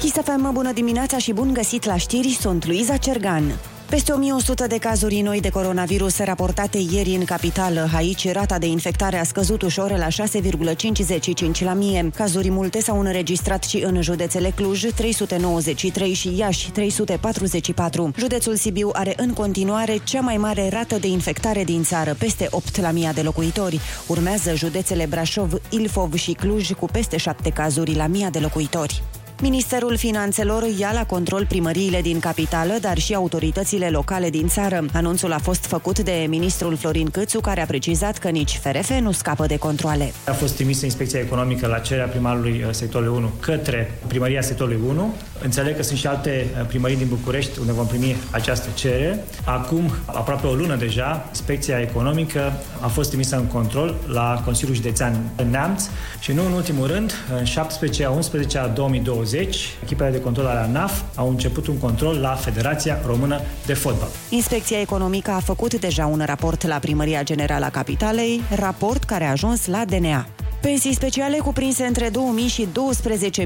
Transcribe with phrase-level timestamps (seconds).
[0.00, 3.58] Chisafem, bună dimineața și bun găsit la știri, sunt Luiza Cergan.
[3.88, 7.88] Peste 1100 de cazuri noi de coronavirus raportate ieri în capitală.
[7.94, 12.10] Aici rata de infectare a scăzut ușor la 6,55 la mie.
[12.14, 18.10] Cazuri multe s-au înregistrat și în județele Cluj, 393 și Iași, 344.
[18.16, 22.80] Județul Sibiu are în continuare cea mai mare rată de infectare din țară, peste 8
[22.80, 23.80] la mii de locuitori.
[24.06, 29.02] Urmează județele Brașov, Ilfov și Cluj cu peste 7 cazuri la mii de locuitori.
[29.42, 34.84] Ministerul Finanțelor ia la control primăriile din capitală, dar și autoritățile locale din țară.
[34.92, 39.12] Anunțul a fost făcut de ministrul Florin Câțu, care a precizat că nici FRF nu
[39.12, 40.12] scapă de controle.
[40.26, 45.14] A fost trimisă inspecția economică la cererea primarului uh, sectorului 1 către primăria sectorului 1.
[45.42, 49.24] Înțeleg că sunt și alte uh, primării din București unde vom primi această cerere.
[49.44, 55.30] Acum, aproape o lună deja, inspecția economică a fost trimisă în control la Consiliul Județean
[55.50, 55.84] Neamț
[56.20, 60.46] și nu în ultimul rând, în 17 a 11 a 2020, 2020, echipele de control
[60.46, 64.08] ale ANAF au început un control la Federația Română de Fotbal.
[64.28, 69.30] Inspecția economică a făcut deja un raport la Primăria Generală a Capitalei, raport care a
[69.30, 70.26] ajuns la DNA.
[70.60, 72.68] Pensii speciale cuprinse între 2000 și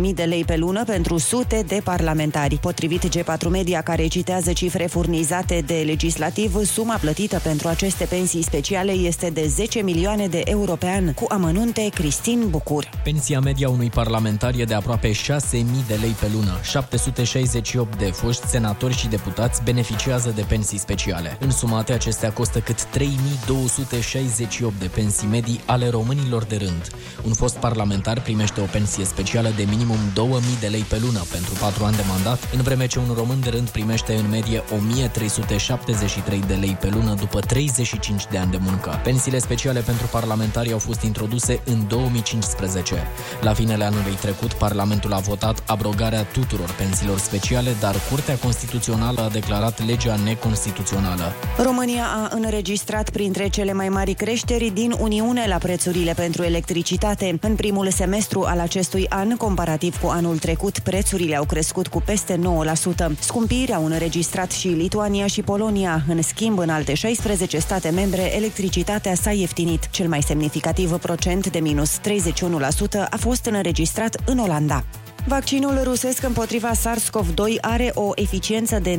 [0.08, 2.56] 12.000 de lei pe lună pentru sute de parlamentari.
[2.56, 8.92] Potrivit G4 Media, care citează cifre furnizate de legislativ, suma plătită pentru aceste pensii speciale
[8.92, 12.90] este de 10 milioane de euro pe an, cu amănunte Cristin Bucur.
[13.04, 15.16] Pensia media unui parlamentar e de aproape 6.000
[15.86, 16.58] de lei pe lună.
[16.62, 21.36] 768 de foști senatori și deputați beneficiază de pensii speciale.
[21.40, 26.90] În sumate, acestea costă cât 3268 de pensii medii ale românilor de rând.
[27.26, 31.52] Un fost parlamentar primește o pensie specială de minimum 2000 de lei pe lună pentru
[31.60, 36.42] 4 ani de mandat, în vreme ce un român de rând primește în medie 1373
[36.46, 39.00] de lei pe lună după 35 de ani de muncă.
[39.02, 42.94] Pensiile speciale pentru parlamentari au fost introduse în 2015.
[43.40, 49.28] La finele anului trecut, Parlamentul a votat abrogarea tuturor pensiilor speciale, dar Curtea Constituțională a
[49.28, 51.32] declarat legea neconstituțională.
[51.62, 57.46] România a înregistrat printre cele mai mari creșteri din Uniune la prețurile pentru electricitate electricitate.
[57.48, 62.40] În primul semestru al acestui an, comparativ cu anul trecut, prețurile au crescut cu peste
[63.14, 63.18] 9%.
[63.18, 66.02] Scumpiri au înregistrat și Lituania și Polonia.
[66.08, 69.90] În schimb, în alte 16 state membre, electricitatea s-a ieftinit.
[69.90, 72.02] Cel mai semnificativ procent de minus 31%
[73.10, 74.84] a fost înregistrat în Olanda.
[75.26, 78.98] Vaccinul rusesc împotriva SARS-CoV-2 are o eficiență de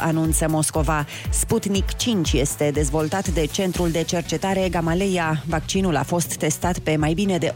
[0.00, 1.06] anunță Moscova.
[1.30, 5.42] Sputnik 5 este dezvoltat de Centrul de Cercetare Gamaleya.
[5.46, 7.50] Vaccinul a fost testat pe mai bine de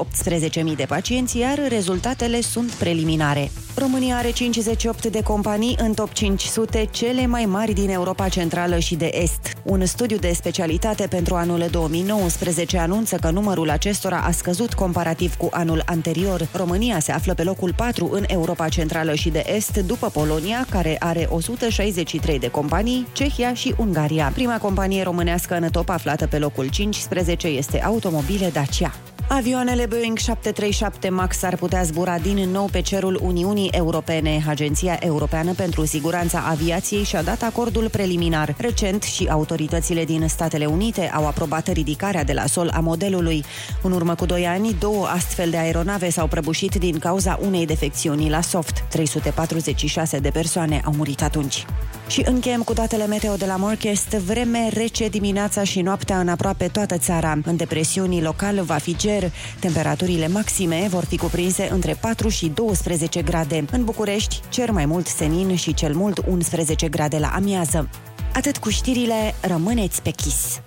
[0.71, 3.51] 18.000 de pacienți, iar rezultatele sunt preliminare.
[3.77, 8.95] România are 58 de companii în top 500 cele mai mari din Europa Centrală și
[8.95, 9.53] de Est.
[9.63, 15.49] Un studiu de specialitate pentru anul 2019 anunță că numărul acestora a scăzut comparativ cu
[15.51, 16.49] anul anterior.
[16.53, 20.97] România se află pe locul 4 în Europa Centrală și de Est, după Polonia, care
[20.99, 24.31] are 163 de companii, Cehia și Ungaria.
[24.35, 28.95] Prima companie românească în top aflată pe locul 15 este Automobile Dacia.
[29.29, 34.45] Avioanele Boeing 737 MAX ar putea zbura din nou pe cerul Uniunii Europene.
[34.47, 38.55] Agenția Europeană pentru Siguranța Aviației și-a dat acordul preliminar.
[38.59, 43.45] Recent și autoritățile din Statele Unite au aprobat ridicarea de la sol a modelului.
[43.83, 48.31] În urmă cu doi ani, două astfel de aeronave s-au prăbușit din cauza unei defecțiuni
[48.31, 48.85] la soft.
[48.89, 51.65] 346 de persoane au murit atunci.
[52.07, 54.09] Și încheiem cu datele meteo de la Morchest.
[54.09, 57.39] Vreme rece dimineața și noaptea în aproape toată țara.
[57.45, 59.31] În depresiunii local va fi ger.
[59.61, 63.65] Temperaturile maxime vor fi cuprinse între 4 și 12 grade.
[63.73, 67.89] În București, cer mai mult senin și cel mult 11 grade la amiază.
[68.35, 70.61] Atât cu știrile, rămâneți pe chis.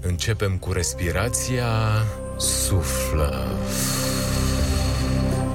[0.00, 1.68] Începem cu respirația,
[2.38, 3.48] suflă.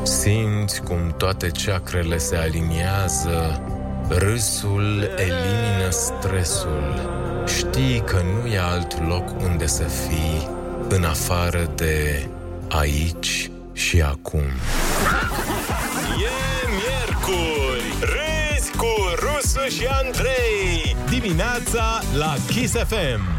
[0.06, 3.62] Simți cum toate ceacrele se aliniază,
[4.10, 7.12] râsul elimină stresul.
[7.48, 10.50] Știi că nu e alt loc unde să fii
[10.90, 12.28] în afară de
[12.70, 14.44] aici și acum.
[16.24, 17.94] E miercuri!
[18.00, 20.96] Râzi cu Rusu și Andrei!
[21.10, 23.36] Dimineața la Kiss FM!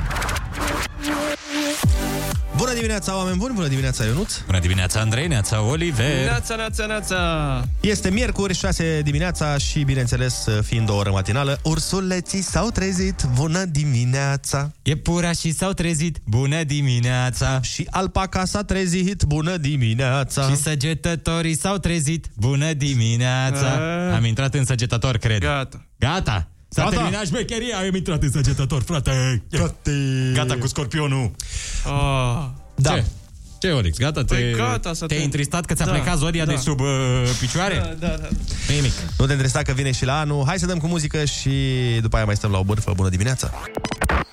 [2.56, 3.54] Bună dimineața, oameni buni!
[3.54, 4.38] Bună dimineața, Ionuț!
[4.46, 6.24] Bună dimineața, Andrei, neața, Oliver!
[6.24, 7.64] Neața, neața, neața!
[7.80, 14.72] Este miercuri, 6 dimineața și, bineînțeles, fiind o oră matinală, ursuleții s-au trezit, bună dimineața!
[14.82, 17.60] Iepura și s-au trezit, bună dimineața!
[17.62, 20.48] Și alpaca s-a trezit, bună dimineața!
[20.48, 23.66] Și săgetătorii s-au trezit, bună dimineața!
[23.66, 24.14] A...
[24.14, 25.40] Am intrat în săgetător, cred.
[25.40, 25.86] Gata.
[25.98, 26.48] Gata!
[26.68, 26.96] S-a Gata.
[26.96, 29.42] terminat șmecheria, am intrat în săgetător, frate!
[29.50, 29.92] Frate!
[30.34, 31.30] Gata cu scorpionul!
[31.86, 32.44] Oh.
[32.74, 32.92] Da.
[32.94, 33.04] Ce?
[33.58, 34.22] Ce, Olix, gata?
[34.24, 36.50] Păi te, gata, să te-ai te- întristat că ți-a Da, plecat zodia da.
[36.52, 36.86] de sub uh,
[37.40, 37.74] picioare?
[37.74, 38.28] Da, da, da.
[38.74, 38.92] Nimic.
[39.18, 40.42] Nu te întresta că vine și la anul.
[40.46, 41.50] Hai să dăm cu muzică și
[42.00, 42.92] după aia mai stăm la o bârfă.
[42.96, 43.50] Bună dimineața!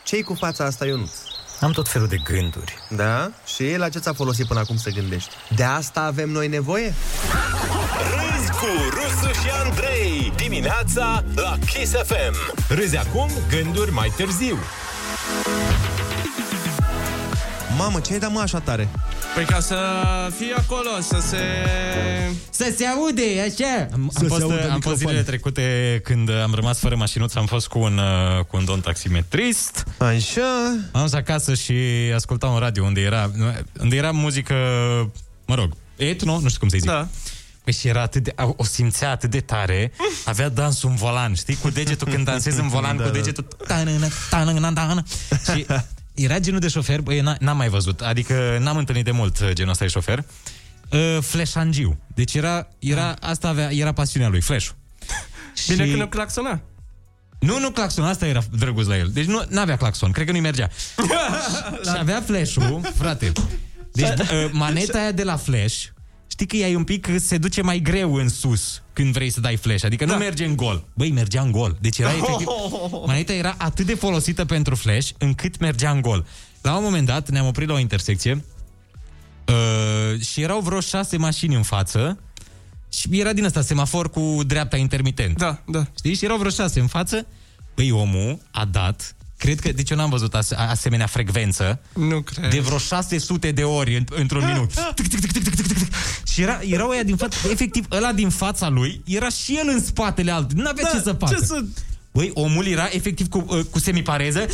[0.03, 1.09] ce cu fața asta, Ionuț?
[1.59, 2.77] Am tot felul de gânduri.
[2.89, 3.31] Da?
[3.45, 5.29] Și la ce ți-a folosit până acum să gândești?
[5.55, 6.93] De asta avem noi nevoie?
[8.11, 14.57] Râzi cu Rusu și Andrei Dimineața la Kiss FM Râzi acum, gânduri mai târziu
[17.77, 18.89] Mamă, ce ai dat mă așa tare?
[19.35, 19.77] Păi ca să
[20.37, 21.37] fie acolo, să se...
[22.49, 23.87] Să se aude, așa!
[23.93, 24.97] Am, Să am se fost, audă am fost microfonul.
[24.97, 28.81] zilele trecute când am rămas fără mașinuță, am fost cu un, uh, cu un domn
[28.81, 29.83] taximetrist.
[29.97, 30.77] Așa...
[30.91, 31.73] Am dus acasă și
[32.15, 33.31] ascultam un radio unde era,
[33.79, 34.53] unde era muzică,
[35.45, 36.89] mă rog, etno, nu știu cum să zic.
[36.89, 37.07] Da.
[37.63, 39.91] Păi și era atât de, o simțea atât de tare,
[40.25, 41.55] avea dansul în volan, știi?
[41.55, 43.15] Cu degetul când dansezi în volan, Da, cu da.
[43.15, 43.47] degetul...
[43.67, 45.03] tanana, tanana, tanana.
[45.53, 45.65] Și
[46.13, 49.49] era genul de șofer, băi, n- n-am mai văzut, adică n-am întâlnit de mult uh,
[49.53, 50.23] genul ăsta de șofer,
[50.91, 51.99] uh, flashangiu.
[52.15, 54.69] Deci era, era, asta avea, era pasiunea lui, flash
[55.67, 56.61] Bine că nu claxona.
[57.39, 59.09] nu, nu claxon, asta era drăguț la el.
[59.13, 60.69] Deci nu avea claxon, cred că nu-i mergea.
[61.83, 63.31] și avea flash-ul, frate.
[63.91, 65.83] Deci uh, maneta aia de la flash,
[66.27, 69.39] știi că ea e un pic, se duce mai greu în sus când vrei să
[69.39, 70.83] dai flash, adică nu merge în gol.
[70.93, 71.77] Băi, mergea în gol.
[71.81, 72.47] Deci era efectiv...
[73.05, 76.25] Maneta era atât de folosită pentru flash, încât mergea în gol.
[76.61, 78.43] La un moment dat ne-am oprit la o intersecție
[79.47, 82.19] uh, și erau vreo șase mașini în față
[82.89, 85.37] și era din asta semafor cu dreapta intermitent.
[85.37, 85.85] Da, da.
[85.97, 86.15] Știi?
[86.15, 87.25] Și erau vreo șase în față.
[87.73, 92.49] Păi omul a dat, cred că, deci eu n-am văzut ase- asemenea frecvență, Nu cred.
[92.51, 94.71] de vreo 600 de ori în, într-un minut.
[94.95, 95.93] Tic, tic, tic, tic, tic, tic, tic.
[96.27, 99.83] Și era, erau ăia din față, efectiv, ăla din fața lui, era și el în
[99.83, 100.57] spatele altul.
[100.61, 101.33] N-avea ce să facă.
[101.33, 101.65] Da, Ce să...
[102.13, 104.45] Băi, omul era efectiv cu, uh, cu semipareză.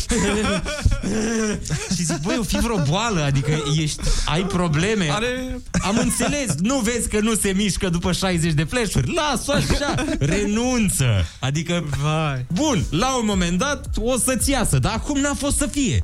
[1.95, 5.07] Și zic, băi, o fi vreo boală Adică ești, ai probleme.
[5.11, 9.13] Are- Am înțeles, nu vezi că nu se mișcă După 60 de flash-uri?
[9.13, 11.25] Las-o așa, renunță.
[11.39, 12.45] Adică, Vai.
[12.53, 16.03] bun, la un moment dat O să-ți iasă, dar acum n-a fost să fie.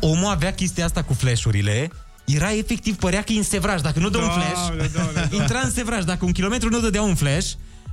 [0.00, 1.90] Omul avea chestia asta cu flash-urile.
[2.24, 3.80] Era efectiv, părea că e în sevraj.
[3.80, 7.02] Dacă nu dă un flash Doamne, doamne, Intra în sevraj, dacă un kilometru nu dădea
[7.02, 7.48] un flash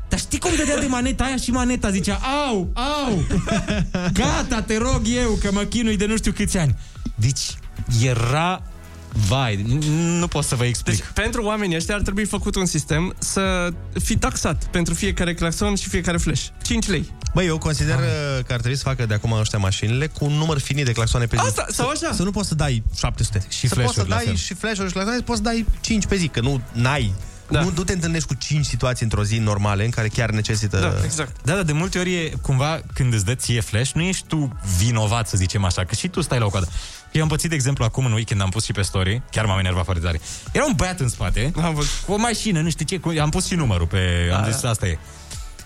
[0.09, 3.23] dar știi cum dădea de maneta aia și maneta zicea Au, au,
[4.19, 6.75] gata, te rog eu că mă chinui de nu știu câți ani
[7.15, 7.57] Deci
[8.01, 8.61] era
[9.27, 9.85] Vai, n-
[10.19, 13.69] nu pot să vă explic Deci, pentru oamenii ăștia ar trebui făcut un sistem să
[14.03, 16.45] fi taxat pentru fiecare claxon și fiecare flash.
[16.63, 17.13] 5 lei.
[17.33, 20.31] Băi, eu consider uh, că ar trebui să facă de acum ăștia mașinile cu un
[20.31, 21.45] număr finit de claxoane pe zi.
[21.45, 22.13] Asta, sau așa.
[22.13, 23.43] Să nu poți să dai 700.
[23.49, 24.35] Și să poți să flash-uri la dai fel.
[24.35, 27.13] și flash-uri și claxoane, poți să dai 5 pe zi, că nu n-ai.
[27.49, 27.61] Da.
[27.61, 30.79] Nu, nu te întâlnești cu 5 situații într-o zi normale în care chiar necesită...
[30.79, 31.35] Da, exact.
[31.43, 34.57] Da, dar de multe ori e cumva când îți dă ție flash, nu ești tu
[34.77, 36.67] vinovat, să zicem așa, că și tu stai la o coadă.
[37.11, 39.59] Eu am pățit, de exemplu, acum în weekend, am pus și pe story, chiar m-am
[39.59, 40.19] enervat foarte tare.
[40.51, 41.91] Era un băiat în spate, Am văzut.
[42.05, 44.29] cu o mașină, nu știu ce, cu, am pus și numărul pe...
[44.33, 44.97] Am zis, asta e.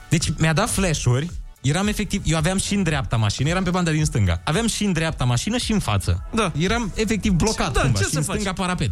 [0.10, 1.30] Deci mi-a dat flash-uri,
[1.62, 4.42] eram efectiv, eu aveam și în dreapta mașină, eram pe banda din stânga.
[4.44, 6.24] Aveam și în dreapta mașină și în față.
[6.34, 6.52] Da.
[6.58, 8.36] Eram efectiv blocat Da, cumva, ce și să în faci?
[8.36, 8.92] stânga parapet.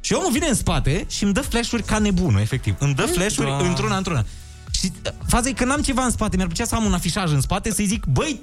[0.00, 2.74] Și omul vine în spate și îmi dă flash-uri ca nebunul, efectiv.
[2.78, 3.56] Îmi dă flash-uri Da.
[3.56, 4.24] într-una, într-una.
[4.70, 7.32] Și uh, faza e că n-am ceva în spate, mi-ar plăcea să am un afișaj
[7.32, 8.42] în spate să-i zic, băi,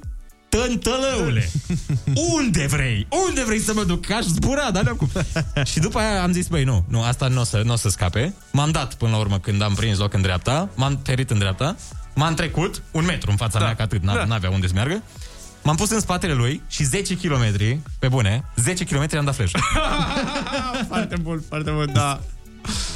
[0.49, 1.51] tântălăule,
[2.37, 3.07] unde vrei?
[3.27, 4.05] Unde vrei să mă duc?
[4.05, 4.97] Că aș zbura, dar nu
[5.71, 8.33] Și după aia am zis, băi, nu, nu, asta nu o să, n-o să scape.
[8.51, 11.75] M-am dat până la urmă când am prins loc în dreapta, m-am terit în dreapta,
[12.15, 13.65] m-am trecut un metru în fața Da.
[13.65, 14.23] mea, că atât, n- Da.
[14.25, 15.03] n-avea unde să meargă.
[15.67, 17.43] M-am pus în spatele lui și 10 km,
[17.99, 19.53] pe bune, 10 km am dat flash.
[20.87, 22.21] Foarte bun, foarte bun, da.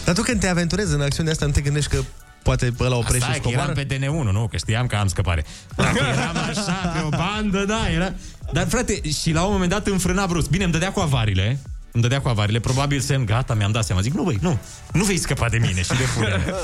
[0.06, 2.02] Dar tu când te aventurezi în acțiunea asta, nu te gândești că
[2.44, 3.88] poate ăla oprește Asta și e că eram coboară?
[3.88, 4.48] pe DN1, nu?
[4.48, 5.46] Că știam că am scăpare.
[5.76, 8.14] Dacă eram așa, pe o bandă, da, era...
[8.54, 10.50] Dar, frate, și la un moment dat înfrâna brusc.
[10.50, 11.60] Bine, îmi dădea cu avarile,
[11.92, 14.02] îmi dădea cu avarile, probabil semn, gata, mi-am dat seama.
[14.02, 14.60] Zic, nu, băi, nu,
[14.94, 16.56] nu vei scăpa de mine și de furia mea.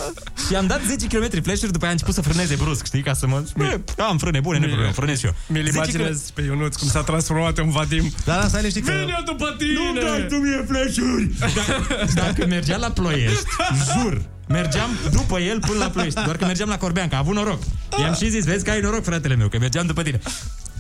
[0.47, 3.13] și am dat 10 km flash-uri, după aia a început să frâneze brusc, știi, ca
[3.13, 3.43] să mă...
[3.57, 5.33] Bă, am frâne bune, nu problemă, frânez și eu.
[5.47, 8.11] Mi-l 10 imaginez pe Ionuț cum s-a transformat în Vadim.
[8.25, 8.91] Dar asta liniștit că...
[8.91, 9.71] Vine după tine!
[9.93, 11.29] Nu dai tu mie flash-uri!
[11.39, 13.45] Dacă, dacă mergea la Ploiești,
[13.93, 17.35] jur, mergeam după el până la Ploiești, doar că mergeam la Corbean, că a avut
[17.35, 17.61] noroc.
[17.99, 20.19] I-am și zis, vezi că ai noroc, fratele meu, că mergeam după tine.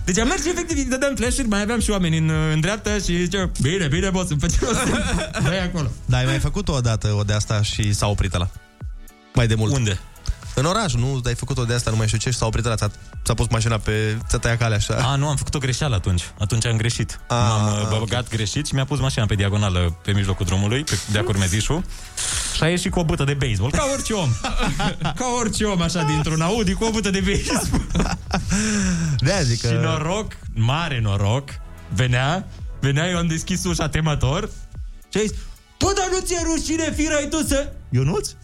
[0.07, 2.93] Deci am mers și efectiv, îi dădeam flash-uri, mai aveam și oameni în, în dreapta
[2.93, 4.79] și ziceau, bine, bine, boss, îmi face rost.
[5.43, 5.91] Dai acolo.
[6.05, 8.49] Da, ai mai făcut o dată o de asta și s-a oprit ăla.
[9.33, 9.73] Mai de mult.
[9.73, 9.99] Unde?
[10.59, 11.21] În oraș, nu?
[11.25, 12.91] Ai făcut o de asta, nu mai știu ce, și s-a oprit ăla, ți-a,
[13.23, 14.17] ți-a pus mașina pe...
[14.27, 14.93] ți-a tăiat calea așa.
[14.93, 16.23] A, nu, am făcut o greșeală atunci.
[16.39, 17.19] Atunci am greșit.
[17.27, 20.97] A, M-am uh, băgat greșit și mi-a pus mașina pe diagonală pe mijlocul drumului, pe
[21.11, 21.83] de Curmezișul.
[22.55, 24.29] Și a ieșit cu o bâtă de baseball, ca orice om.
[25.19, 28.17] Ca orice om, așa, dintr-un Audi, cu o bâtă de baseball.
[29.19, 29.67] De zic că...
[29.67, 31.49] Și noroc, mare noroc,
[31.93, 32.47] venea,
[32.79, 34.49] venea, eu am deschis ușa temător
[35.09, 35.31] și a zis,
[35.87, 37.71] bă, Dar nu ți-e rușine, firai tu să...
[37.89, 38.29] Ionuț?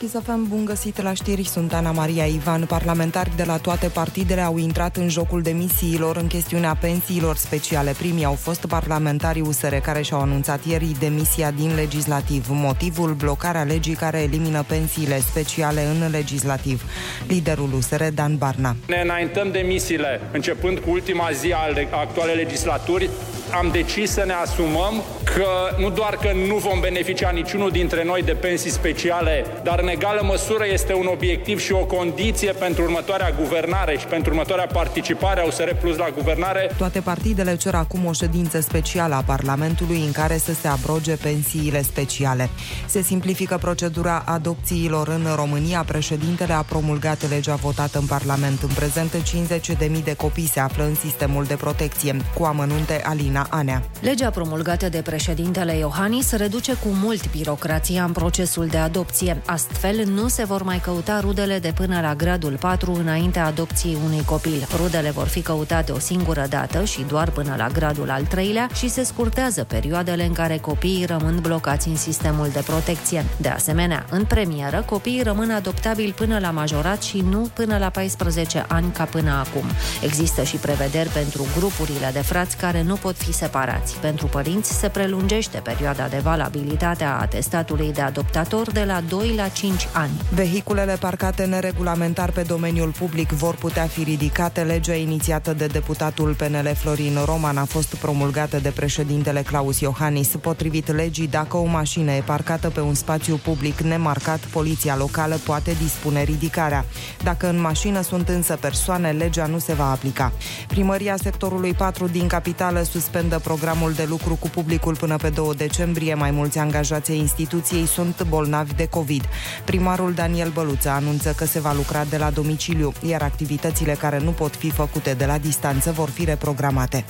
[0.00, 2.64] Chisafem, bun găsit la știri, sunt Ana Maria Ivan.
[2.64, 7.94] Parlamentari de la toate partidele au intrat în jocul demisiilor în chestiunea pensiilor speciale.
[7.98, 12.46] Primii au fost parlamentarii USR care și-au anunțat ieri demisia din legislativ.
[12.48, 16.84] Motivul, blocarea legii care elimină pensiile speciale în legislativ.
[17.28, 18.76] Liderul USR, Dan Barna.
[18.86, 23.10] Ne înaintăm demisiile începând cu ultima zi al actualei legislaturi.
[23.54, 28.22] Am decis să ne asumăm că nu doar că nu vom beneficia niciunul dintre noi
[28.22, 33.34] de pensii speciale, dar în egală măsură este un obiectiv și o condiție pentru următoarea
[33.40, 36.70] guvernare și pentru următoarea participare a USR Plus la guvernare.
[36.76, 41.82] Toate partidele cer acum o ședință specială a Parlamentului în care să se abroge pensiile
[41.82, 42.50] speciale.
[42.86, 45.84] Se simplifică procedura adopțiilor în România.
[45.86, 48.62] Președintele a promulgat legea votată în Parlament.
[48.62, 52.16] În prezent, 50.000 de copii se află în sistemul de protecție.
[52.38, 53.82] Cu amănunte, Alina Anea.
[54.00, 59.42] Legea promulgată de președintele Iohannis reduce cu mult birocrația în procesul de adopție.
[59.46, 64.24] Astfel, nu se vor mai căuta rudele de până la gradul 4 înaintea adopției unui
[64.24, 64.66] copil.
[64.76, 68.88] Rudele vor fi căutate o singură dată și doar până la gradul al treilea și
[68.88, 73.24] se scurtează perioadele în care copiii rămân blocați în sistemul de protecție.
[73.36, 78.64] De asemenea, în premieră, copiii rămân adoptabili până la majorat și nu până la 14
[78.68, 79.64] ani ca până acum.
[80.02, 83.96] Există și prevederi pentru grupurile de frați care nu pot fi separați.
[83.96, 89.48] Pentru părinți se prelungește perioada de valabilitate a atestatului de adoptator de la 2 la
[89.48, 90.10] 5 ani.
[90.34, 94.62] Vehiculele parcate neregulamentar pe domeniul public vor putea fi ridicate.
[94.62, 100.28] Legea inițiată de deputatul PNL Florin Roman a fost promulgată de președintele Claus Iohannis.
[100.28, 105.76] Potrivit legii, dacă o mașină e parcată pe un spațiu public nemarcat, poliția locală poate
[105.82, 106.84] dispune ridicarea.
[107.22, 110.32] Dacă în mașină sunt însă persoane, legea nu se va aplica.
[110.68, 116.14] Primăria sectorului 4 din capitală suspendă programul de lucru cu publicul până pe 2 decembrie.
[116.14, 119.24] Mai mulți angajați ai instituției sunt bolnavi de COVID.
[119.64, 124.30] Primarul Daniel Băluță anunță că se va lucra de la domiciliu, iar activitățile care nu
[124.30, 127.04] pot fi făcute de la distanță vor fi reprogramate.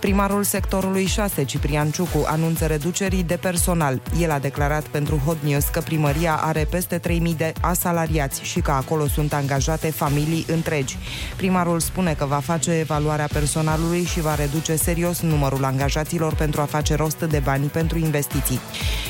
[0.00, 4.02] Primarul sectorului 6, Ciprian Ciucu, anunță reducerii de personal.
[4.20, 8.70] El a declarat pentru Hot News că primăria are peste 3.000 de asalariați și că
[8.70, 10.98] acolo sunt angajate familii întregi.
[11.36, 16.64] Primarul spune că va face evaluarea personalului și va reduce serios numărul angajaților pentru a
[16.64, 18.60] face rost de bani pentru investiții.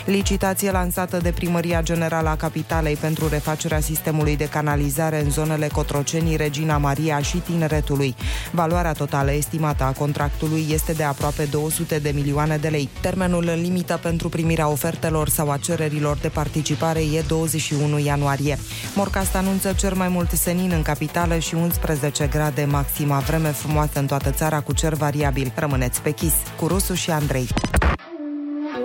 [0.04, 6.36] Licitație lansată de Primăria Generală a Capitalei pentru refacerea sistemului de canalizare în zonele Cotrocenii,
[6.36, 8.14] Regina Maria și Tineretului.
[8.50, 12.88] Valoarea totală estimată a contractului este de aproape 200 de milioane de lei.
[13.00, 18.58] Termenul limită pentru primirea ofertelor sau a cererilor de participare e 21 ianuarie.
[18.94, 23.18] Morcast anunță cer mai mult senin în capitală și 11 grade maxima.
[23.18, 25.52] Vreme frumoasă în toată țara cu cer variabil.
[25.54, 27.48] Rămâneți pe chis cu Rusu și Andrei.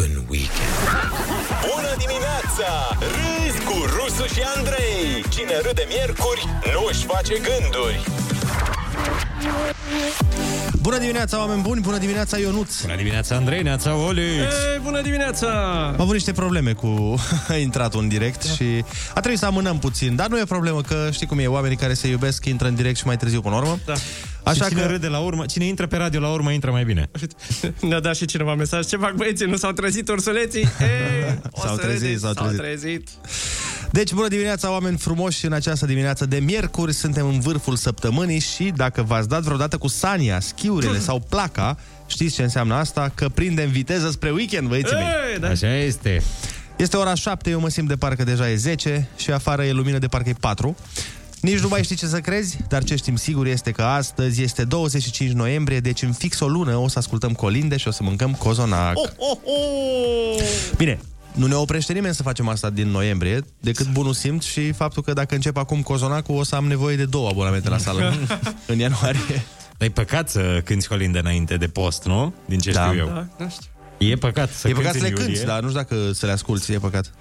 [0.00, 0.76] în weekend.
[1.68, 2.70] Bună dimineața!
[3.14, 5.24] Râzi cu Rusu și Andrei!
[5.28, 8.00] Cine râde miercuri, nu își face gânduri!
[10.82, 11.80] Bună dimineața, oameni buni!
[11.80, 12.80] Bună dimineața, Ionuț!
[12.82, 14.26] Bună dimineața, Andrei, neața, Olix!
[14.72, 15.48] Ei, bună dimineața!
[15.86, 17.14] Am avut niște probleme cu
[17.60, 18.52] intratul în direct Da.
[18.52, 18.84] și
[19.14, 21.94] a trebuit să amânăm puțin, dar nu e problemă, că știi cum e, oamenii care
[21.94, 23.78] se iubesc intră în direct și mai târziu până la urmă.
[23.86, 23.92] Da.
[24.42, 24.86] Așa și cine că...
[24.86, 27.10] râde la urmă, cine intră pe radio la urmă, intră mai bine.
[27.80, 28.86] Ne-a dat și cineva mesaj.
[28.86, 29.46] Ce fac băieții?
[29.46, 30.60] Nu s-au trezit ursuleții?
[30.80, 32.20] Ei, o S-au să trezit, râdeți.
[32.20, 32.58] s-au trezit.
[32.60, 33.08] trezit.
[33.92, 35.46] Deci, bună dimineața, oameni frumoși!
[35.46, 39.88] În această dimineață de miercuri suntem în vârful săptămânii și dacă v-ați dat vreodată cu
[39.88, 43.12] Sania, schiurile sau placa, știți ce înseamnă asta?
[43.14, 45.04] Că prindem viteză spre weekend, băieții mei!
[45.32, 45.48] Ei, da.
[45.48, 46.22] Așa este.
[46.76, 49.98] Este ora 7, eu mă simt de parcă deja e 10 și afară e lumină
[49.98, 50.76] de parcă e 4.
[51.40, 54.64] Nici nu mai știi ce să crezi, dar ce știm sigur este că astăzi este
[54.64, 58.32] 25 noiembrie, deci în fix o lună o să ascultăm colinde și o să mâncăm
[58.32, 58.96] cozonac.
[58.96, 60.42] Oh, oh, oh.
[60.76, 60.98] Bine,
[61.34, 65.12] nu ne oprește nimeni să facem asta din noiembrie, decât bunul simț și faptul că
[65.12, 68.14] dacă încep acum cozonacul, o să am nevoie de două abonamente la sală
[68.66, 69.44] în ianuarie.
[69.78, 72.34] Dar e păcat să cânti colinde înainte de post, nu?
[72.46, 72.86] Din ce Da.
[72.86, 73.06] știu eu.
[73.06, 73.64] Da, da, știu.
[73.98, 75.46] E păcat să e păcat să cânti le în cânti, iulie.
[75.46, 77.12] dar nu știu dacă să le asculti, e păcat.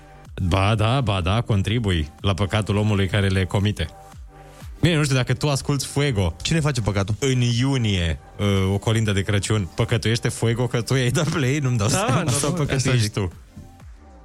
[0.44, 3.88] Ba da, ba da, contribui la păcatul omului care le comite.
[4.82, 7.16] Bine, nu știu dacă tu asculti Fuego Cine face păcatul?
[7.20, 11.78] în iunie uh, o colindă de Crăciun, păcătuiește Fuego că tu i-ai dat play, nu-mi
[11.78, 12.34] dau Da, seama normal.
[12.34, 13.14] sau Asta păcătuiești zic.
[13.14, 13.32] tu.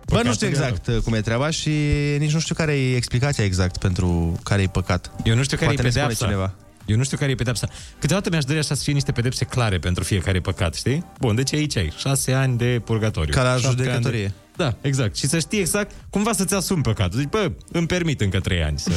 [0.07, 1.71] Bă, nu știu exact uh, cum e treaba și
[2.19, 5.11] nici nu știu care e explicația exact pentru care e păcat.
[5.25, 6.25] Eu nu știu care Poate e ne spune pedeapsa.
[6.25, 6.55] cineva.
[6.87, 7.69] Eu nu știu care e pedepsa.
[7.99, 11.05] Câteodată mi-aș dori așa să fie niște pedepse clare pentru fiecare păcat, știi?
[11.21, 13.35] Bun, deci aici ai șase ani de purgatoriu.
[13.35, 14.27] Ca la șapte ani judecătorie.
[14.27, 14.33] De...
[14.57, 15.17] Da, exact.
[15.17, 17.19] Și să știi exact cumva să-ți asumi păcatul.
[17.19, 18.91] Zici, bă, îmi permit încă trei ani să...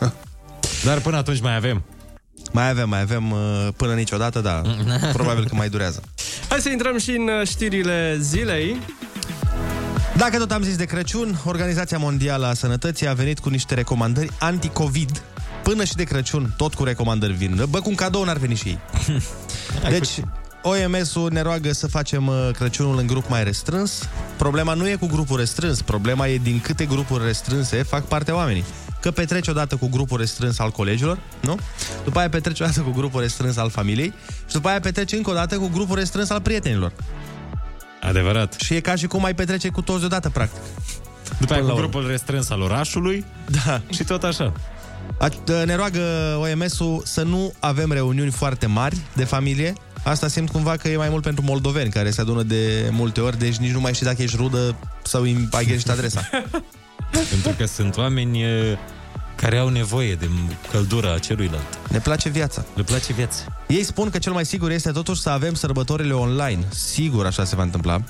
[0.84, 1.82] Dar până atunci mai avem.
[2.52, 4.62] Mai avem, mai avem uh, până niciodată, da.
[5.12, 6.02] Probabil că mai durează.
[6.48, 8.76] Hai să intrăm și în uh, știrile zilei.
[10.20, 14.30] Dacă tot am zis de Crăciun, Organizația Mondială a Sănătății a venit cu niște recomandări
[14.38, 15.22] anti-Covid.
[15.62, 17.64] Până și de Crăciun, tot cu recomandări vin.
[17.70, 18.78] Bă, cu un cadou n-ar veni și ei.
[19.98, 20.08] Deci,
[20.62, 24.08] OMS-ul ne roagă să facem uh, Crăciunul în grup mai restrâns.
[24.36, 28.64] Problema nu e cu grupul restrâns, problema e din câte grupuri restrânse fac parte oamenii.
[29.00, 31.58] Că petreci odată cu grupul restrâns al colegilor, nu?
[32.04, 34.12] După aia petreci odată cu grupul restrâns al familiei
[34.46, 36.92] și după aia petreci încă o dată cu grupul restrâns al prietenilor.
[38.00, 38.52] Adevărat.
[38.60, 40.60] Și e ca și cum mai petrece cu toți deodată, practic.
[41.38, 43.24] După aia Până cu la grupul restrâns al orașului
[43.64, 43.80] Da.
[43.90, 44.52] și tot așa.
[45.18, 45.28] A-
[45.64, 46.00] Ne roagă
[46.38, 49.72] OMS-ul să nu avem reuniuni foarte mari de familie.
[50.02, 53.38] Asta simt cumva că e mai mult pentru moldoveni care se adună de multe ori,
[53.38, 56.28] deci nici nu mai știi dacă ești rudă sau îi- ai greșit adresa.
[57.30, 58.78] Pentru că sunt oameni e,
[59.40, 60.28] care au nevoie de
[60.70, 61.78] căldura celuilalt.
[61.90, 62.64] Ne place viața.
[62.74, 63.42] Le place viața.
[63.66, 66.64] Ei spun că cel mai sigur este totuși să avem sărbătorile online.
[66.68, 68.02] Sigur așa se va întâmpla.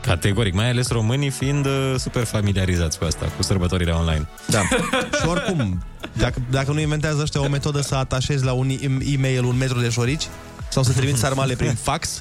[0.00, 4.28] Categoric, mai ales românii fiind uh, super familiarizați cu asta, cu sărbătorile online.
[4.46, 4.60] Da.
[5.20, 9.44] Și oricum, dacă, dacă nu inventează ăștia o metodă să atașezi la un e- e-mail
[9.44, 10.26] un metru de șorici
[10.68, 12.20] sau să trimiți sarmale prin fax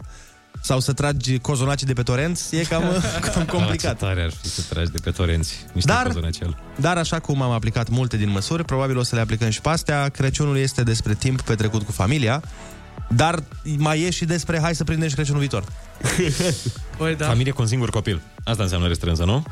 [0.62, 2.83] sau să tragi cozonacii de pe torenți, e cam,
[3.33, 3.91] cam complicat.
[3.91, 6.57] Ah, ce tare ar fi să tragi de pe torenți niște Dar- cozonacel.
[6.75, 9.69] Dar așa cum am aplicat multe din măsuri, probabil o să le aplicăm și pe
[9.69, 10.10] astea.
[10.10, 12.41] Crăciunul este despre timp petrecut cu familia,
[13.10, 13.43] dar
[13.77, 15.63] mai e și despre hai să prindem și Crăciunul viitor.
[16.98, 17.25] Păi da.
[17.25, 18.22] Familie cu un singur copil.
[18.43, 19.45] Asta înseamnă restrânsă, nu?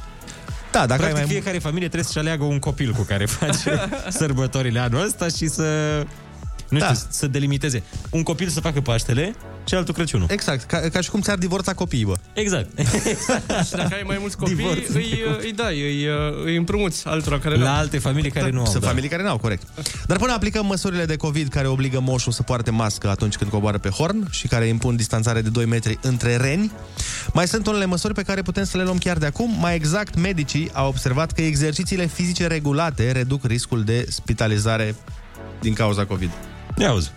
[0.72, 3.90] Da, dacă Practic, ai mai fiecare familie trebuie să-și aleagă un copil cu care face
[4.20, 5.66] sărbătorile anul ăsta și să...
[6.72, 7.00] Nu știu, Da.
[7.10, 7.84] să delimiteze.
[8.10, 9.36] Un copil să facă Paștele
[9.68, 10.28] și altul Crăciunul.
[10.32, 12.14] Exact, ca, ca și cum ți-ar divorța copiii, bă.
[12.34, 12.70] Exact.
[13.68, 14.90] Și dacă ai mai mulți copii, Divorț.
[14.94, 16.08] îi, îi dai, îi,
[16.46, 17.76] îi împrumuți altora care La n-au.
[17.76, 18.66] alte familii care nu au.
[18.66, 18.88] Sunt da.
[18.88, 19.64] familii care n-au, corect.
[20.08, 23.78] Dar până aplicăm măsurile de COVID care obligă moșul să poarte mască atunci când coboară
[23.78, 26.72] pe horn și care impun distanțare de 2 metri între reni,
[27.34, 29.56] mai sunt unele măsuri pe care putem să le luăm chiar de acum.
[29.60, 34.96] Mai exact, medicii au observat că exercițiile fizice regulate reduc riscul de spitalizare
[35.62, 36.30] din cauza COVID.
[36.78, 37.12] Ia auzi.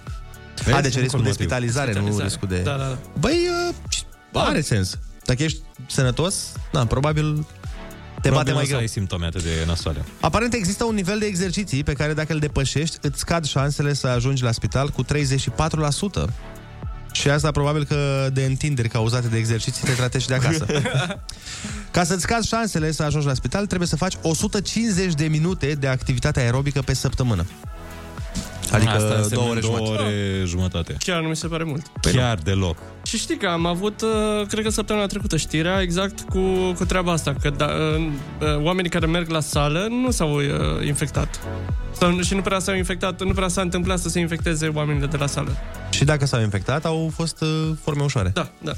[0.72, 1.32] A, deci Un riscul de motiv.
[1.40, 2.28] spitalizare, nu Spitalizare.
[2.28, 2.58] riscul de...
[2.58, 2.98] Da, da, da.
[3.18, 3.46] Băi,
[4.32, 4.98] uh, are sens.
[5.24, 6.34] Dacă ești sănătos,
[6.72, 8.78] da, probabil te bate Probabil mai nu o să greu.
[8.78, 10.04] ai simptome atât de nasoale.
[10.20, 14.06] Aparent există un nivel de exerciții pe care dacă îl depășești, îți scad șansele să
[14.06, 15.08] ajungi la spital cu 34%.
[17.12, 20.66] Și asta probabil că de întinderi cauzate de exerciții te tratezi și de acasă.
[21.90, 25.86] Ca să-ți scazi șansele să ajungi la spital, trebuie să faci 150 de minute de
[25.86, 27.44] activitate aerobică pe săptămână.
[28.72, 30.02] Adică Asta înseamnă două ore două jumătate.
[30.02, 30.96] ore jumătate.
[30.98, 31.82] Chiar nu mi se pare mult.
[32.12, 32.76] Chiar deloc.
[33.02, 36.40] Și știi că am avut, uh, cred că săptămâna trecută, știrea exact cu,
[36.76, 38.06] cu treaba asta, că da, uh,
[38.40, 40.42] uh, oamenii care merg la sală nu s-au uh,
[40.86, 41.40] infectat.
[41.98, 45.16] Sau, și nu prea s-au infectat, nu prea s-a întâmplat să se infecteze oamenii de
[45.16, 45.56] la sală.
[45.90, 47.48] Și dacă s-au infectat, au fost uh,
[47.82, 48.30] forme ușoare.
[48.34, 48.72] Da, da.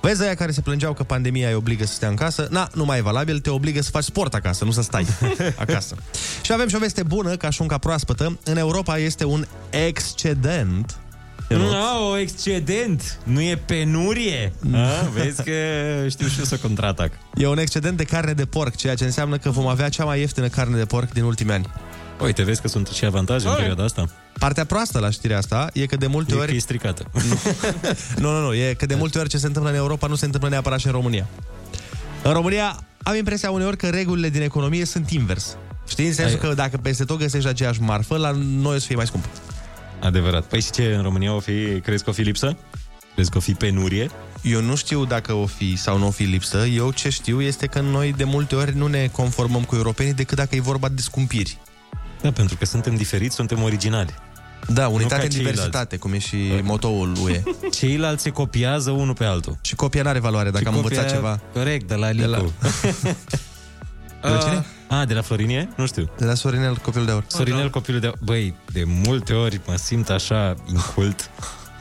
[0.00, 2.46] Vezi aia care se plângeau că pandemia îi obligă să stea în casă?
[2.50, 5.06] Na, nu mai e valabil, te obligă să faci sport acasă, nu să stai
[5.56, 5.94] acasă.
[6.42, 8.38] Și avem și o veste bună, ca șunca proaspătă.
[8.44, 10.96] În Europa este un excedent
[11.48, 14.52] Nu, o excedent, nu e penurie.
[14.74, 15.52] A, vezi că
[16.08, 17.12] știu și eu să contraatac.
[17.34, 20.20] E un excedent de carne de porc, ceea ce înseamnă că vom avea cea mai
[20.20, 21.66] ieftină carne de porc din ultimii ani.
[22.22, 24.08] Uite, vezi că sunt și avantaje în perioada asta.
[24.38, 26.48] Partea proastă la știrea asta e că de multe E ori...
[26.48, 27.04] că e stricată.
[28.18, 30.24] Nu, nu, nu, e că de multe ori ce se întâmplă în Europa nu se
[30.24, 31.26] întâmplă neapărat și în România.
[32.22, 35.56] În România am impresia uneori că regulile din economie sunt invers.
[35.92, 36.06] Știi?
[36.06, 38.96] În sensul Ai- că dacă peste tot găsești aceeași marfă, la noi o să fie
[38.96, 39.24] mai scump.
[40.00, 40.44] Adevărat.
[40.44, 42.56] Păi și ce, în România o fi, crezi că o fi lipsă?
[43.14, 44.10] Crezi că o fi penurie?
[44.42, 46.66] Eu nu știu dacă o fi sau nu o fi lipsă.
[46.66, 50.36] Eu ce știu este că noi de multe ori nu ne conformăm cu europenii decât
[50.36, 51.58] dacă e vorba de scumpiri.
[52.20, 54.14] Da, pentru că suntem diferiți, suntem originali.
[54.68, 55.54] Da, Nu unitate ca în ceilalți.
[55.54, 57.42] diversitate, cum e și motoul UE.
[57.78, 59.58] Ceilalți se copiază unul pe altul.
[59.60, 61.40] Și copia n-are valoare dacă Și am învățat copia- ceva.
[61.52, 62.52] Corect, de la De la- Licu.
[64.22, 64.64] De la cine?
[64.92, 65.68] A, de la Florinie?
[65.76, 66.10] Nu știu.
[66.18, 67.24] De la Sorinel, copilul de aur.
[67.26, 68.12] Sorinel, copilul de...
[68.20, 71.30] Băi, de multe ori mă simt așa incult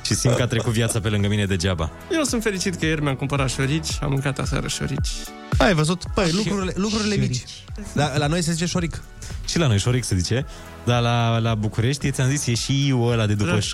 [0.06, 1.91] și simt că a trecut viața pe lângă mine degeaba.
[2.12, 5.10] Eu sunt fericit că ieri mi-am cumpărat șorici, am mâncat aseară șorici.
[5.58, 6.04] Ai văzut?
[6.13, 7.43] Păi, lucrurile, lucrurile mici.
[7.93, 9.02] La, la noi se zice șoric.
[9.47, 10.45] Și la noi șoric se zice,
[10.84, 13.60] dar la, la București, ți-am zis, e și ul ăla de după Da.
[13.60, 13.69] ș.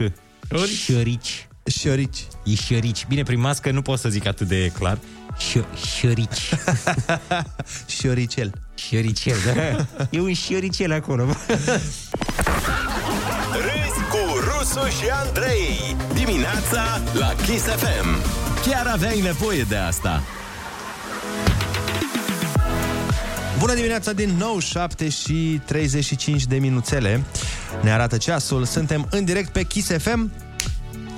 [0.49, 0.83] Șorici?
[0.83, 1.47] Șorici.
[1.65, 2.27] Șorici.
[2.43, 3.05] E șorici.
[3.07, 4.97] Bine, prin mască nu pot să zic atât de clar.
[5.37, 5.67] Șo-
[5.99, 6.49] șorici.
[8.01, 8.51] Șoricel.
[8.75, 9.85] Șoricel, da.
[10.17, 11.25] E un șoricel acolo.
[13.51, 15.95] Râzi cu Rusu și Andrei.
[16.13, 18.07] Dimineața la Kiss FM.
[18.65, 20.23] Chiar aveai nevoie de asta.
[23.59, 27.23] Bună dimineața din nou, 7 și 35 de minuțele.
[27.81, 30.31] Ne arată ceasul, suntem în direct pe Kiss FM.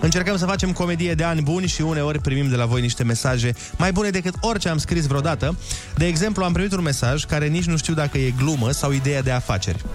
[0.01, 3.53] Încercăm să facem comedie de ani buni și uneori primim de la voi niște mesaje
[3.77, 5.57] mai bune decât orice am scris vreodată.
[5.95, 9.21] De exemplu, am primit un mesaj care nici nu știu dacă e glumă sau ideea
[9.21, 9.85] de afaceri.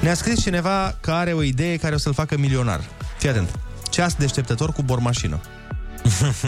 [0.00, 2.80] Ne-a scris cineva că are o idee care o să-l facă milionar.
[3.18, 3.58] Fii atent.
[3.90, 5.40] Ceas deșteptător cu bormașină.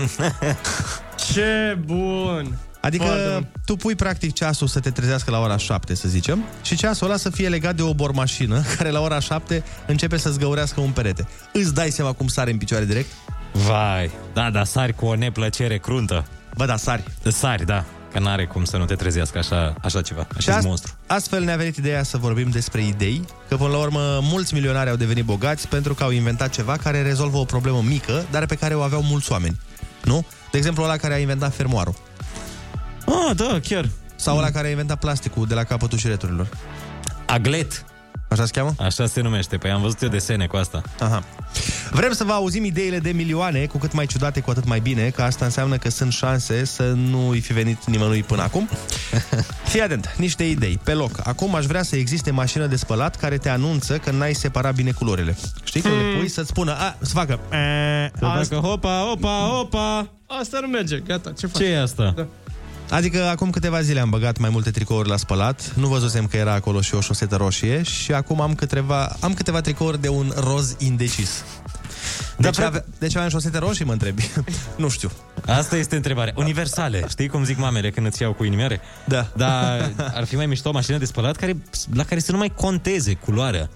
[1.33, 2.59] Ce bun!
[2.89, 3.47] Adică Foarte bun.
[3.65, 7.17] tu pui practic ceasul să te trezească la ora 7, să zicem, și ceasul ăla
[7.17, 11.29] să fie legat de o bormașină care la ora 7 începe să-ți găurească un perete.
[11.53, 13.09] Îți dai seama cum sare în picioare direct?
[13.53, 16.27] Vai, da, da, sari cu o neplăcere cruntă.
[16.57, 17.03] Bă, da, sari.
[17.29, 17.85] Sari, da.
[18.13, 20.27] Că n-are cum să nu te trezească așa, așa ceva.
[20.39, 20.93] Și Așa ast- monstru.
[21.07, 24.97] astfel ne-a venit ideea să vorbim despre idei, că până la urmă mulți milionari au
[24.97, 28.75] devenit bogați pentru că au inventat ceva care rezolvă o problemă mică, dar pe care
[28.75, 29.61] o aveau mulți oameni.
[30.05, 30.27] Nu?
[30.51, 31.95] De exemplu, ăla care a inventat fermoarul.
[33.09, 33.89] Ah, da, chiar.
[34.17, 36.49] Sau ăla care a inventat plasticul de la capătul șireturilor.
[37.27, 37.85] Aglet.
[38.29, 38.75] Așa se cheamă?
[38.79, 39.57] Așa se numește.
[39.57, 40.83] Păi am văzut eu desene cu asta.
[41.01, 41.25] Aha.
[41.91, 45.09] Vrem să vă auzim ideile de milioane, cu cât mai ciudate, cu atât mai bine,
[45.09, 48.69] că asta înseamnă că sunt șanse să nu îi fi venit nimănui până acum.
[49.71, 51.11] Fii atent, niște idei, pe loc.
[51.23, 54.91] Acum aș vrea să existe mașină de spălat care te anunță că n-ai separat bine
[54.91, 55.37] culorile.
[55.65, 55.81] Știi?
[55.81, 57.39] Când le pui să-ți spună, a, să facă...
[58.19, 60.11] Să facă hopa, hopa, hopa.
[60.27, 61.63] Asta nu merge, gata, ce faci?
[61.63, 62.13] Ce e asta?
[62.17, 62.27] Da.
[62.91, 66.53] Adică acum câteva zile am băgat mai multe tricouri la spălat, nu văzusem că era
[66.53, 70.75] acolo și o șosetă roșie și acum am câteva, am câteva tricouri de un roz
[70.79, 71.45] indecis.
[72.37, 74.31] De, ce, ave- de ce aveam șosete roșii, mă întrebi?
[74.77, 75.11] nu știu.
[75.47, 76.33] Asta este întrebarea.
[76.37, 77.05] Universale.
[77.09, 78.81] Știi cum zic mamele când îți iau cu inimioare?
[79.05, 79.27] Da.
[79.37, 81.57] Dar ar fi mai mișto o mașină de spălat care,
[81.95, 83.71] la care să nu mai conteze culoarea.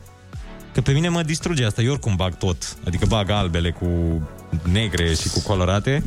[0.72, 1.82] Că pe mine mă distruge asta.
[1.82, 2.76] Eu oricum bag tot.
[2.86, 3.88] Adică bag albele cu
[4.72, 6.02] negre și cu colorate.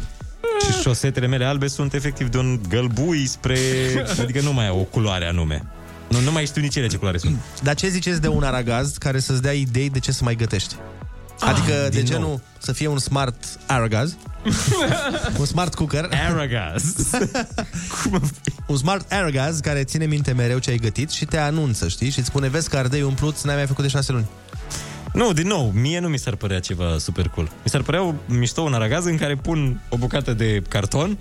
[0.65, 3.57] Și șosetele mele albe sunt efectiv de un gălbui spre...
[4.21, 5.63] Adică nu mai au o culoare anume.
[6.09, 7.37] Nu, nu mai știu nici ele ce culoare sunt.
[7.63, 10.75] Dar ce ziceți de un aragaz care să-ți dea idei de ce să mai gătești?
[11.39, 12.29] Adică, Ah, de din ce nou.
[12.29, 14.15] nu să fie un smart aragaz?
[15.39, 16.09] un smart cooker.
[16.29, 16.83] Aragaz.
[18.67, 22.09] un smart aragaz care ține minte mereu ce ai gătit și te anunță, știi?
[22.09, 24.25] Și îți spune, vezi că ardei umplut, n-ai mai făcut de șase luni.
[25.15, 27.47] Nu, din nou, mie nu mi s-ar părea ceva super cool.
[27.63, 31.17] Mi s-ar părea o, mișto un aragaz în care pun o bucată de carton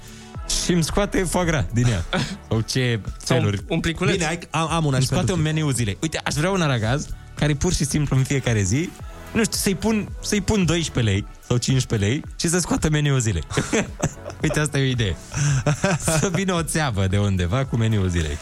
[0.64, 2.04] și îmi scoate foie gras din ea.
[2.48, 3.60] Sau ce feluri.
[3.68, 4.14] un pliculeț.
[4.14, 5.96] Bine, ai, am, am una Îmi și scoate pentru un meniu zilei.
[6.02, 8.88] Uite, aș vrea un aragaz care pur și simplu în fiecare zi
[9.32, 13.18] nu știu, să-i pun, să-i pun 12 lei sau 15 lei și să scoată meniul
[13.18, 13.42] zilei.
[14.42, 15.16] Uite, asta e o idee.
[16.18, 18.38] Să vină o țeavă de undeva cu meniul zilei.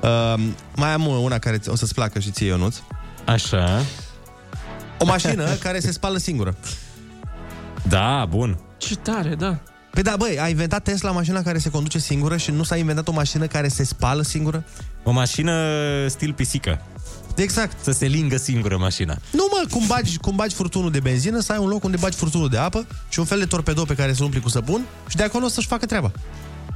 [0.00, 0.34] Uh,
[0.74, 2.76] mai am una care o să-ți placă și ție, Ionuț.
[3.24, 3.82] Așa.
[4.98, 6.56] O mașină care se spală singură.
[7.88, 8.58] Da, bun.
[8.76, 9.58] Ce tare, da.
[9.90, 13.08] Păi da, băi, a inventat Tesla mașina care se conduce singură și nu s-a inventat
[13.08, 14.64] o mașină care se spală singură?
[15.02, 15.54] O mașină
[16.06, 16.82] stil pisică.
[17.36, 17.76] Exact.
[17.84, 19.18] Să se lingă singură mașina.
[19.32, 22.16] Nu mă, cum bagi, cum bagi furtunul de benzină, să ai un loc unde bagi
[22.16, 25.16] furtunul de apă și un fel de torpedo pe care să umpli cu săpun și
[25.16, 26.12] de acolo să-și facă treaba.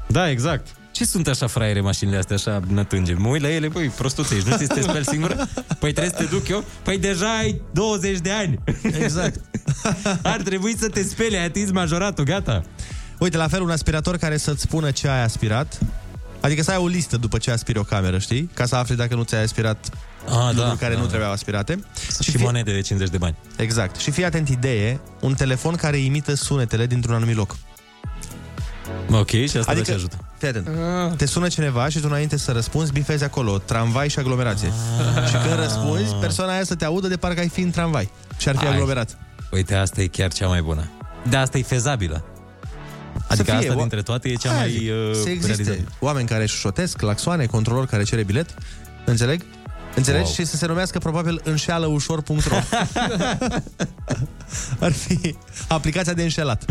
[0.06, 0.66] Da, exact.
[0.92, 3.14] Ce sunt așa fraiere mașinile astea, așa nătânge?
[3.14, 5.34] Mă uit la ele, băi, prostuțe, ești, nu ți să te speli singură?
[5.78, 6.64] Păi trebuie să te duc eu?
[6.82, 8.58] Păi deja ai 20 de ani.
[8.82, 9.40] Exact.
[10.22, 12.62] Ar trebui să te speli, ai atins majoratul, gata.
[13.18, 15.78] Uite, la fel un aspirator care să-ți spună ce ai aspirat.
[16.40, 18.50] Adică să ai o listă după ce aspiri o cameră, știi?
[18.54, 19.88] Ca să afli dacă nu ți-ai aspirat
[20.28, 21.08] Ah, lucruri care da, nu da.
[21.08, 21.84] trebuiau aspirate.
[22.22, 23.36] Și, și monede de 50 de bani.
[23.56, 23.96] Exact.
[24.00, 27.56] Și fii atent, idee, un telefon care imită sunetele dintr-un anumit loc.
[29.10, 29.70] Ok, și asta adică...
[29.70, 30.16] Adică- ce ajută?
[30.38, 30.68] Fii atent.
[31.16, 34.72] Te sună cineva și tu înainte să răspunzi, bifezi acolo, tramvai și aglomerație.
[35.16, 35.26] Ah.
[35.28, 38.48] Și când răspunzi, persoana aia să te audă de parcă ai fi în tramvai și
[38.48, 38.72] ar fi Ai.
[38.72, 39.18] aglomerat.
[39.50, 40.90] Uite, asta e chiar cea mai bună.
[41.28, 42.24] De asta e fezabilă.
[43.28, 45.88] Adică fie, asta o- dintre toate e cea Aia mai zic, uh, Să existe realizabilă.
[46.00, 48.54] oameni care șușotesc, claxoane, controlor care cere bilet.
[49.04, 49.42] Înțeleg?
[49.94, 50.24] Înțelegi?
[50.24, 50.32] Wow.
[50.32, 52.54] Și să se numească probabil înșealăușor.ro
[54.86, 55.36] Ar fi
[55.68, 56.64] aplicația de înșelat.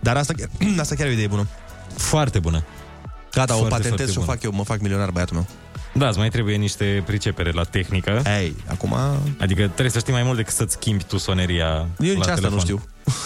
[0.00, 1.46] Dar asta, chiar- asta chiar e o idee bună.
[1.96, 2.62] Foarte bună.
[3.32, 4.32] Gata, o Foarte, patentez foarte și o bună.
[4.32, 5.46] fac eu, mă fac milionar băiatul meu.
[5.94, 8.22] Da, îți mai trebuie niște pricepere la tehnică.
[8.40, 8.94] Ei, acum...
[9.40, 12.34] Adică trebuie să știi mai mult decât să-ți schimbi tu soneria Eu la nici asta
[12.34, 12.54] telefon.
[12.54, 12.82] nu știu.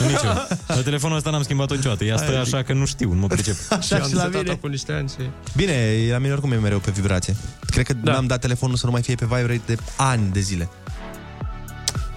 [0.07, 0.47] Nici eu.
[0.67, 2.05] La telefonul ăsta n-am schimbat-o niciodată.
[2.05, 3.55] Ea stă Aia așa că nu știu, nu mă pricep.
[3.79, 4.55] Așa am și la setat-o mine.
[4.55, 5.29] cu niște ani și...
[5.57, 5.75] Bine,
[6.11, 7.37] la mine oricum e mereu pe vibrație.
[7.67, 8.13] Cred că da.
[8.13, 10.69] n-am dat telefonul să nu mai fie pe vibrate de ani de zile.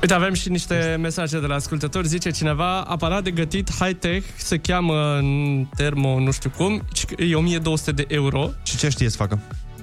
[0.01, 2.07] Uite, avem și niște mesaje de la ascultători.
[2.07, 6.81] Zice cineva, aparat de gătit high-tech, se cheamă în termo nu știu cum,
[7.17, 8.49] e 1200 de euro.
[8.63, 9.39] Și ce știe să facă?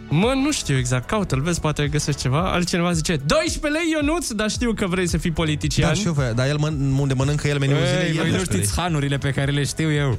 [0.09, 2.53] Mă, nu știu exact, caută-l, vezi, poate găsești ceva.
[2.53, 5.89] Altcineva zice, 12 lei, Ionuț, dar știu că vrei să fii politician.
[5.89, 8.25] Da, și eu, vă- dar el mân- unde mănâncă el meniul zilei, Ei, el voi
[8.31, 8.63] nu 12 lei.
[8.65, 10.19] știți hanurile pe care le știu eu.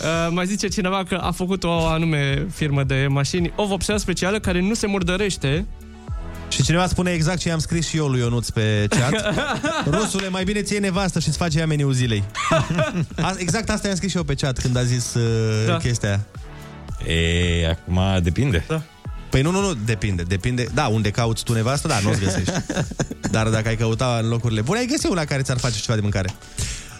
[0.00, 4.38] Uh, mai zice cineva că a făcut o anume firmă de mașini, o vopsea specială
[4.38, 5.66] care nu se murdărește.
[6.50, 9.34] Și cineva spune exact ce i-am scris și eu lui Ionuț pe chat.
[9.94, 12.24] Rusule, mai bine ți iei nevastă și îți face ea meniul zilei.
[13.22, 15.72] A, exact asta i-am scris și eu pe chat când a zis uh, Da.
[15.72, 15.78] da.
[15.78, 17.14] chestia aia.
[17.14, 18.64] E, acum depinde.
[18.68, 18.82] Da.
[19.30, 20.22] Păi nu, nu, nu, depinde.
[20.22, 20.66] Depinde.
[20.74, 22.52] Da, unde cauți tu nevastă, da, nu-ți găsești.
[23.30, 26.00] Dar dacă ai căuta în locurile bune, ai găsi una care ți-ar face ceva de
[26.00, 26.28] mâncare.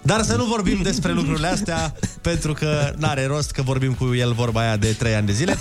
[0.02, 4.32] Dar să nu vorbim despre lucrurile astea, pentru că n-are rost că vorbim cu el
[4.32, 5.56] vorba aia de 3 ani de zile.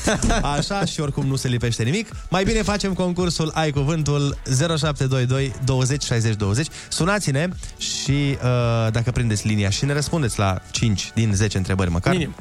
[0.56, 2.10] Așa și oricum nu se lipește nimic.
[2.30, 6.68] Mai bine facem concursul Ai Cuvântul 0722 20 60 20.
[6.90, 7.48] Sunați-ne
[7.78, 12.36] și uh, dacă prindeți linia și ne răspundeți la 5 din 10 întrebări măcar, Minim.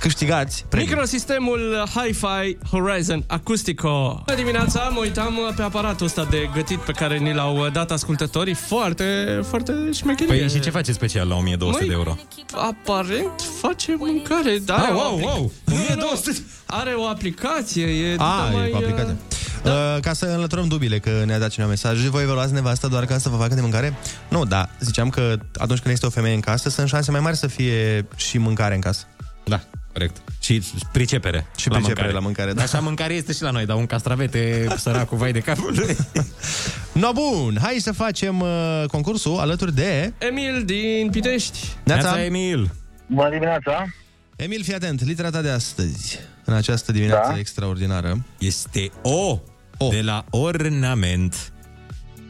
[0.00, 0.86] Câștigați premii.
[0.86, 4.22] Microsistemul Hi-Fi Horizon Acoustico.
[4.26, 8.54] Bună dimineața, mă uitam pe aparatul ăsta de gătit pe care ni l-au dat ascultătorii.
[8.54, 10.38] Foarte, foarte șmecherie.
[10.38, 12.16] Păi și ce face special la 1200 Măi, de euro?
[12.54, 16.40] Aparent face mâncare, dar Ah, are o wow, apli- wow, Nu, nu, 1200.
[16.66, 18.66] Are o aplicație, e A, mai...
[18.66, 19.16] e cu aplicație.
[19.62, 19.70] Da.
[19.72, 23.18] Uh, ca să înlăturăm dubile că ne-a dat cineva mesaj Voi evaluați nevasta doar ca
[23.18, 23.96] să vă facă de mâncare?
[24.28, 27.36] Nu, da, ziceam că atunci când este o femeie în casă Sunt șanse mai mari
[27.36, 29.04] să fie și mâncare în casă
[29.44, 29.60] Da,
[29.98, 30.22] corect.
[30.40, 31.46] Și pricepere.
[31.56, 32.62] Și pricepere la mâncare, da.
[32.62, 35.96] Așa mâncare este și la noi, dar un castravete săracul vai de capul lui.
[36.92, 40.12] No, bun, hai să facem uh, concursul alături de...
[40.18, 41.58] Emil din Pitești.
[41.84, 42.24] Neața.
[42.24, 42.70] Emil.
[43.06, 43.84] Bună dimineața!
[44.36, 47.38] Emil, fii atent, litera ta de astăzi, în această dimineață Da.
[47.38, 48.24] extraordinară.
[48.38, 49.38] Este O,
[49.78, 49.88] o.
[49.88, 51.52] de la ornament.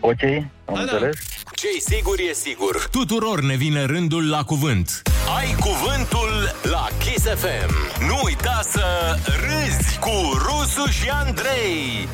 [0.01, 0.23] Ok,
[0.65, 0.81] am da.
[0.81, 1.17] înțeles.
[1.55, 2.89] Ce-i sigur e sigur.
[2.91, 5.03] Tuturor ne vine rândul la cuvânt.
[5.39, 7.75] Ai cuvântul la Kiss FM.
[8.07, 8.85] Nu uita să
[9.25, 12.09] râzi cu Rusu și Andrei.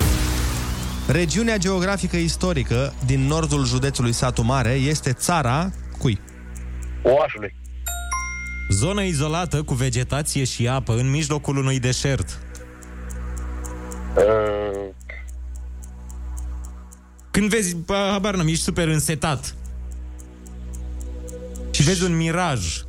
[1.08, 6.20] Regiunea geografică istorică din nordul județului Satu Mare este țara cui?
[7.02, 7.54] Oașului.
[8.68, 12.38] Zonă izolată cu vegetație și apă în mijlocul unui deșert.
[14.16, 14.22] Uh,
[17.34, 19.54] Când vezi, bă, habar n-am, ești super însetat.
[21.70, 22.82] Și vezi un miraj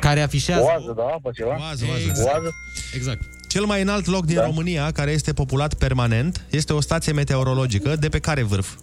[0.00, 0.62] care afișează...
[0.62, 1.58] oază, da, apă ceva.
[1.58, 2.30] Oază, oază.
[2.32, 2.50] Oază.
[2.94, 3.20] Exact.
[3.48, 4.44] Cel mai înalt loc din da.
[4.44, 8.74] România, care este populat permanent, este o stație meteorologică de pe care vârf?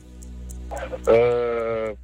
[1.07, 1.95] Uh,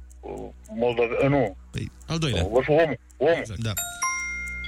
[0.74, 1.56] Moldova, uh, nu.
[1.70, 2.46] Păi, al doilea.
[2.52, 2.98] Vârful omul.
[3.16, 3.36] Omul.
[3.38, 3.60] Exact.
[3.60, 3.72] Da.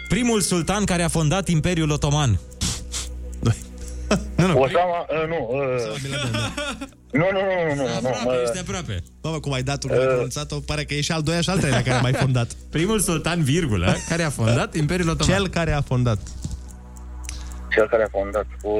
[0.09, 2.41] Primul sultan care a fondat Imperiul Otoman.
[4.37, 4.61] Nu, nu.
[4.61, 5.49] Osama, uh, nu.
[5.51, 6.01] Uh,
[7.11, 9.03] nu, nu, nu, nu, nu, nu, Aproape, ești mă, aproape.
[9.23, 11.59] Mamă, cum ai dat-o, cum ai pronunțat-o, pare că e și al doilea și al
[11.59, 12.53] treilea care a mai fondat.
[12.71, 15.35] Primul sultan, virgulă, care a fondat Imperiul Otoman.
[15.35, 16.19] Cel care a fondat.
[17.75, 18.47] cel care a fondat.
[18.63, 18.73] Uh,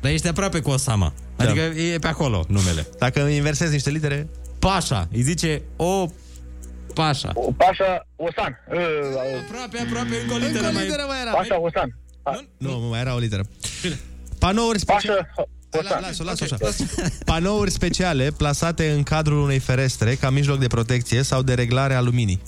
[0.00, 1.12] Dar ești aproape cu Osama.
[1.36, 2.86] Adică e pe acolo numele.
[2.98, 4.28] Dacă inversezi niște litere...
[4.58, 5.08] Pașa.
[5.12, 6.06] Îi zice o
[6.94, 7.32] Pașa.
[7.56, 8.58] Pașa Osan.
[8.68, 8.78] Uh,
[9.44, 10.72] aproape, aproape, încă o literă mai...
[11.06, 11.30] mai era.
[11.30, 11.98] Pașa Osan.
[12.58, 13.42] Nu, nu, mai era o literă.
[14.46, 15.34] Panouri speciale...
[15.78, 16.00] Osan.
[16.00, 16.56] Lasă, lasă așa.
[17.24, 22.00] Panouri speciale plasate în cadrul unei ferestre ca mijloc de protecție sau de reglare a
[22.00, 22.42] luminii.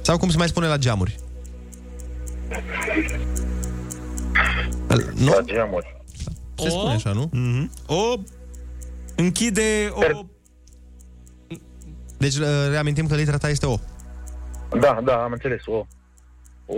[0.00, 1.18] Sau cum se mai spune la geamuri.
[5.14, 5.30] Nu?
[5.30, 6.02] La geamuri.
[6.54, 7.30] Se spune așa, nu?
[7.34, 7.86] Mm-hmm.
[7.86, 8.14] O
[9.16, 10.26] închide o...
[12.18, 13.76] Deci uh, reamintim că litera ta este O.
[14.80, 15.62] Da, da, am înțeles.
[15.66, 15.86] O,
[16.66, 16.76] o...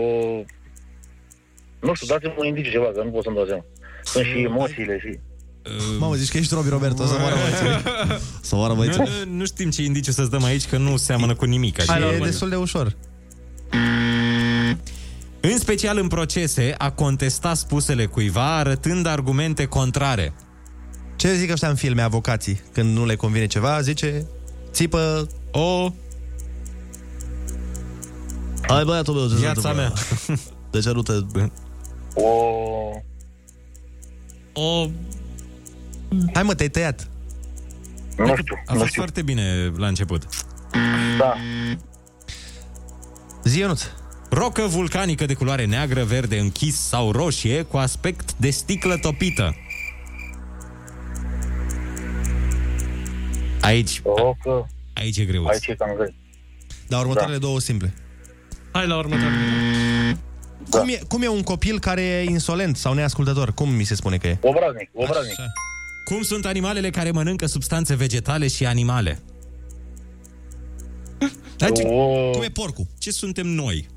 [1.80, 3.64] Nu știu, dați-mi un indici ceva, că nu pot să-mi dau seama.
[4.04, 5.18] Sunt și emoțiile și...
[5.98, 7.82] Mamă, zici că ești Robi Roberto, să moară băieții.
[8.48, 9.00] Să moară Nu, băieții.
[9.00, 11.80] nu, nu știm ce indiciu să-ți dăm aici, că nu seamănă cu nimic.
[11.80, 12.96] Și Adică e destul de ușor.
[15.40, 20.34] În special în procese, a contesta spusele cuiva arătând argumente contrare.
[21.16, 22.60] Ce zic ăștia în filme, avocații?
[22.72, 24.26] Când nu le convine ceva, zice...
[24.72, 25.26] Țipă...
[25.52, 25.92] O...
[28.68, 29.94] Hai băiatul meu, ce se Viața întâmplă?
[30.26, 30.36] mea.
[30.70, 31.12] De ce nu te...
[32.14, 32.28] O...
[34.52, 34.88] O...
[36.32, 37.08] Hai mă, te-ai tăiat.
[38.16, 39.02] Nu știu, A nu fost știu.
[39.02, 40.26] foarte bine la început.
[41.18, 41.34] Da.
[43.44, 43.82] Zi, Ionuț.
[44.30, 49.54] Rocă vulcanică de culoare neagră, verde închis sau roșie cu aspect de sticlă topită.
[53.60, 54.68] Aici, Rocă.
[54.94, 55.48] aici e greuț.
[55.48, 56.14] Aici e cam greu.
[56.88, 57.94] Dar următoarele două simple.
[58.72, 59.34] Hai la următoare.
[60.68, 60.78] Da.
[60.78, 63.54] Cum, e, cum e un copil care e insolent sau neascultător?
[63.54, 64.38] Cum mi se spune că e?
[64.40, 65.38] Obraznic, obraznic.
[65.40, 65.52] Așa.
[66.04, 69.18] Cum sunt animalele care mănâncă substanțe vegetale și animale?
[71.56, 71.82] Dar ce,
[72.32, 72.86] Cum e porcul?
[72.98, 73.88] ce suntem noi?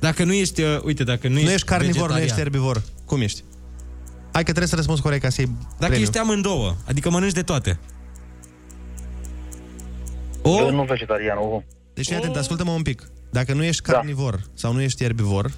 [0.00, 2.28] Dacă nu ești, uh, uite, dacă nu, Nu ești ești carnivor, nu vegetarian.
[2.28, 2.82] ești erbivor.
[3.04, 3.42] Cum ești?
[4.32, 6.00] Hai că trebuie să răspunzi corect ca să iei Dacă premiu.
[6.00, 7.78] ești amândouă, adică mănânci de toate.
[10.42, 10.58] O?
[10.58, 11.62] Eu nu vegetarian, o.
[11.94, 13.10] Deci fii atent, ascultă-mă un pic.
[13.30, 15.52] Dacă nu ești carnivor sau nu ești erbivor,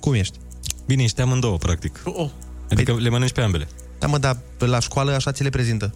[0.00, 0.38] cum ești?
[0.86, 2.00] Bine, ești amândouă, practic.
[2.04, 2.30] Oh.
[2.70, 3.68] Adică le mănânci pe ambele.
[3.98, 5.94] Da, mă, dar la școală așa ți le prezintă.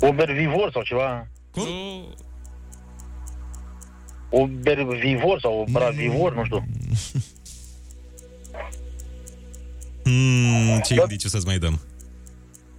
[0.00, 1.28] Obervivor sau ceva.
[1.50, 1.64] Cum?
[4.30, 6.64] Obervivor sau bravivor, nu știu.
[10.04, 11.80] Mm, ce indiciu să-ți mai dăm?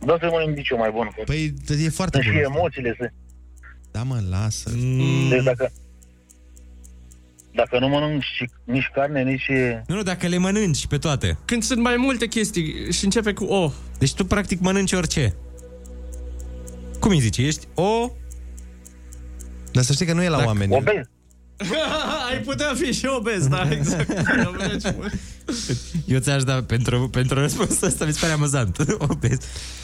[0.05, 1.09] Da să mă indiciu mai bun.
[1.25, 2.41] Păi e foarte Sunt bun.
[2.41, 2.57] și asta.
[2.57, 3.11] emoțiile să...
[3.91, 4.71] Da, mă, lasă.
[4.75, 5.71] Mm, Deci dacă...
[7.55, 9.49] Dacă nu mănânc și, nici carne, nici...
[9.87, 11.37] nu, nu, dacă le mănânci pe toate.
[11.45, 13.71] Când sunt mai multe chestii și începe cu O.
[13.97, 15.35] Deci tu practic mănânci orice.
[16.99, 17.37] Cum îi zici?
[17.37, 18.11] Ești o...
[19.71, 20.75] Dar să știi că nu e la Dacă- oameni.
[20.75, 21.03] Obez.
[22.31, 24.09] Ai putea fi și obez, da, exact.
[26.05, 28.77] Eu ți-aș da pentru, pentru răspunsul ăsta, mi se pare amuzant.
[29.09, 29.37] Obez.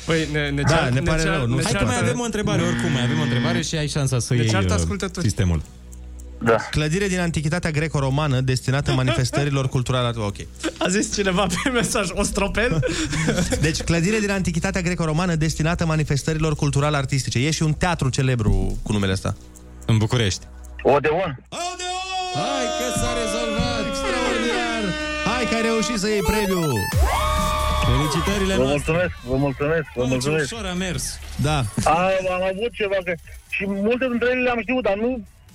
[0.05, 1.93] Păi ne, ne, Da, cear, ne pare cear, rău, nu ne se Hai că mai
[1.93, 4.51] ceartă- avem o întrebare, oricum, mai avem o întrebare și ai șansa să Deci iei
[4.51, 5.25] ceartă uh, ascultători.
[5.27, 5.61] sistemul.
[6.41, 6.55] Da.
[6.55, 10.17] Clădire din antichitatea greco-romană destinată manifestărilor culturale.
[10.17, 10.35] Ok.
[10.77, 12.79] A zis cineva pe mesaj Ostropel?
[13.61, 17.39] Deci, clădire din antichitatea greco-romană destinată manifestărilor culturale artistice.
[17.39, 19.35] E și un teatru celebru cu numele ăsta.
[19.85, 20.45] În București.
[20.83, 21.39] Odeon.
[22.33, 23.83] Hai că s-a rezolvat!
[23.89, 24.83] Extraordinar!
[25.25, 26.61] Hai că ai reușit să iei premiu!
[27.85, 28.91] Felicitările Vă noastre!
[28.91, 30.45] mulțumesc, vă mulțumesc, vă Mamă, ce mulțumesc.
[30.51, 31.03] ușor a mers!
[31.47, 31.57] Da.
[31.97, 33.13] Am, am avut ceva, că,
[33.55, 35.09] și multe dintre ele le-am știut, dar nu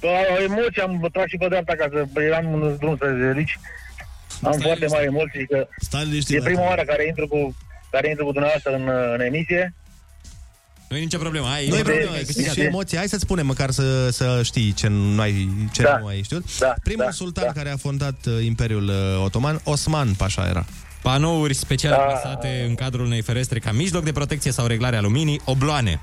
[0.09, 3.59] a, emoții am tras și pe dreapta ca să eram în drum să ridici.
[4.43, 4.91] Am Stai foarte liniștit.
[4.91, 6.37] mari emoții, că Stai liniștit.
[6.37, 7.57] e prima oară care intru cu,
[7.91, 9.75] care intru cu dumneavoastră în, în emisie.
[10.89, 11.67] Nu e nicio problemă, hai.
[11.69, 12.97] Nu e De- problemă, ai de- câștigat și de- emoții.
[12.97, 15.99] Hai să-ți spunem măcar să, să știi ce nu ai, ce Da.
[15.99, 16.59] nu ai știut.
[16.59, 17.53] Da, Primul da, sultan da.
[17.53, 20.65] care a fondat uh, Imperiul uh, Otoman, Osman Pașa era.
[21.03, 21.97] Panouri special Da.
[21.97, 26.01] plasate în cadrul unei ferestre ca mijloc de protecție sau reglare a luminii, obloane.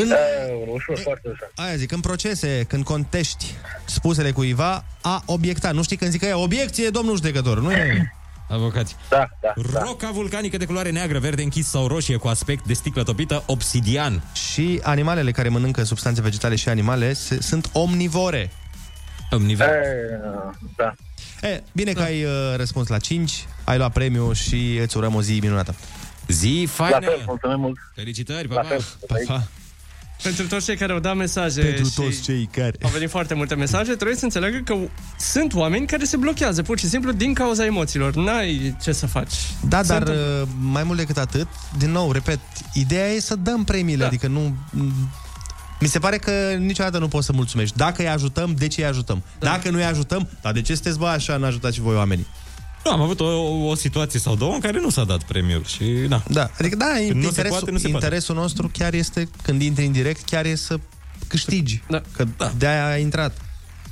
[0.00, 0.16] În, Da,
[0.72, 1.50] ușor, foarte ușor.
[1.54, 3.54] aia zic, în procese, când contești
[3.84, 5.74] spusele cuiva, a obiectat.
[5.74, 8.12] Nu știi când zic că e obiecție, domnul judecător, nu e?
[8.48, 8.96] Avocați.
[9.08, 9.80] Da, da, da.
[9.82, 14.22] Roca vulcanică de culoare neagră, verde închis sau roșie cu aspect de sticlă topită, obsidian.
[14.52, 18.50] Și animalele care mănâncă substanțe vegetale și animale se, sunt omnivore.
[19.30, 19.68] Omniver.
[19.68, 20.20] E,
[20.76, 20.94] da.
[21.48, 25.22] E, bine că ai uh, răspuns la 5, ai luat premiu și îți urăm o
[25.22, 25.74] zi minunată.
[26.28, 27.06] Zi La faină!
[27.06, 27.78] fel, mulțumim mult.
[27.94, 28.66] Felicitări, pa, La pa!
[28.68, 28.84] fel.
[29.06, 29.42] Pa, pa.
[30.26, 32.72] Pentru toți cei care au dat mesaje Pentru și toți cei care...
[32.82, 34.76] au venit foarte multe mesaje, trebuie să înțeleagă că
[35.18, 38.14] sunt oameni care se blochează pur și simplu din cauza emoțiilor.
[38.14, 39.32] N-ai ce să faci.
[39.68, 40.40] Da, Se dar întâmplă.
[40.42, 41.46] uh, mai mult decât atât,
[41.78, 42.38] din nou, repet,
[42.72, 44.06] ideea e să dăm premiile, Da.
[44.06, 44.54] adică nu...
[45.80, 47.76] Mi se pare că niciodată nu poți să mulțumești.
[47.76, 49.22] Dacă îi ajutăm, de ce îi ajutăm?
[49.38, 49.46] Da.
[49.50, 52.26] Dacă nu îi ajutăm, dar de ce sunteți bă așa, n-ajutați și voi oamenii?
[52.86, 55.64] Nu, am avut o, o, o situație sau două în care nu s-a dat premiul
[55.64, 56.22] și na.
[56.30, 58.04] Da, adică da, Când nu se interesul, poate, nu se poate.
[58.04, 60.78] interesul nostru chiar este, când intri în direct, chiar e să
[61.26, 61.82] câștigi.
[61.88, 62.02] Da.
[62.16, 62.52] Că Da.
[62.58, 63.36] de-aia ai intrat.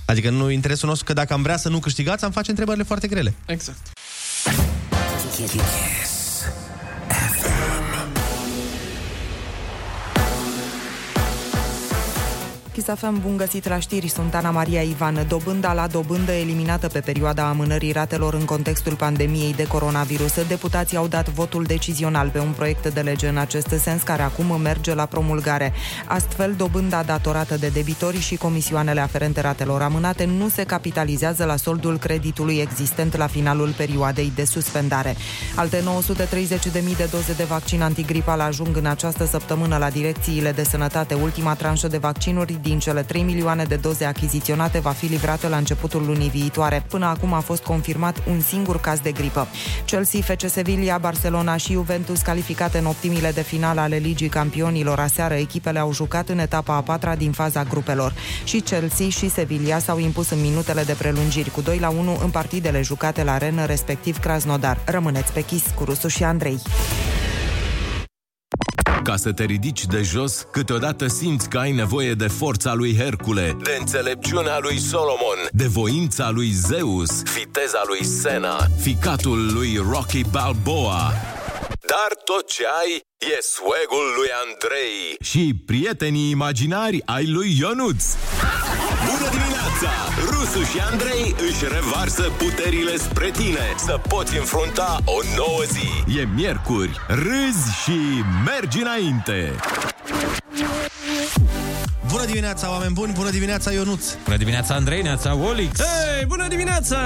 [0.07, 3.09] Adică nu interesul nostru, că dacă am vrea să nu câștigați, am face întrebările foarte
[3.09, 3.35] grele.
[3.47, 3.79] Exact.
[12.75, 15.27] Chisafem, bun găsit la știri, sunt Ana Maria Ivan.
[15.29, 20.47] Dobânda la dobândă eliminată pe perioada amânării ratelor în contextul pandemiei de coronavirus.
[20.49, 24.61] Deputații au dat votul decizional pe un proiect de lege în acest sens, care acum
[24.61, 25.73] merge la promulgare.
[26.07, 31.99] Astfel, dobânda datorată de debitori și comisioanele aferente ratelor amânate nu se capitalizează la soldul
[31.99, 35.17] creditului existent la finalul perioadei de suspendare.
[35.55, 41.15] Alte 930.000 de doze de vaccin antigripal ajung în această săptămână la direcțiile de sănătate.
[41.15, 45.57] Ultima tranșă de vaccinuri din cele 3 milioane de doze achiziționate va fi livrată la
[45.57, 46.85] începutul lunii viitoare.
[46.89, 49.47] Până acum a fost confirmat un singur caz de gripă.
[49.85, 54.99] Chelsea, FC Sevilla, Barcelona și Juventus calificate în optimile de finală ale Ligii Campionilor.
[54.99, 58.15] Aseară echipele au jucat în etapa a patra din faza grupelor.
[58.45, 62.31] Și Chelsea și Sevilla s-au impus în minutele de prelungiri cu 2 la 1 în
[62.31, 64.79] partidele jucate la Rennes, respectiv Krasnodar.
[64.85, 66.61] Rămâneți pe chis cu Rusu și Andrei.
[69.05, 73.57] Ca să te ridici de jos, câteodată simți că ai nevoie de forța lui Hercule,
[73.63, 81.13] de înțelepciunea lui Solomon, de voința lui Zeus, viteza lui Sena, ficatul lui Rocky Balboa.
[81.87, 88.05] Dar tot ce ai e swag-ul lui Andrei și prietenii imaginari ai lui Ionuț.
[89.85, 90.15] Bună dimineața!
[90.15, 96.19] dimineața, Rusu și Andrei își revarsă puterile spre tine să poți înfrunta o nouă zi.
[96.19, 97.99] E miercuri, râzi și
[98.45, 99.53] mergi înainte.
[102.25, 103.13] Bună dimineața, oameni buni!
[103.13, 104.05] Bună dimineața, Ionuț!
[104.25, 105.81] Bună dimineața, Andrei, neața, Olix!
[105.81, 106.99] Hei, bună dimineața!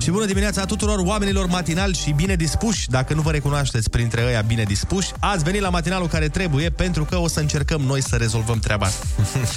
[0.00, 4.40] Și bună dimineața tuturor oamenilor matinali și bine dispuși, dacă nu vă recunoașteți printre ăia
[4.40, 8.16] bine dispuși, ați venit la matinalul care trebuie pentru că o să încercăm noi să
[8.16, 9.06] rezolvăm treaba asta.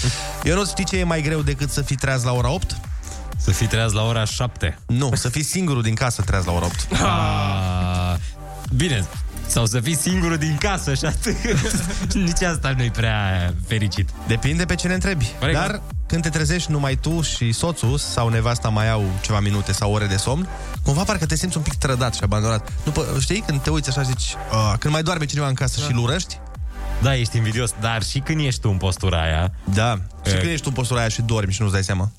[0.48, 2.78] Ionuț, știi ce e mai greu decât să fii treaz la ora 8?
[3.38, 4.78] Să fii treaz la ora 7.
[4.86, 6.88] Nu, să fii singurul din casă treaz la ora 8.
[6.92, 8.16] Ah,
[8.76, 9.06] bine,
[9.48, 11.36] sau să fii singurul din casă și atât.
[12.14, 14.10] Nici asta nu-i prea fericit.
[14.28, 15.32] Depinde pe cine întrebi.
[15.40, 15.58] Corect.
[15.60, 19.94] Dar când te trezești numai tu și soțul sau nevasta mai au ceva minute sau
[19.94, 20.48] ore de somn,
[20.84, 22.72] cumva parcă te simți un pic trădat și abandonat.
[22.86, 25.80] Nu, pă- știi, când te uiți așa zici, "Ah", când mai doarme cineva în casă
[25.88, 26.38] și lurăști,
[27.02, 29.52] Da, ești invidios, dar și când ești tu în postura aia...
[29.74, 30.38] da, și E.
[30.38, 32.12] când ești tu în postura aia și dormi și nu-ți dai seama.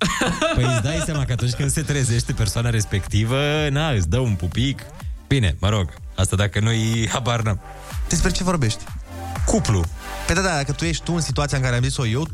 [0.55, 3.37] Păi îți dai seama că atunci când se trezește persoana respectivă,
[3.71, 4.83] na, îți dă un pupic.
[5.29, 7.61] Bine, mă rog, asta dacă nu-i habar n-am.
[8.09, 8.85] Despre ce vorbești?
[9.47, 9.85] Cuplu.
[10.27, 12.29] Pe da, da, dacă tu ești tu în situația în care am zis-o eu,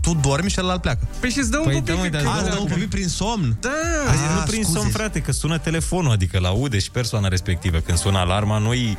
[0.00, 1.06] tu dormi și celălalt pleacă.
[1.20, 1.94] Păi și îți dă un Păi pupic.
[1.94, 3.56] da, măi, dar că- A, îți dă un pupic prin somn?
[3.60, 3.68] Da.
[4.06, 4.78] Păi Ah, nu prin scuze.
[4.78, 7.78] somn, frate, că sună telefonul, adică la aude și persoana respectivă.
[7.78, 8.98] Când sună alarma, nu-i...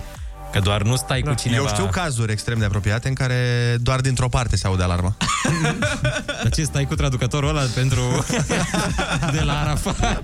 [0.52, 1.62] Că doar nu stai cu cineva...
[1.62, 5.16] Eu știu cazuri extrem de apropiate în care doar dintr-o parte se aude alarma.
[6.43, 8.02] Dar ce, stai cu traducătorul ăla pentru...
[9.36, 10.24] de la Arafat?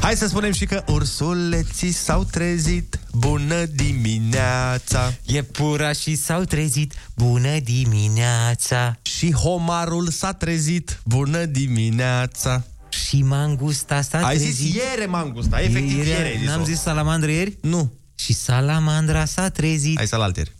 [0.00, 2.98] Hai să spunem și că ursuleții s-au trezit.
[3.12, 5.12] Bună dimineața!
[5.26, 6.94] Iepura și s-au trezit.
[7.16, 8.98] Bună dimineața!
[9.02, 11.00] Și homarul s-a trezit.
[11.04, 12.64] Bună dimineața!
[12.88, 14.54] Și mangusta s-a Ai trezit.
[14.54, 16.50] zis ieri mangusta, efectiv Ieri- ieri ai zis-o.
[16.50, 17.56] N-am zis salamandră ieri?
[17.62, 19.98] Nu, Și salamandra s-a trezit.
[19.98, 20.54] Ai să alteri.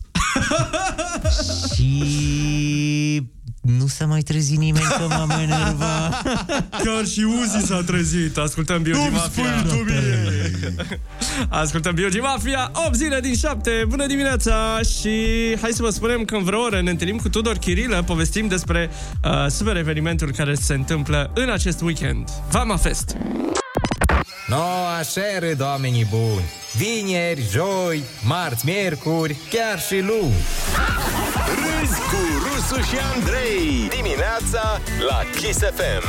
[1.74, 3.22] Și
[3.67, 6.23] nu s-a mai trezit nimeni că m-am enervat
[6.85, 8.37] Chiar și Uzi s-a trezit.
[8.37, 9.64] Ascultăm Biogi Mafia.
[11.62, 12.71] Ascultăm Biogi Mafia.
[12.87, 13.85] 8 zile din 7.
[13.89, 14.81] Bună dimineața!
[15.01, 15.11] Și
[15.61, 18.03] hai să vă spunem că în vreo oră ne întâlnim cu Tudor Chirilă.
[18.03, 18.91] Povestim despre
[19.25, 22.29] uh, super evenimentul care se întâmplă în acest weekend.
[22.51, 23.17] Vama Fest.
[24.47, 24.62] No,
[24.99, 26.45] așa râd oamenii buni.
[26.77, 30.35] Vineri, joi, marți, miercuri, chiar și luni.
[31.47, 33.89] Râzi cu Rusu și Andrei.
[33.89, 36.07] Dimineața la Kiss FM.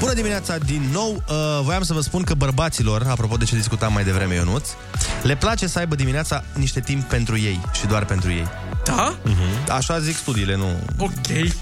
[0.00, 3.92] Bună dimineața din nou uh, Voiam să vă spun că bărbaților Apropo de ce discutam
[3.92, 4.68] mai devreme Ionuț
[5.22, 8.46] Le place să aibă dimineața niște timp pentru ei Și doar pentru ei
[8.84, 9.14] Da?
[9.68, 10.66] Așa zic studiile, nu...
[10.98, 11.12] Ok.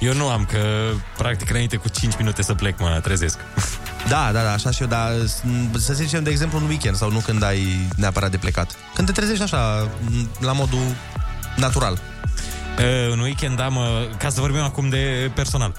[0.00, 3.38] Eu nu am, că practic înainte cu 5 minute să plec mă trezesc
[4.08, 5.42] Da, da, da, așa și eu, dar s-
[5.84, 8.70] să zicem, de exemplu, în weekend sau nu când ai neapărat de plecat.
[8.94, 10.82] Când te trezești așa, m, la modul
[11.56, 11.92] natural.
[12.78, 13.84] Uh, în weekend am, uh,
[14.18, 15.74] ca să vorbim acum de personal,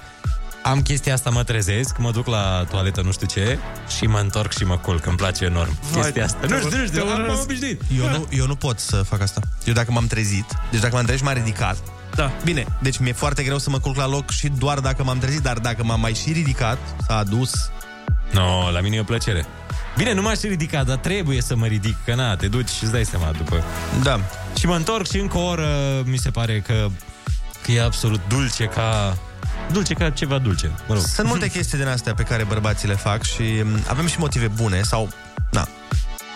[0.62, 3.58] am chestia asta, mă trezesc, mă duc la toaletă, nu știu ce,
[3.96, 5.06] și mă întorc și mă culc.
[5.06, 6.38] Îmi place enorm chestia asta.
[6.40, 7.30] te Nu știu, nu te știu, am, urăsc.
[7.30, 7.82] am obișnuit.
[7.98, 9.40] Eu nu, eu nu pot să fac asta.
[9.64, 11.76] Eu dacă m-am trezit, deci dacă m-am trezit și m-am ridicat,
[12.14, 12.30] Da.
[12.44, 15.40] bine, deci mi-e foarte greu să mă culc la loc și doar dacă m-am trezit,
[15.40, 17.70] dar dacă m-am mai și ridicat, s-a adus,
[18.30, 19.46] No, la mine e o plăcere.
[19.96, 22.92] Bine, nu m-aș ridica, dar trebuie să mă ridic, că na, te duci și îți
[22.92, 23.64] dai seama după.
[24.02, 24.20] da.
[24.58, 25.68] Și mă întorc și încă o oră,
[26.04, 26.86] mi se pare că,
[27.62, 29.16] că e absolut dulce ca...
[29.72, 31.02] Dulce ca ceva dulce, mă rog.
[31.02, 34.46] Sunt multe chestii din astea pe care bărbații le fac și m, avem și motive
[34.46, 35.08] bune sau,
[35.50, 35.68] na,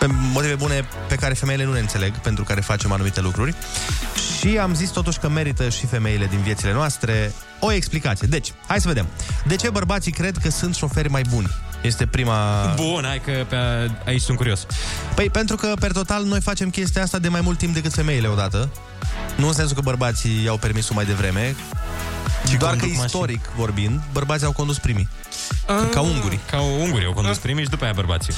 [0.01, 3.55] pe motive bune pe care femeile nu ne înțeleg, pentru care facem anumite lucruri.
[4.39, 8.27] Și am zis totuși că merită și femeile din viețile noastre o explicație.
[8.27, 9.07] Deci, hai să vedem.
[9.47, 11.47] De ce bărbații cred că sunt șoferi mai buni?
[11.81, 12.73] Este prima...
[12.75, 14.65] Bun, hai că pe a, aici sunt curios.
[15.15, 18.27] Păi pentru că, per total, noi facem chestia asta de mai mult timp decât femeile
[18.27, 18.69] odată.
[19.35, 21.55] Nu în sensul că bărbații iau permisul mai devreme,
[22.47, 23.05] ci doar că conduc mașini.
[23.05, 25.09] istoric vorbind, bărbații au condus primii.
[25.65, 25.89] Ah.
[25.91, 26.39] Ca ungurii.
[26.51, 28.33] Ca ungurii au condus primii și după aia bărbații.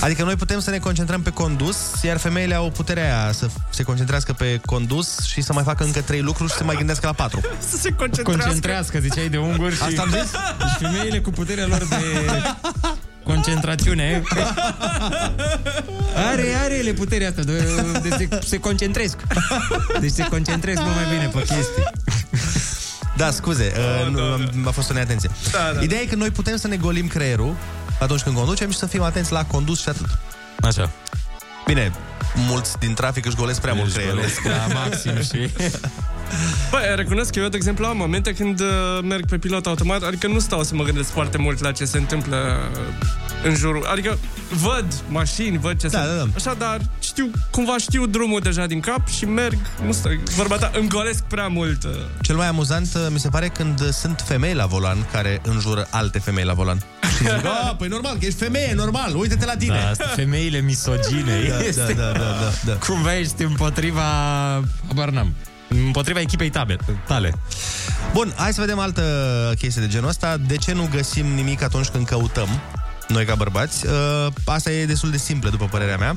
[0.00, 3.82] Adică noi putem să ne concentrăm pe condus, iar femeile au puterea aia să se
[3.82, 7.12] concentrească pe condus și să mai facă încă trei lucruri și să mai gândească la
[7.12, 7.40] patru.
[7.70, 8.42] Să se concentrească.
[8.42, 9.82] Concentrească, ziceai de unguri și...
[9.82, 10.30] Asta am zis?
[10.70, 11.96] Și femeile cu puterea lor de
[13.24, 14.22] concentrațiune.
[16.30, 17.64] Are, are ele puterea asta de,
[18.02, 19.16] de se, se concentresc.
[20.00, 21.84] Deci se concentrez mult mai bine pe chestii.
[23.16, 23.72] Da, scuze,
[24.06, 24.14] uh,
[24.52, 25.30] nu, a fost o neatenție.
[25.52, 25.80] Da, da.
[25.82, 27.56] Ideea e că noi putem să ne golim creierul
[28.00, 30.06] atunci când conducem și să fim atenți la condus și atât.
[30.60, 30.90] Așa.
[31.66, 31.92] Bine,
[32.34, 34.16] mulți din trafic își golesc prea mult Își creierul.
[34.18, 35.50] golesc la maxim și...
[36.70, 38.66] Băi, recunosc că eu, de exemplu, am momente când uh,
[39.02, 41.98] merg pe pilot automat, adică nu stau să mă gândesc foarte mult la ce se
[41.98, 42.36] întâmplă
[42.72, 42.78] uh,
[43.44, 43.84] în jurul.
[43.92, 44.18] Adică
[44.50, 46.06] văd mașini, văd ce Da, se...
[46.06, 46.26] da, da.
[46.36, 50.70] Așa, dar știu, cumva știu drumul deja din cap și merg, nu stai, vorba ta,
[50.78, 51.84] îmi golesc prea mult.
[51.84, 51.90] uh,
[52.20, 56.18] Cel mai amuzant uh, mi se pare când sunt femei la volan care înjură alte
[56.18, 56.78] femei la volan.
[57.16, 59.78] Și zic, "Ah, păi normal, că ești femeie, normal, uite-te la tine.
[59.82, 61.46] Da, asta, femeile misogine.
[61.48, 62.72] Da, este, da, da, da, da, da.
[62.86, 64.02] Cumva ești împotriva...
[64.86, 65.34] Habar n-am.
[65.68, 66.76] Împotriva echipei tabe,
[67.06, 67.34] tale.
[68.12, 69.02] Bun, hai să vedem altă
[69.58, 70.36] chestie de genul ăsta.
[70.46, 72.48] De ce nu găsim nimic atunci când căutăm?
[73.08, 73.86] Noi ca bărbați.
[73.86, 76.16] Uh, Asta e destul de simplă, după părerea mea.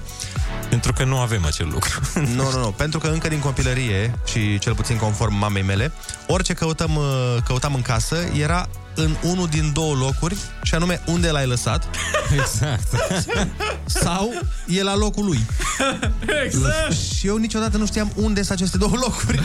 [0.69, 1.99] Pentru că nu avem acel lucru.
[2.35, 2.71] Nu, nu, nu.
[2.71, 5.91] Pentru că încă din copilărie, și cel puțin conform mamei mele,
[6.27, 11.29] orice căutăm, uh, căutam în casă era în unul din două locuri, și anume unde
[11.29, 11.88] l-ai lăsat.
[12.39, 12.88] Exact.
[14.03, 14.33] Sau
[14.67, 15.45] e la locul lui.
[16.45, 16.91] Exact.
[17.17, 19.39] Și eu niciodată nu știam unde sunt aceste două locuri.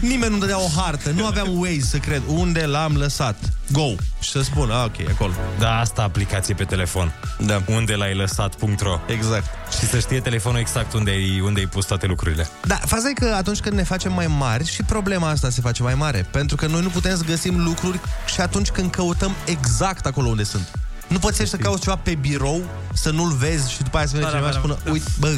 [0.00, 3.36] Nimeni nu dădea o hartă, nu aveam Waze să cred unde l-am lăsat.
[3.70, 3.88] Go!
[4.22, 5.32] Și să spun, ah, ok, acolo.
[5.58, 7.12] Da, asta aplicație pe telefon.
[7.38, 7.62] Da.
[7.66, 9.44] Unde l-ai lăsat.ro Exact.
[9.78, 12.48] Și să știe telefonul exact unde ai, unde ai pus toate lucrurile.
[12.64, 15.82] Da, faza e că atunci când ne facem mai mari și problema asta se face
[15.82, 18.00] mai mare, pentru că noi nu putem să găsim lucruri
[18.34, 20.68] și atunci când căutăm exact acolo unde sunt.
[21.06, 22.62] Nu poți să cauți ceva pe birou,
[22.92, 24.74] să nu-l vezi și după aia să vine Da, da, cineva da, și da.
[24.74, 25.28] spună, uite, bă,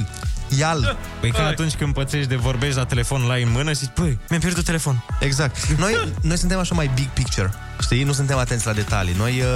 [0.59, 0.97] ia-l.
[1.21, 4.19] Păi ca atunci când pățești de vorbești la telefon la în mână și zici, păi,
[4.29, 5.05] mi-am pierdut telefon.
[5.21, 5.67] Exact.
[5.67, 8.03] Noi, noi suntem așa mai big picture, știi?
[8.03, 9.15] Nu suntem atenți la detalii.
[9.17, 9.47] Noi, uh,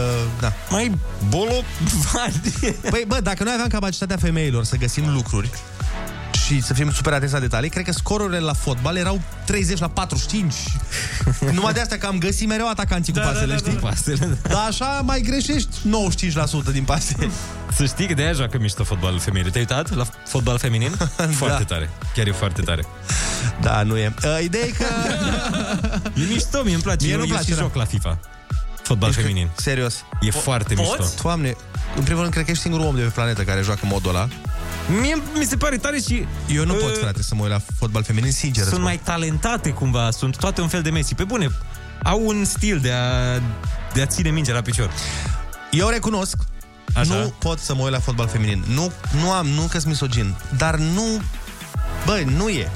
[0.40, 0.52] da.
[0.70, 0.92] Mai
[1.28, 1.52] bolo...
[2.90, 5.50] Păi, bă, dacă noi aveam capacitatea femeilor să găsim lucruri
[6.46, 9.88] și să fim super atenți la detalii, cred că scorurile la fotbal erau 30 la
[9.88, 10.54] 45.
[11.52, 13.72] Numai de asta că am găsit mereu atacanții cu Da, da, pasele, da, știi?
[13.72, 13.88] da.
[13.88, 14.38] Pasele.
[14.48, 15.68] Dar așa mai greșești
[16.68, 17.30] 95% din pase.
[17.74, 19.50] Să știi că de-aia joacă mișto fotbal feminin.
[19.50, 20.90] Te-ai uitat la fotbal feminin?
[21.40, 21.90] Foarte tare.
[22.14, 22.84] Chiar e foarte tare.
[23.60, 24.14] Da, nu e.
[24.24, 24.84] Uh, ideea e că...
[26.20, 27.04] E mișto, mie îmi place.
[27.04, 27.62] Mie eu, nu-mi eu place, și da.
[27.62, 28.18] joc la FIFA.
[28.82, 29.48] Fotbal Ești- feminin.
[29.56, 29.94] Serios.
[30.20, 31.04] E foarte mișto.
[31.22, 31.56] Doamne,
[31.96, 34.28] în primul rând, cred că ești singurul om de pe planetă care joacă modul ăla.
[35.00, 36.26] Mie mi se pare tare și...
[36.54, 38.62] Eu nu uh, pot, frate, să mă uit la fotbal feminin, sincer.
[38.62, 38.82] îți Sunt spun.
[38.82, 41.14] mai talentate cumva, sunt toate un fel de Messi.
[41.14, 41.50] Pe bune,
[42.02, 43.38] au un stil de a,
[43.94, 44.90] de a ține mingea la picior.
[45.70, 46.36] Eu recunosc,
[46.94, 47.14] Așa?
[47.14, 48.64] nu pot să mă uit la fotbal feminin.
[48.68, 51.02] Nu, nu am, nu că-s misogin, dar nu...
[52.06, 52.70] Bă, nu e.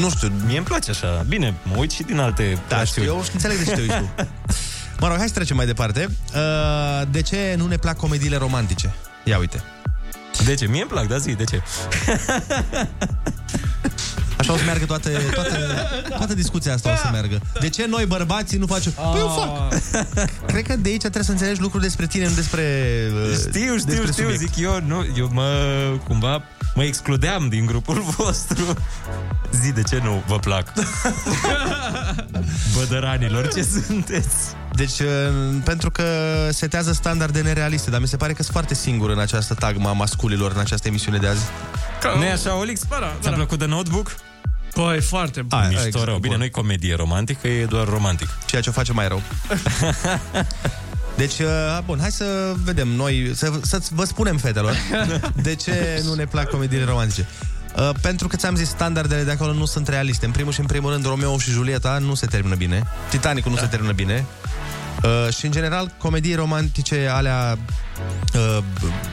[0.00, 0.32] Nu știu.
[0.46, 1.24] Mie îmi place așa.
[1.28, 3.06] Bine, mă uit și din alte Da, știu, rațiuni.
[3.06, 4.10] eu înțeleg de ce te uiți tu.
[5.00, 6.08] Mă rog, hai să trecem mai departe.
[6.34, 8.94] Uh, de ce nu ne plac comediile romantice?
[9.24, 9.62] Ia uite.
[10.44, 10.66] De ce?
[10.66, 11.62] Mie îmi plac, da zi, de ce?
[14.38, 15.56] Așa o să meargă toate, toate,
[16.08, 17.40] toată discuția asta o să meargă.
[17.60, 18.92] De ce noi bărbații nu facem?
[18.92, 19.72] Păi eu fac.
[20.50, 22.62] Cred că de aici trebuie să înțelegi lucruri despre tine, nu despre
[23.30, 24.38] uh, Știu, știu, despre știu, subiect.
[24.40, 25.50] zic eu, nu, eu mă,
[26.04, 26.42] cumva,
[26.74, 28.64] mă excludeam din grupul vostru.
[29.62, 30.72] Zi, de ce nu vă plac?
[32.76, 34.36] Bădăranilor, ce sunteți?
[34.74, 35.06] Deci, uh,
[35.64, 36.04] pentru că
[36.50, 39.92] setează standarde nerealiste, dar mi se pare că sunt foarte singur în această tagma a
[39.92, 41.42] masculilor în această emisiune de azi.
[42.00, 42.84] Ca- nu e așa, Olix?
[42.84, 43.36] Ba da, Ți-a da.
[43.36, 44.16] plăcut de Notebook?
[44.74, 45.58] Păi, foarte bun.
[45.58, 46.16] Aia, Mișto exact, rău.
[46.18, 46.38] Bine, bun.
[46.38, 48.28] nu-i comedie romantică, e doar romantic.
[48.46, 49.22] Ceea ce o face mai rău.
[51.16, 54.76] Deci, uh, bun, hai să vedem noi, să, să vă spunem, fetelor,
[55.42, 57.26] de ce nu ne plac comediile romantice.
[57.76, 60.26] Uh, pentru că ți-am zis, standardele de acolo nu sunt realiste.
[60.26, 62.82] În primul și în primul rând, Romeo și Julieta nu se termină bine.
[63.08, 64.24] Titanicul nu se termină bine.
[65.02, 67.58] Uh, și, în general, comedii romantice alea
[68.34, 68.58] uh,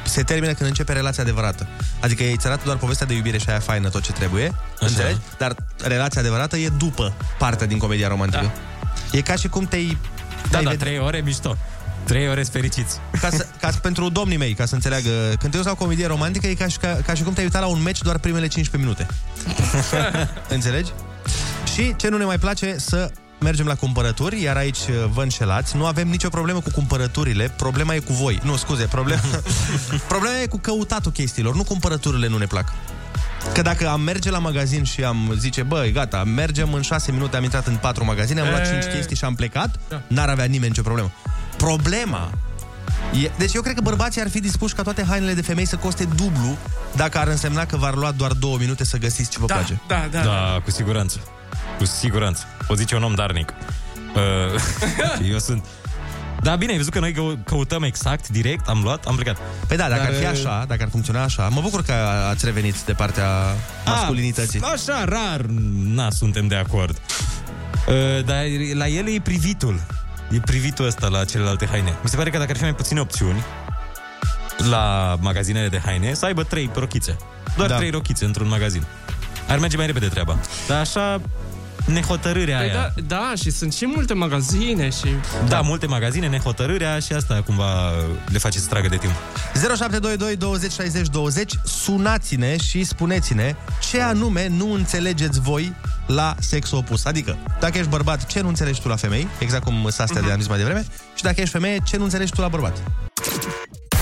[0.05, 1.67] se termină când începe relația adevărată.
[1.99, 4.85] Adică ei îți arată doar povestea de iubire și aia faină, tot ce trebuie, Așa.
[4.85, 5.17] înțelegi?
[5.37, 8.51] Dar relația adevărată e după partea din comedia romantică.
[9.11, 9.17] Da.
[9.17, 9.97] E ca și cum te-ai...
[10.41, 11.57] Da, te-ai da, ved- trei ore mișto.
[12.03, 12.97] Trei ore fericiți.
[13.21, 15.09] ca, să, ca să, pentru domnii mei, ca să înțeleagă,
[15.39, 17.45] când te uiți la o comedie romantică, e ca și, ca, ca și cum te-ai
[17.45, 19.13] uitat la un meci doar primele 15 minute.
[20.55, 20.91] Înțelegi?
[21.73, 25.75] Și ce nu ne mai place să mergem la cumpărături, iar aici uh, vă înșelați.
[25.75, 28.39] Nu avem nicio problemă cu cumpărăturile, problema e cu voi.
[28.43, 29.21] Nu, scuze, problema,
[30.07, 32.73] problema e cu căutatul chestiilor, nu cumpărăturile nu ne plac.
[33.53, 37.37] Că dacă am merge la magazin și am zice, băi, gata, mergem în 6 minute,
[37.37, 40.45] am intrat în 4 magazine, am luat E- 5 chestii și am plecat, n-ar avea
[40.45, 41.11] nimeni nicio problemă.
[41.57, 42.29] Problema
[43.23, 45.75] E, deci eu cred că bărbații ar fi dispuși ca toate hainele de femei să
[45.75, 46.57] coste dublu
[46.95, 49.81] dacă ar însemna că v-ar lua doar două minute să găsiți ce vă Da, place.
[49.87, 50.21] da, da.
[50.23, 51.19] Da, cu siguranță.
[51.77, 52.43] Cu siguranță.
[52.67, 53.53] O zice un om darnic.
[54.15, 54.61] Uh,
[55.31, 55.65] eu sunt...
[56.41, 59.37] Da, bine, ai văzut că noi cău- căutăm exact, direct, am luat, am plecat.
[59.67, 61.93] Păi da, dacă Dar, ar fi uh, așa, dacă ar funcționa așa, mă bucur că
[62.29, 63.27] ați revenit de partea
[63.85, 64.59] masculinității.
[64.63, 65.41] A, așa, rar,
[65.83, 66.97] na, suntem de acord.
[67.87, 69.81] Uh, dar la ele e privitul.
[70.31, 71.93] E privitul ăsta la celelalte haine.
[72.03, 73.43] Mi se pare că dacă ar fi mai puține opțiuni
[74.69, 77.17] la magazinele de haine, să aibă trei rochițe.
[77.55, 77.75] Doar Da.
[77.75, 78.83] trei rochițe într-un magazin.
[79.47, 80.37] Ar merge mai repede treaba.
[80.67, 81.21] Dar așa,
[81.87, 82.93] nehotărârea Păi aia.
[82.95, 85.07] da, da, și sunt și multe magazine și...
[85.47, 87.91] Da, multe magazine, nehotărârea și asta cumva
[88.25, 89.13] le face să tragă de timp.
[89.53, 93.55] 0722 20 60 20 Sunați-ne și spuneți-ne
[93.89, 95.73] ce anume nu înțelegeți voi
[96.07, 97.05] la sexul opus.
[97.05, 100.31] Adică, dacă ești bărbat, ce nu înțelegi tu la femei, exact cum sunt astea de
[100.31, 100.85] am zis mai devreme,
[101.15, 102.77] și dacă ești femeie, ce nu înțelegi tu la bărbat.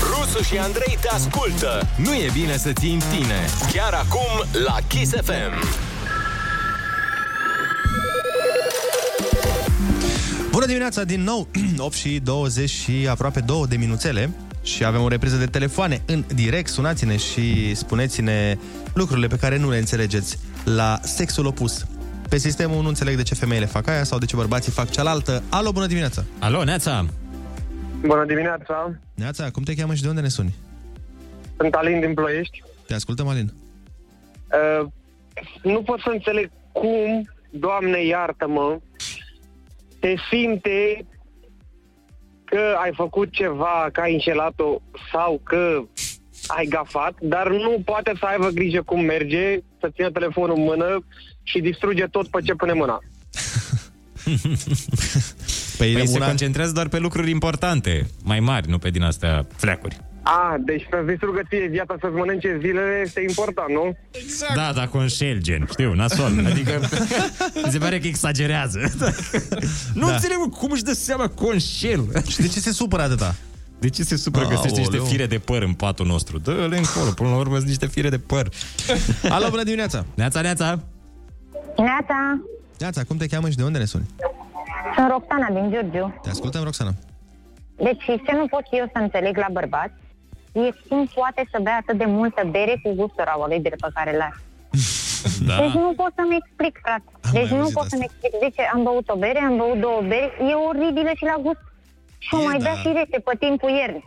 [0.02, 1.86] Rusu și Andrei te ascultă.
[1.96, 3.48] Nu e bine să ții în tine.
[3.72, 5.85] Chiar acum la Kiss FM.
[10.56, 11.48] Bună dimineața din nou,
[11.78, 14.30] 8 și 20 și aproape 2 de minuțele
[14.62, 16.68] și avem o repriză de telefoane în direct.
[16.68, 18.56] Sunați-ne și spuneți-ne
[18.94, 21.86] lucrurile pe care nu le înțelegeți la sexul opus.
[22.28, 25.42] Pe sistemul nu înțeleg de ce femeile fac aia sau de ce bărbații fac cealaltă.
[25.50, 26.24] Alo, bună dimineața!
[26.38, 27.06] Alo, Neața!
[28.00, 28.94] Bună dimineața!
[29.14, 30.54] Neața, cum te cheamă și de unde ne suni?
[31.56, 32.62] Sunt Alin din Ploiești.
[32.86, 33.52] Te ascultăm, Alin.
[34.82, 34.88] Uh,
[35.62, 38.78] nu pot să înțeleg cum, Doamne iartă-mă,
[40.06, 41.06] te simte
[42.44, 44.80] că ai făcut ceva, că ai înșelat-o
[45.12, 45.82] sau că
[46.46, 51.04] ai gafat, dar nu poate să aibă grijă cum merge, să țină telefonul în mână
[51.42, 52.98] și distruge tot pe ce pune mâna.
[55.78, 59.46] Păi, păi se una- concentrează doar pe lucruri importante, mai mari, nu pe din astea
[59.56, 59.96] fleacuri.
[60.28, 63.96] A, deci să distrugă ție viața să-ți mănânce zilele este important, nu?
[64.10, 64.54] Exact.
[64.54, 66.32] Da, dar conșel, gen, știu, nasol.
[66.50, 66.80] Adică,
[67.64, 68.78] mi se pare că exagerează.
[70.00, 70.12] nu Da.
[70.12, 72.04] înțeleg mă, cum își dă seama conșel.
[72.28, 73.34] Și de ce se supără atâta?
[73.78, 74.46] De ce se supără?
[74.46, 75.10] Găsește niște Aoleu.
[75.12, 76.38] fire de păr în patul nostru.
[76.38, 78.48] Dă-le încolo, până la urmă sunt niște fire de păr.
[79.34, 80.04] Alo, bună dimineața!
[80.14, 80.82] Neața, neața!
[81.76, 82.40] Neața,
[82.78, 84.06] Neața, cum te cheamă și de unde ne suni?
[84.96, 86.20] sunt Roxana din Giurgiu.
[86.22, 86.94] Te ascultăm, Roxana.
[87.76, 89.92] Deci ce nu pot eu să înțeleg la bărbați
[90.64, 94.22] e cum poate să bea atât de multă bere cu gustul alegerile pe care le
[94.22, 94.40] are.
[95.46, 95.56] Da.
[95.60, 97.04] Deci nu pot să-mi explic, frate.
[97.32, 98.32] Deci mai nu auzit pot să-mi explic.
[98.44, 101.62] Zice, am băut o bere, am băut două beri, e oribilă și la gust.
[102.18, 102.62] Și o E, mai da.
[102.64, 104.04] bea și rece pe timpul iernii.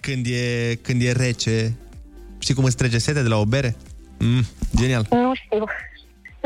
[0.00, 1.72] Când e, când e rece,
[2.38, 3.76] știi cum îți trece sete de la o bere?
[4.18, 4.42] Mm,
[4.76, 5.06] genial.
[5.10, 5.64] Nu știu.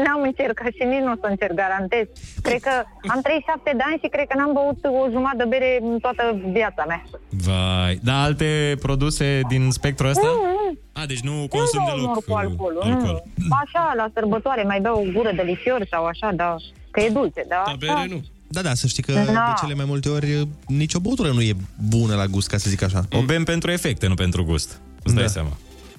[0.05, 2.07] N-am încercat și nici nu o să încerc, garantez.
[2.46, 2.74] Cred că
[3.12, 6.22] am 37 de ani și cred că n-am băut o jumătate de bere în toată
[6.59, 7.03] viața mea.
[7.46, 7.94] Vai.
[8.09, 8.48] Da, alte
[8.86, 10.28] produse din spectrul ăsta?
[10.30, 12.82] Mm, A, deci nu consum nu deloc omor cu uh, alcoolul.
[12.82, 13.16] alcool.
[13.34, 13.55] Nu.
[13.62, 16.57] Așa, la sărbătoare mai beau o gură de lichior sau așa, da.
[16.90, 17.62] Că e dulce, da.
[17.66, 18.20] Da, bere nu.
[18.57, 19.20] Da, da, să știi că Da.
[19.24, 21.53] de cele mai multe ori nicio băutură nu e
[21.88, 23.01] bună la gust, ca să zic așa.
[23.12, 24.80] O bem pentru efecte, nu pentru gust.
[25.03, 25.30] Îți dai Da.
[25.30, 25.48] seama.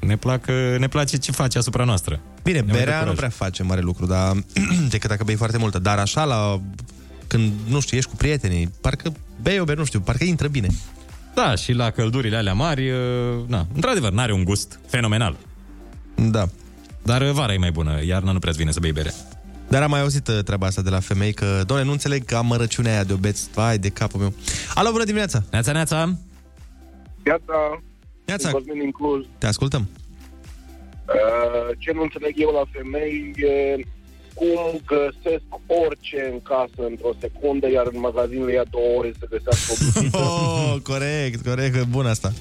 [0.06, 0.48] Ne, plac,
[0.78, 2.20] ne place ce face asupra noastră.
[2.44, 3.18] Bine, Ne mai dă berea nu curaj.
[3.18, 4.32] prea face mare lucru, dar
[4.90, 5.80] decât dacă bei foarte multă.
[5.80, 6.62] Dar așa, la
[7.28, 10.68] când, nu știu, ești cu prietenii, parcă bei o bere, nu știu, parcă intră bine.
[11.34, 12.98] Da, și la căldurile alea mari, uh,
[13.48, 15.36] na, într-adevăr, n-are un gust fenomenal.
[16.16, 16.48] Da.
[17.04, 19.14] Dar uh, vara e mai bună, iarna nu prea vine să bei bere.
[19.68, 22.36] Dar am mai auzit uh, treaba asta de la femei că, doamne, nu înțeleg că
[22.36, 24.34] amărăciunea aia de obeț, vai de capul meu.
[24.76, 25.44] Alo, bună dimineața!
[25.52, 26.16] Neața, neața!
[27.26, 27.84] Iată,
[28.32, 28.50] Neața.
[28.50, 29.26] sunt Cosmin din Cluj.
[29.38, 29.84] Te ascultăm.
[31.08, 33.86] Uh, ce nu înțeleg eu la femei e
[34.34, 35.44] cum găsesc
[35.86, 39.76] orice în casă într-o secundă, iar în magazin le ia două ore să găsească o
[39.82, 40.18] buțică.
[40.18, 42.32] Oh, corect, corect, bun asta.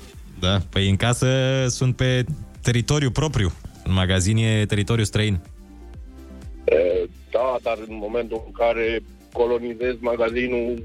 [0.41, 1.29] Da, păi în casă
[1.69, 2.25] sunt pe
[2.63, 3.53] teritoriu propriu.
[3.85, 5.41] În magazin e teritoriu străin.
[6.65, 10.83] Uh, da, dar în momentul în care colonizezi magazinul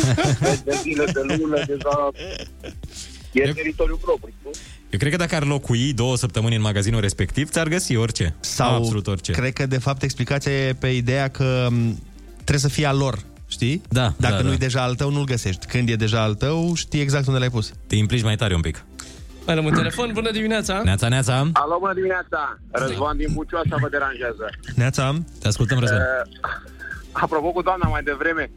[0.64, 2.10] de zile de lună, deja
[3.42, 4.34] e teritoriu propriu.
[4.44, 4.50] nu?
[4.90, 8.34] Eu cred că dacă ar locui două săptămâni în magazinul respectiv, ți-ar găsi orice.
[8.40, 9.32] Sau Absolut orice.
[9.32, 12.02] cred că, de fapt, explicația e pe ideea că m,
[12.34, 13.18] trebuie să fie al lor,
[13.48, 13.82] știi?
[13.88, 14.64] Da, Dacă da, nu-i da.
[14.64, 15.66] deja al tău, nu-l găsești.
[15.66, 17.72] Când e deja al tău, știi exact unde l-ai pus.
[17.86, 18.84] Te implici mai tare un pic.
[19.46, 20.80] Mai rămân telefon, bună dimineața!
[20.84, 21.50] Neața, neața!
[21.52, 22.58] Alo, bună dimineața!
[22.70, 24.44] Răzvan din Bucioasa vă deranjează.
[24.74, 25.98] Neața, te ascultăm, Răzvan.
[26.00, 26.50] Uh,
[27.12, 28.50] apropo cu doamna mai devreme,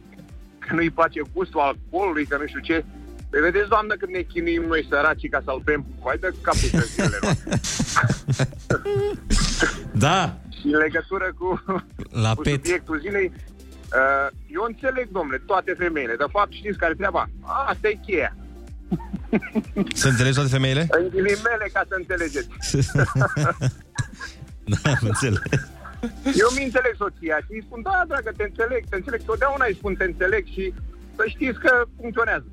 [0.58, 2.84] că nu-i place gustul alcoolului, că nu știu ce.
[3.30, 6.86] Păi vedeți, doamnă, când ne chinuim noi săracii ca să-l bem, vai de capul să
[6.90, 7.60] zilele noastre.
[10.06, 11.64] Da, Și în legătură cu,
[12.10, 12.54] La cu pet.
[12.64, 13.32] subiectul zilei,
[14.00, 16.14] uh, eu înțeleg, domnule, toate femeile.
[16.16, 17.28] De fapt, știți care e treaba?
[17.68, 18.36] Asta e cheia.
[19.94, 20.86] să înțelegi toate femeile?
[20.90, 22.48] În ghilimele, ca să înțelegeți.
[24.72, 25.40] da, am înțeles.
[26.24, 29.20] Eu mi înțeleg soția și îi spun, da, dragă, te înțeleg, te înțeleg.
[29.24, 30.74] Totdeauna îi spun, te înțeleg și
[31.16, 32.44] să știți că funcționează.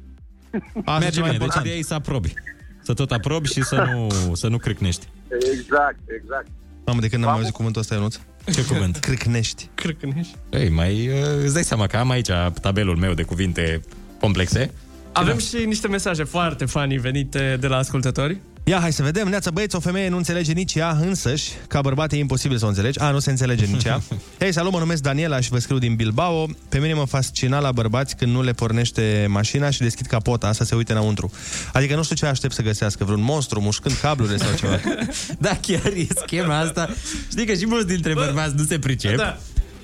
[0.85, 2.33] Asta Merge bine, deci ideea e să aprobi.
[2.81, 5.07] Să tot aprobi și să nu, să nu crâcnești.
[5.53, 6.47] Exact, exact.
[6.85, 8.19] Mamă, de când n-am auzit cuvântul ăsta, Ionuț?
[8.53, 8.97] Ce cuvânt?
[8.97, 9.69] Crâcnești.
[9.75, 10.35] Crâcnești.
[10.49, 12.29] Ei, mai uh, îți dai seama că am aici
[12.61, 13.81] tabelul meu de cuvinte
[14.19, 14.71] complexe.
[15.11, 18.37] Avem și niște mesaje foarte funny venite de la ascultători.
[18.67, 19.27] Ia, hai să vedem.
[19.27, 21.51] Neața băieți, o femeie nu înțelege nici ea însăși.
[21.67, 22.99] Ca bărbat e imposibil să o înțelegi.
[22.99, 24.01] A, nu se înțelege nici ea.
[24.39, 26.47] Hei, salut, mă numesc Daniela și vă scriu din Bilbao.
[26.69, 30.63] Pe mine mă fascina la bărbați când nu le pornește mașina și deschid capota să
[30.63, 31.31] se uite înăuntru.
[31.73, 34.79] Adică nu știu ce aștept să găsească, vreun monstru mușcând cablurile sau ceva.
[35.37, 36.89] Da, chiar e schema asta.
[37.29, 39.17] Știi că și mulți dintre bărbați nu se pricep.
[39.17, 39.37] Da.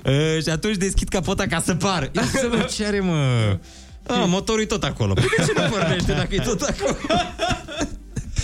[0.06, 2.10] Uh, și atunci deschid capota ca să pară.
[2.12, 3.58] Ia să văd ce are, mă.
[4.08, 5.14] A, motorul e tot acolo.
[5.14, 6.98] Păi de ce nu pornește dacă e tot acolo?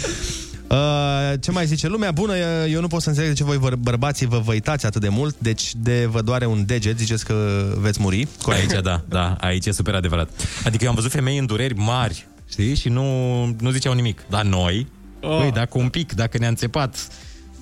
[0.69, 2.11] Uh, ce mai zice lumea?
[2.11, 2.33] Bună,
[2.67, 5.35] eu nu pot să înțeleg de ce voi băr- bărbații vă văitați atât de mult,
[5.37, 8.27] deci de vă doare un deget, ziceți că veți muri.
[8.45, 10.29] Aici, da, da, aici e super adevărat.
[10.65, 12.75] Adică eu am văzut femei în dureri mari, știi?
[12.75, 14.25] Și nu, nu ziceau nimic.
[14.29, 14.87] Dar noi,
[15.21, 15.37] oh.
[15.37, 17.07] băi, dacă un pic, dacă ne-a înțepat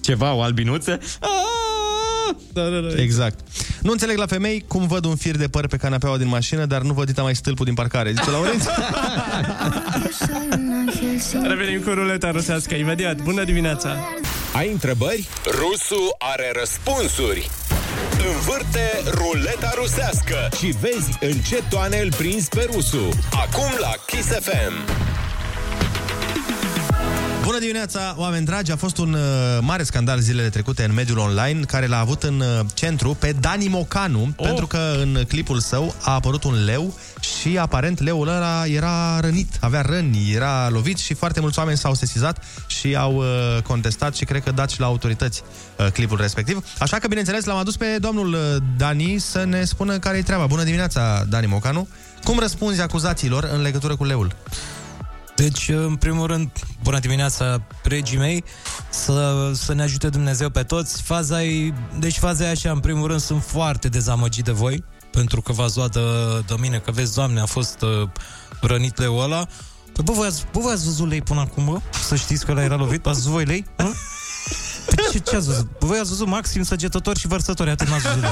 [0.02, 1.00] ceva, o albinuță,
[2.54, 3.02] Da, da, da.
[3.02, 3.40] Exact.
[3.82, 6.82] Nu înțeleg la femei cum văd un fir de păr pe canapeaua din mașină, dar
[6.82, 8.10] nu văd dita mai stâlpul din parcare.
[8.12, 8.64] Zice Laurenț?
[11.50, 13.22] Revenim cu ruleta rusească imediat.
[13.22, 13.98] Bună dimineața!
[14.54, 15.28] Ai întrebări?
[15.46, 17.50] Rusu are răspunsuri.
[18.36, 23.10] Învârte ruleta rusească și vezi în ce toane îl prinzi pe Rusu.
[23.32, 24.74] Acum la Kiss FM.
[27.48, 28.72] Bună dimineața, oameni dragi!
[28.72, 29.20] A fost un uh,
[29.62, 33.68] mare scandal zilele trecute în mediul online, care l-a avut în uh, centru pe Dani
[33.68, 34.46] Mocanu, oh.
[34.48, 39.58] pentru că în clipul său a apărut un leu și aparent leul ăla era rănit,
[39.60, 44.26] avea răni, era lovit și foarte mulți oameni s-au sesizat și au uh, contestat și
[44.26, 45.44] cred că dat și la autorități
[45.78, 46.66] uh, clipul respectiv.
[46.80, 48.40] Așa că, bineînțeles, l-am adus pe domnul uh,
[48.78, 50.46] Dani să ne spună care e treaba.
[50.46, 51.88] Bună dimineața, Dani Mocanu!
[52.24, 54.36] Cum răspunzi acuzațiilor în legătură cu leul?
[55.38, 56.52] Deci, în primul rând,
[56.84, 58.44] bună dimineața, regii mei,
[58.90, 61.02] să, să ne ajute Dumnezeu pe toți.
[61.02, 65.42] Faza e, deci faza e așa, în primul rând, sunt foarte dezamăgit de voi, pentru
[65.42, 66.00] că v-ați luat de,
[66.48, 68.10] de mine, că vezi, Doamne, a fost uh,
[68.62, 69.48] rănit leul ăla.
[69.94, 71.80] Păi, bă, voi ați, bă, voi ați văzut lei până acum, bă?
[72.04, 73.06] Să știți că ăla era lovit?
[73.06, 73.66] Ați văzut voi lei?
[73.78, 73.94] Nu?
[74.86, 75.70] Păi ce, ce ați văzut?
[75.80, 78.32] Voi ați văzut maxim săgetători și vărsători, atât n-ați văzut lei.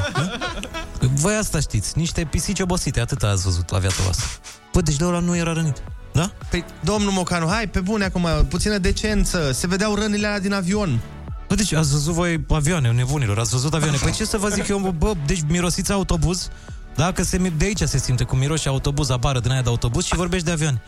[1.02, 1.10] nu?
[1.14, 4.28] Voi asta știți, niște pisici obosite, atât ați văzut la viața voastră.
[4.74, 5.84] Bă, deci leul ăla nu era rănit.
[6.16, 6.32] Da?
[6.50, 9.52] Păi, domnul Mocanu, hai, pe bune acum, puțină decență.
[9.52, 11.00] Se vedeau rănile alea din avion.
[11.48, 13.98] Bă, deci ați văzut voi avioane, nebunilor, ați văzut avioane.
[14.02, 16.50] Păi ce să vă zic eu, bă, bă deci mirosiți autobuz,
[16.96, 17.12] da?
[17.12, 20.16] Că se, de aici se simte, cum miroși autobuz, apară din aia de autobuz și
[20.16, 20.82] vorbești de avioane.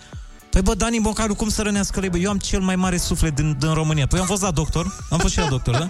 [0.50, 2.10] Păi bă, Dani Bocaru, cum să rănească lei?
[2.10, 4.08] Bă, eu am cel mai mare suflet din, din România.
[4.08, 5.88] Păi am fost la doctor, am fost și la doctor, da?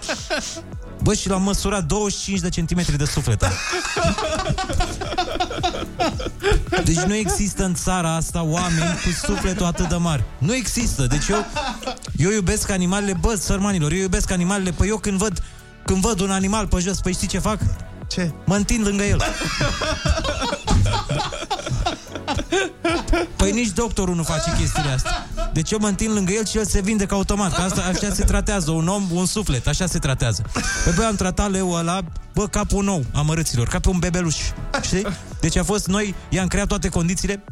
[1.02, 3.44] Bă, și l-am măsurat 25 de centimetri de suflet.
[5.98, 6.30] am.
[6.84, 10.24] Deci nu există în țara asta oameni cu sufletul atât de mare.
[10.38, 11.06] Nu există.
[11.06, 11.46] Deci eu,
[12.16, 15.42] eu iubesc animalele, bă, sărmanilor, eu iubesc animalele, păi eu când văd,
[15.84, 17.58] când văd un animal pe jos, păi știi ce fac?
[18.08, 18.32] Ce?
[18.44, 19.22] Mă întind lângă el.
[23.36, 25.26] Păi nici doctorul nu face chestiile astea.
[25.52, 27.54] Deci eu mă întind lângă el și el se vindecă automat.
[27.54, 28.70] Că asta, așa se tratează.
[28.70, 30.42] Un om, un suflet, așa se tratează.
[30.84, 32.00] Păi băi, am tratat leul ăla,
[32.34, 34.36] bă, capul nou, amărâților, ca pe un bebeluș.
[34.82, 35.06] Știi?
[35.40, 37.44] Deci a fost noi, i-am creat toate condițiile,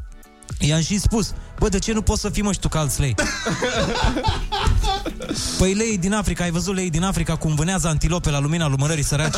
[0.59, 3.01] I-am și spus, bă, de ce nu poți să fii, mă, și tu ca alți
[3.01, 3.15] lei?
[5.59, 9.05] Păi lei din Africa, ai văzut lei din Africa cum vânează antilope la lumina lumânării
[9.05, 9.37] săraci?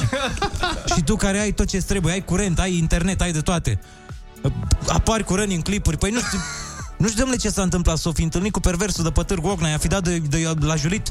[0.94, 3.80] și tu care ai tot ce trebuie, ai curent, ai internet, ai de toate.
[4.88, 6.38] Apari cu răni în clipuri, păi nu știu,
[6.96, 7.96] nu știu, domnule, ce s-a întâmplat.
[7.98, 11.10] S-o fi întâlnit cu perversul de pătârg Ocna, i-a fi dat de, de, la julit.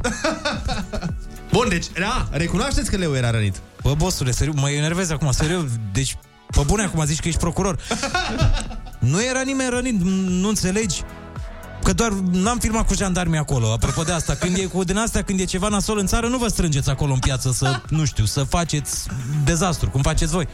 [1.53, 3.55] Bun, deci, da, recunoașteți că leu era rănit.
[3.82, 5.63] Bă, bossule, serios, mă enervez acum, serios.
[5.91, 6.17] Deci,
[6.51, 7.80] pe bune acum zici că ești procuror.
[9.11, 11.03] nu era nimeni rănit, nu înțelegi?
[11.88, 14.35] Că doar n-am filmat cu jandarmii acolo, apropo de asta.
[14.35, 17.13] Când e cu din astea, când e ceva nasol în țară, nu vă strângeți acolo
[17.13, 19.07] în piață să, nu știu, să faceți
[19.45, 20.47] dezastru, cum faceți voi.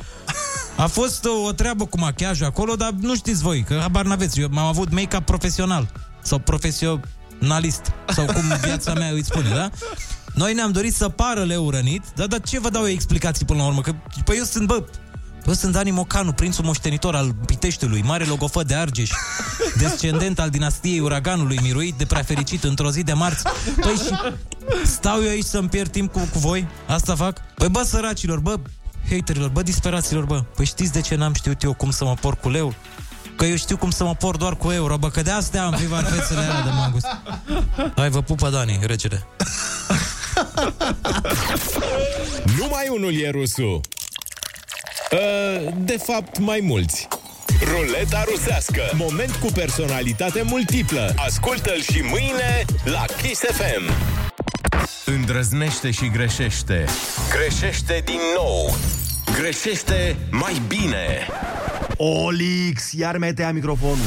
[0.77, 4.39] A fost o, o treabă cu machiajul acolo, dar nu știți voi, că habar n-aveți.
[4.39, 9.69] Eu am avut make-up profesional sau profesionalist, sau cum viața mea îi spune, da?
[10.33, 13.59] Noi ne-am dorit să pară leu rănit, dar, dar ce vă dau eu explicații până
[13.59, 13.81] la urmă?
[13.81, 13.93] Că,
[14.25, 14.83] păi eu sunt, bă,
[15.45, 19.09] Bă, sunt Dani Mocanu, prințul moștenitor al Piteștiului, mare logofă de Argeș,
[19.77, 23.43] descendent al dinastiei uraganului, miruit de prea fericit într-o zi de marți.
[23.81, 24.33] Păi și
[24.85, 26.67] stau eu aici să-mi pierd timp cu, cu voi?
[26.87, 27.41] Asta fac?
[27.55, 28.59] Păi bă, săracilor, bă,
[29.09, 32.35] haterilor, bă, disperaților, bă, păi știți de ce n-am știut eu cum să mă por
[32.35, 32.73] cu leu?
[33.35, 35.75] Că eu știu cum să mă por doar cu euro, bă, că de astea am
[35.75, 37.01] vivat fețele alea de mangus.
[37.95, 39.27] Hai, vă pupă, Dani, regele.
[42.57, 43.81] Numai unul e rusul.
[45.13, 47.07] Uh, De fapt, mai mulți.
[47.63, 48.81] Ruleta rusească.
[48.95, 51.13] Moment cu personalitate multiplă.
[51.15, 53.91] Ascultă-l și mâine la Kiss FM.
[55.05, 56.85] Îndrăznește și greșește.
[57.29, 58.75] Greșește din nou.
[59.39, 61.27] Greșește mai bine.
[61.97, 63.97] Olix, iar metea microfonul.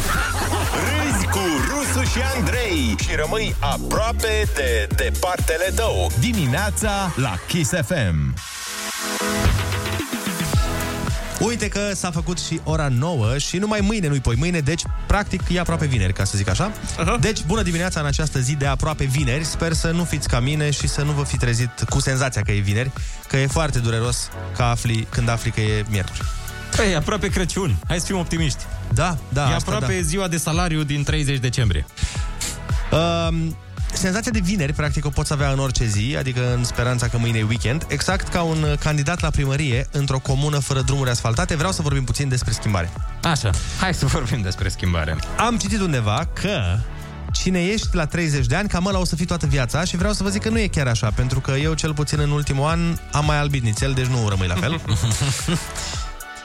[0.87, 1.39] Râzi cu
[1.69, 6.11] Rusu și Andrei și rămâi aproape de departele tău.
[6.21, 8.35] Dimineața la Kiss FM.
[11.41, 15.43] Uite că s-a făcut și ora 9 și numai mâine, nu-i poi mâine, deci practic
[15.49, 16.73] e aproape vineri, ca să zic așa.
[16.73, 17.21] Uh-huh.
[17.21, 19.45] Deci, bună dimineața în această zi de aproape vineri.
[19.45, 22.53] Sper să nu fiți ca mine și să nu vă fi trezit cu senzația că
[22.53, 22.91] e vineri,
[23.29, 26.23] că e foarte dureros că afli, când afli că e miercuri.
[26.77, 27.77] Păi, e aproape Crăciun.
[27.89, 28.65] Hai să fim optimiști.
[28.93, 29.51] Da, da.
[29.51, 30.07] E asta aproape da.
[30.07, 31.87] ziua de salariu din 30 decembrie.
[32.93, 33.57] Um,
[33.99, 37.39] senzația de vineri, practic, o poți avea în orice zi, adică în speranța că mâine
[37.39, 41.57] e weekend, exact ca un uh, candidat la primărie într-o comună fără drumuri asfaltate.
[41.57, 42.91] Vreau să vorbim puțin despre schimbare.
[43.23, 45.17] Așa, hai să vorbim despre schimbare.
[45.37, 46.79] Am citit undeva că
[47.33, 50.13] cine ești la 30 de ani, cam ăla o să fii toată viața și vreau
[50.13, 52.69] să vă zic că nu e chiar așa, pentru că eu cel puțin în ultimul
[52.69, 54.81] an am mai albit nițel, deci nu rămâi la fel.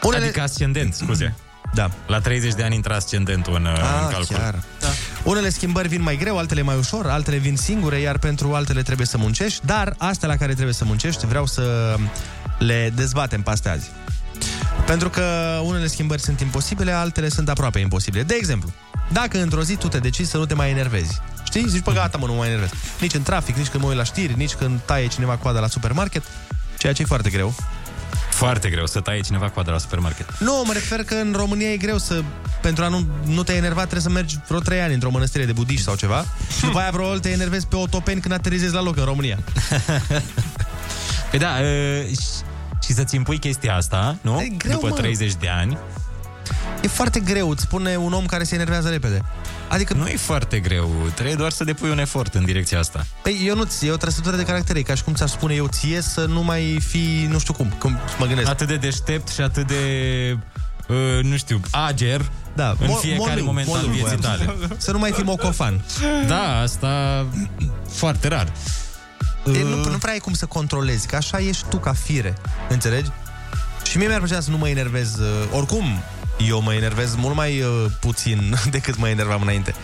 [0.01, 0.23] Unele...
[0.23, 1.33] Adică ascendent, scuze.
[1.73, 1.89] Da.
[2.07, 4.35] La 30 de ani intră ascendentul în, Ah, în calcul.
[4.35, 4.55] chiar.
[4.79, 4.87] Da.
[5.23, 9.07] Unele schimbări vin mai greu, altele mai ușor, altele vin singure, iar pentru altele trebuie
[9.07, 11.95] să muncești, dar astea la care trebuie să muncești vreau să
[12.59, 13.91] le dezbatem pe astea azi.
[14.85, 18.23] Pentru că unele schimbări sunt imposibile, altele sunt aproape imposibile.
[18.23, 18.71] De exemplu,
[19.11, 21.65] dacă într-o zi tu te decizi să nu te mai enervezi, știi?
[21.67, 22.69] Zici, bă, gata, mă, nu mă mai enervez.
[22.99, 25.67] Nici în trafic, nici când mă uit la știri, nici când taie cineva coada la
[25.67, 26.23] supermarket,
[26.77, 27.55] ceea ce e foarte greu.
[28.31, 30.37] Foarte greu să taie cineva coada la supermarket.
[30.39, 32.23] Nu, mă refer că în România e greu să...
[32.61, 35.51] Pentru a nu, nu te enerva, trebuie să mergi vreo 3 ani într-o mănăstire de
[35.51, 36.25] budiști sau ceva
[36.57, 39.37] și după aia probabil te enervezi pe otopeni când aterizezi la loc în România.
[41.29, 42.27] Păi da, uh, și,
[42.83, 44.41] și să-ți impui chestia asta, nu?
[44.41, 44.95] E greu, După mă.
[44.95, 45.77] 30 de ani.
[46.81, 49.21] E foarte greu, îți spune un om care se enervează repede.
[49.67, 49.93] Adică...
[49.93, 53.05] Nu e foarte greu, trebuie doar să depui un efort în direcția asta.
[53.23, 55.67] Păi, eu nu e o trăsătură de caracter, e ca și cum ți-aș spune eu
[55.67, 58.49] ție să nu mai fi, nu știu cum, cum mă gândesc.
[58.49, 59.83] Atât de deștept și atât de,
[60.87, 64.27] uh, nu știu, ager da, în mo- fiecare moliu, moment al moliu vieții voiam să-
[64.45, 64.75] tale.
[64.77, 65.81] Să nu mai fii mocofan.
[66.27, 67.25] Da, asta
[67.89, 68.51] foarte rar.
[69.53, 72.33] E, nu, nu prea ai cum să controlezi, că așa ești tu ca fire,
[72.69, 73.09] înțelegi?
[73.83, 75.83] Și mie mi-ar plăcea să nu mă enervez, uh, oricum
[76.47, 79.75] eu mă enervez mult mai uh, puțin decât mă enervam înainte.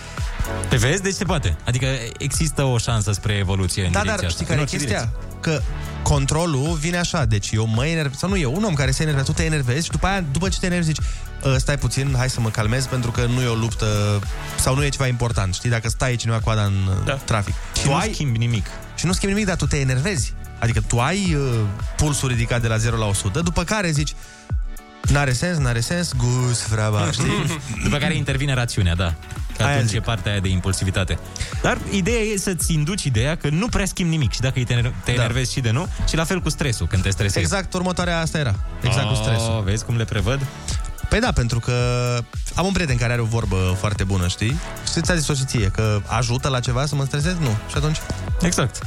[0.69, 1.01] Te vezi?
[1.01, 1.57] Deci se poate.
[1.65, 1.87] Adică
[2.17, 4.43] există o șansă spre evoluție în Da, direcția dar asta.
[4.43, 4.97] știi care e În orice chestia?
[5.11, 5.39] direcție.
[5.41, 5.61] Că
[6.03, 9.31] controlul vine așa, deci eu mă enervez, sau nu eu, un om care se enervează,
[9.31, 11.05] tu te enervezi și după aia, după ce te enervezi, zici,
[11.45, 14.19] "Ă, stai puțin, hai să mă calmez, pentru că nu e o luptă
[14.59, 16.73] sau nu e ceva important, știi, dacă stai cineva coada în
[17.05, 17.13] da.
[17.13, 17.53] trafic.
[17.81, 18.65] Și nu schimbi nimic.
[18.95, 20.33] Și nu schimbi nimic, dar tu te enervezi.
[20.59, 21.59] Adică tu ai uh,
[21.97, 24.13] pulsul ridicat de la 0 la 100, după care zici,
[25.11, 27.59] n-are sens, n-are sens, gus, fraba, știi?
[27.83, 29.13] După care intervine rațiunea, da.
[29.57, 29.97] Că Aia atunci zic.
[29.97, 31.19] e partea aia de impulsivitate.
[31.61, 34.93] Dar ideea e să-ți induci ideea că nu prea schimbi nimic și dacă te, ener-
[35.03, 35.21] te Da.
[35.21, 37.39] enervezi și de nu, și la fel cu stresul, când te stresezi.
[37.39, 38.55] Exact, următoarea asta era.
[38.81, 39.55] Exact cu stresul.
[39.57, 40.45] Oh, vezi cum le prevăd?
[41.09, 41.73] Păi da, pentru că
[42.55, 44.59] am un prieten care are o vorbă foarte bună, știi?
[44.93, 47.35] Și ți-a zis-o și ție, că ajută la ceva să mă stresez?
[47.39, 47.49] Nu.
[47.69, 47.97] Și atunci?
[48.41, 48.79] Exact.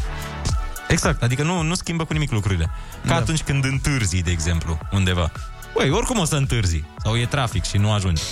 [0.88, 2.64] Exact, adică nu, nu schimbă cu nimic lucrurile.
[3.02, 3.14] Ca Da.
[3.14, 5.32] atunci când întârzi, de exemplu, undeva.
[5.74, 6.84] Băi, oricum o să întârzi.
[7.02, 8.22] Sau e trafic și nu ajungi.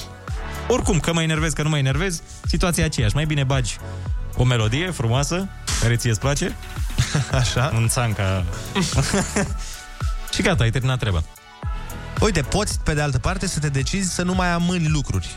[0.69, 3.15] Oricum, că mă enervez, că nu mă enervez, situația e aceeași.
[3.15, 3.77] Mai bine bagi
[4.37, 5.49] o melodie frumoasă,
[5.81, 6.57] care ție îți place.
[7.41, 7.73] Așa.
[7.75, 8.45] Un țanca.
[10.35, 11.23] și gata, ai terminat treaba.
[12.21, 15.37] Uite, poți, pe de altă parte, să te decizi să nu mai amâni lucruri.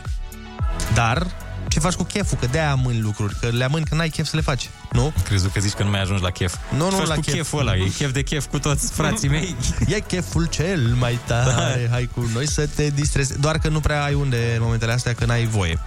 [0.94, 1.26] Dar
[1.68, 2.38] ce faci cu cheful?
[2.38, 3.36] Că de-aia amâni lucruri.
[3.40, 4.68] Că le amâni că n-ai chef să le faci.
[4.92, 5.12] Nu?
[5.24, 6.54] Crezut că zici că nu mai ajungi la chef.
[6.70, 7.34] Nu, nu, faci la cu chef.
[7.34, 9.56] cheful ăla, e chef de chef cu toți frații mei.
[9.86, 11.88] E cheful cel mai tare.
[11.90, 13.40] Hai cu noi să te distrezi.
[13.40, 15.78] Doar că nu prea ai unde în momentele astea, că n-ai voie.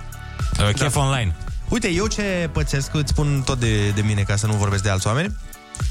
[0.60, 1.00] Uh, chef da.
[1.00, 1.36] online.
[1.70, 4.90] Uite, eu ce pățesc, îți spun tot de, de mine ca să nu vorbesc de
[4.90, 5.36] alți oameni.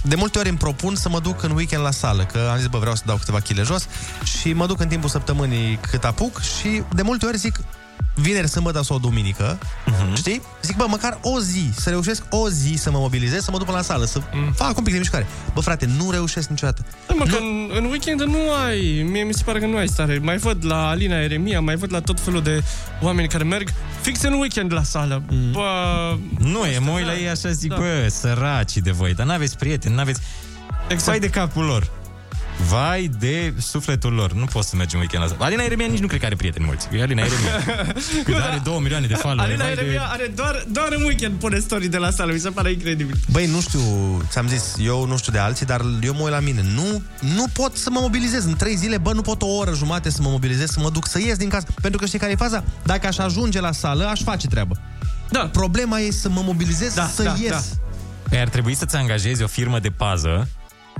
[0.02, 2.66] De multe ori îmi propun să mă duc în weekend la sală, că am zis,
[2.66, 3.86] bă, vreau să dau câteva chile jos
[4.40, 7.60] și mă duc în timpul săptămânii cât apuc și de multe ori zic,
[8.14, 10.14] vineri, sâmbătă sau duminică, uh-huh.
[10.14, 10.42] știi?
[10.62, 13.66] Zic, bă, măcar o zi, să reușesc o zi să mă mobilizez, să mă duc
[13.66, 14.52] până la sală, să mm.
[14.52, 15.26] fac un pic de mișcare.
[15.54, 16.84] Bă, frate, nu reușesc niciodată.
[17.06, 19.88] Da, mă, că în, în weekend nu ai, mie mi se pare că nu ai
[19.88, 20.18] stare.
[20.22, 22.62] Mai văd la Alina Eremia, mai văd la tot felul de
[23.00, 23.68] oameni care merg
[24.00, 25.22] fix în weekend la sală.
[25.28, 25.50] Mm.
[25.50, 27.76] Bă, Nu e, mă uit la ei așa zic, da.
[27.76, 30.20] bă, săraci de voi, dar n-aveți prieteni, n-aveți...
[30.88, 31.04] Exact.
[31.04, 31.90] Vai de capul lor.
[32.68, 34.32] Vai de sufletul lor.
[34.32, 35.44] Nu poți să mergi în weekend la sală.
[35.44, 36.88] Alina Eremia nici nu cred că are prieteni mulți.
[36.92, 37.82] E Alina Eremia.
[38.24, 39.52] Cât are 2 milioane de followeri.
[39.52, 40.06] Alina vai Eremia de...
[40.08, 43.16] are doar, doar în weekend pune story de la sală, mi se pare incredibil.
[43.30, 43.80] Băi, nu știu,
[44.30, 46.62] ți-am zis, eu nu știu de alții, dar eu mă uit la mine.
[46.74, 47.02] Nu,
[47.34, 48.44] nu pot să mă mobilizez.
[48.44, 51.06] În trei zile, bă, nu pot o oră jumate să mă mobilizez, să mă duc,
[51.06, 51.66] să ies din casă.
[51.80, 52.64] Pentru că știi care e faza?
[52.82, 54.80] Dacă aș ajunge la sală, aș face treabă.
[55.30, 55.48] Da.
[55.52, 57.50] Problema e să mă mobilizez, Da, să da, ies.
[57.50, 57.60] da.
[58.28, 60.48] Păi ar trebui să-ți angajezi o firmă de pază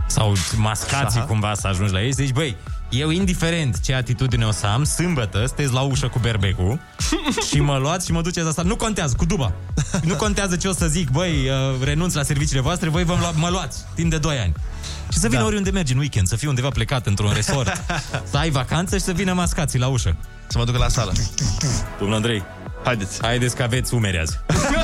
[0.07, 1.27] sau mascații Aha.
[1.27, 2.57] cumva să ajungi la ei, să zici, băi,
[2.89, 6.81] eu indiferent ce atitudine o să am, sâmbătă sunteți la ușă cu berbecul
[7.49, 8.63] și mă luați și mă duceți asta.
[8.63, 9.53] Nu contează, cu duba.
[10.03, 13.31] Nu contează ce o să zic, băi, uh, renunț la serviciile voastre, voi vă lua,
[13.31, 14.53] mă luați timp de 2 ani.
[15.13, 15.47] Și să vină da.
[15.47, 17.85] oriunde mergi în weekend, să fii undeva plecat într-un resort,
[18.31, 20.17] să ai vacanță și să vină mascații la ușă.
[20.47, 21.13] Să mă duc la sală.
[21.99, 22.43] Domnul Andrei,
[22.85, 23.23] haideți.
[23.23, 24.39] Haideți că aveți umeri azi.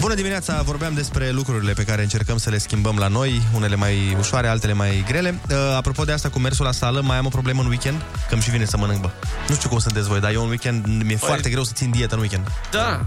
[0.00, 4.16] Bună dimineața, vorbeam despre lucrurile pe care încercăm să le schimbăm la noi, unele mai
[4.18, 5.40] ușoare, altele mai grele.
[5.50, 8.34] Uh, apropo de asta cu mersul la sală, mai am o problemă în weekend, că
[8.34, 9.10] îmi și vine să mănânc, bă.
[9.48, 11.90] Nu știu cum sunteți voi, dar eu în weekend mi-e Păi- foarte greu să țin
[11.90, 12.46] dietă în weekend.
[12.70, 13.06] Da.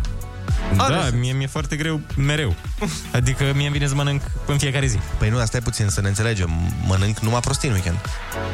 [0.76, 2.55] Da, mie mi-e foarte greu mereu.
[3.14, 4.97] Adică mie îmi vine să mănânc în fiecare zi.
[5.18, 6.49] Păi nu, asta e puțin să ne înțelegem.
[6.88, 7.97] Mănânc numai prostii în weekend.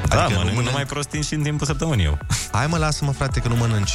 [0.07, 2.17] Da, Adică nu mănânc mănânc- numai prostin și în timpul săptămânii eu.
[2.51, 3.91] Hai mă, lasă-mă, frate, că nu mănânci.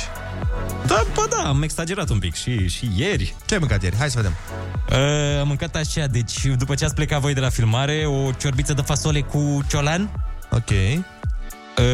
[0.86, 3.34] Da, bă, da, am exagerat un pic și, și ieri.
[3.46, 3.96] Ce ai mâncat ieri?
[3.96, 4.34] Hai să vedem.
[4.90, 8.72] Uh, am mâncat așa, deci după ce ați plecat voi de la filmare, o ciorbiță
[8.74, 10.11] de fasole cu ciolan.
[10.50, 10.70] Ok.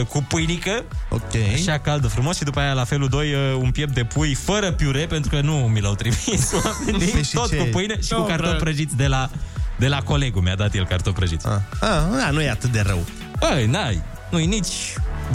[0.01, 0.85] Uh, cu pâinică.
[1.11, 1.23] Ok.
[1.55, 4.73] Așa caldă frumos și după aia la felul 2 uh, un piept de pui fără
[4.73, 7.57] piure, pentru că nu mi l-au trimis oamenii, Păi și tot ce?
[7.57, 8.59] cu pâine și Oh, cu cartofi bă.
[8.59, 9.31] prăjiți de la,
[9.79, 10.43] de la colegul.
[10.43, 11.47] Mi-a dat el cartofi prăjiți.
[11.47, 11.89] Ah,
[12.27, 13.05] ah, nu e atât de rău.
[13.41, 14.95] Băi, n-ai, nu-i nici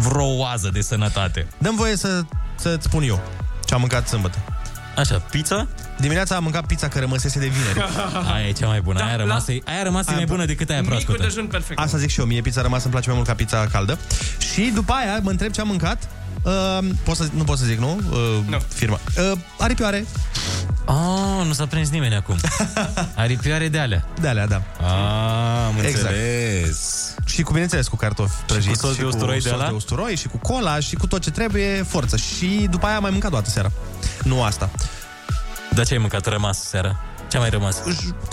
[0.09, 1.47] vreo oază de sănătate.
[1.57, 2.21] Dăm voie să,
[2.55, 3.19] să-ți spun eu
[3.65, 4.37] ce am mâncat sâmbătă.
[4.97, 5.67] Așa, pizza?
[6.01, 7.91] Dimineața am mâncat pizza care rămăsese de vineri.
[8.33, 10.69] Aia e cea mai bună, Da, aia, la- rămas, aia rămas e mai bună decât
[10.69, 11.23] aia Micul proaspătă.
[11.23, 11.79] dejun perfect.
[11.79, 13.97] Asta zic și eu, mie pizza rămasă îmi place mai mult ca pizza caldă.
[14.53, 16.07] Și după aia mă întreb ce am mâncat.
[16.43, 17.99] Uh, pot să, nu pot să zic, nu?
[18.11, 18.17] Uh,
[18.49, 18.57] Nu.
[18.73, 18.99] Firma.
[19.31, 20.05] Uh, aripioare.
[20.85, 22.35] Oh, nu s-a prins nimeni acum.
[23.15, 24.07] Aripioare de alea.
[24.21, 24.61] De alea, da.
[24.81, 26.05] Ah, am Exact.
[26.05, 27.13] înțeles.
[27.25, 28.79] Și cu, bineînțeles, cu cartofi prăjiți.
[28.79, 29.67] sos de și usturoi cu de sos ăla?
[29.69, 32.17] de usturoi și cu cola și cu tot ce trebuie, forță.
[32.17, 33.71] Și după aia am mai mâncat o dată seara.
[34.23, 34.69] Nu asta.
[35.76, 36.99] Dar ce ai mâncat rămas seara?
[37.30, 37.82] Ce a mai rămas?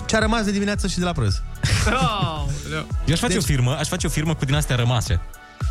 [0.06, 1.42] Ce a rămas de dimineață și de la prânz.
[1.86, 2.86] Aoleu.
[3.06, 3.42] Eu aș face deci...
[3.42, 5.20] o firmă, aș face o firmă cu din astea rămase.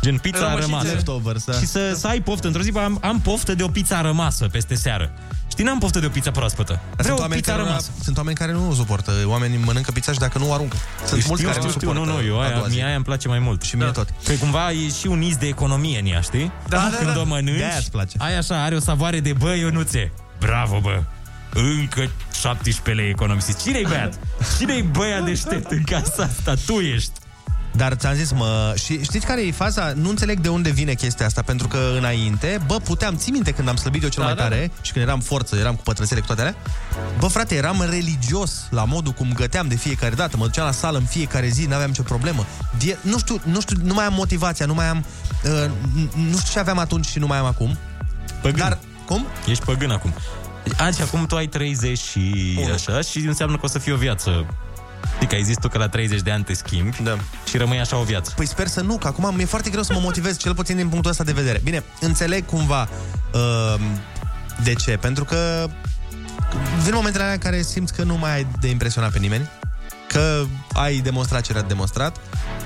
[0.02, 0.64] Gen pizza Rămășițe.
[0.64, 0.86] rămasă.
[0.86, 1.52] Leftovers, da.
[1.52, 2.46] Și să, să ai poftă.
[2.46, 5.10] Într-o zi bă, am, am poftă de o pizza rămasă peste seară.
[5.50, 6.72] Știi, n-am poftă de o pizza proaspătă.
[6.72, 7.90] Dar Vreau sunt o oameni, pizza care nu, rămasă.
[8.02, 9.12] sunt oameni care nu o suportă.
[9.26, 10.76] Oamenii mănâncă pizza și dacă nu o aruncă.
[11.06, 12.10] Sunt mulți știu, care știu, nu știu, suportă.
[12.10, 12.74] nu, nu, eu a aia, doua zi.
[12.74, 13.62] mie aia îmi place mai mult.
[13.62, 14.08] Și mie tot.
[14.24, 16.52] Că cumva e și un iz de economie în ea, știi?
[16.68, 17.20] Da, da, Când da.
[17.20, 18.16] o mănânci, De-aia îți place.
[18.18, 20.12] ai așa, are o savoare de bă, Ionuțe.
[20.38, 21.02] Bravo, bă!
[21.54, 23.62] Încă 17 lei economisiți.
[23.64, 24.18] Cine-i băiat?
[24.58, 26.54] Cine-i băiat deștept în casa asta?
[26.66, 27.10] Tu ești.
[27.72, 29.92] Dar ți-am zis, mă, și știți care e faza?
[29.96, 33.68] Nu înțeleg de unde vine chestia asta, pentru că înainte, bă, puteam, ții minte când
[33.68, 36.20] am slăbit eu cel Da, mai da, tare și când eram forță, eram cu pătrățele
[36.20, 36.54] cu toate alea?
[37.18, 40.98] Bă, frate, eram religios la modul cum găteam de fiecare dată, mă duceam la sală
[40.98, 42.46] în fiecare zi, n-aveam nicio problemă.
[42.78, 45.04] Die- nu știu, nu știu, nu mai am motivația, nu mai am,
[45.44, 47.76] uh, n- nu știu ce aveam atunci și nu mai am acum.
[48.42, 48.58] Păgân.
[48.58, 49.26] Dar, cum?
[49.46, 50.12] Ești păgân acum.
[50.76, 52.72] Azi, acum tu ai 30 și Unu.
[52.72, 54.46] așa și înseamnă că o să fie o viață.
[55.16, 57.16] Adică ai zis tu că la 30 de ani te schimbi Da.
[57.48, 58.32] și rămâi așa o viață.
[58.36, 60.88] Păi sper să nu, că acum mi-e foarte greu să mă motivez, cel puțin din
[60.88, 61.60] punctul ăsta de vedere.
[61.64, 62.88] Bine, înțeleg cumva
[63.34, 63.80] uh,
[64.64, 65.66] de ce, pentru că
[66.84, 69.48] vin momentele alea în care simți că nu mai ai de impresionat pe nimeni,
[70.08, 72.16] că ai demonstrat ce ai demonstrat,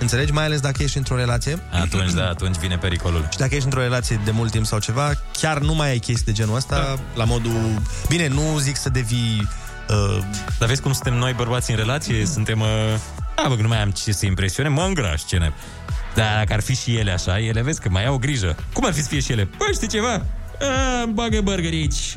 [0.01, 0.33] înțelegi?
[0.33, 3.29] Mai ales dacă ești într-o relație Atunci, da, atunci vine pericolul.
[3.31, 6.25] și dacă ești într-o relație de mult timp sau ceva, chiar nu mai ai chestii
[6.25, 6.97] de genul ăsta, da.
[7.15, 7.83] la modul...
[8.09, 9.49] Bine, nu zic să devii...
[9.89, 10.25] Uh,
[10.59, 12.27] Dar vezi cum suntem noi bărbați în relație?
[12.27, 12.61] Suntem...
[12.61, 12.67] Uh...
[13.37, 15.53] A, bă, că nu mai am ce să impresione, mă îngraș, ce ne...
[16.15, 18.57] Dar dacă ar fi și ele așa, ele vezi că mai au grijă.
[18.73, 19.49] Cum ar fi să fie și ele?
[19.59, 20.13] Bă, știi ceva?
[20.13, 22.15] A, îmi bagă burgeri aici.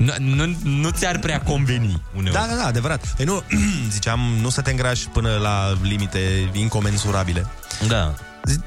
[0.00, 2.38] Nu, nu, nu ți-ar prea conveni uneori.
[2.38, 3.06] da, da, da, adevărat.
[3.16, 3.42] Păi nu,
[3.94, 7.46] ziceam, nu să te îngrași până la limite incomensurabile.
[7.88, 8.14] da.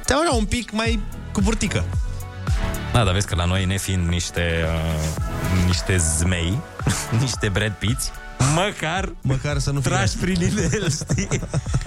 [0.06, 1.00] Te așa un pic mai
[1.32, 1.84] cu burtică.
[2.94, 6.60] Da, dar vezi că la noi, nefiind niște, uh, niște zmei,
[7.22, 8.12] niște Brad Pitts,
[8.56, 9.92] măcar Măcar să nu fie...
[9.92, 11.40] tragi prin inel, știi?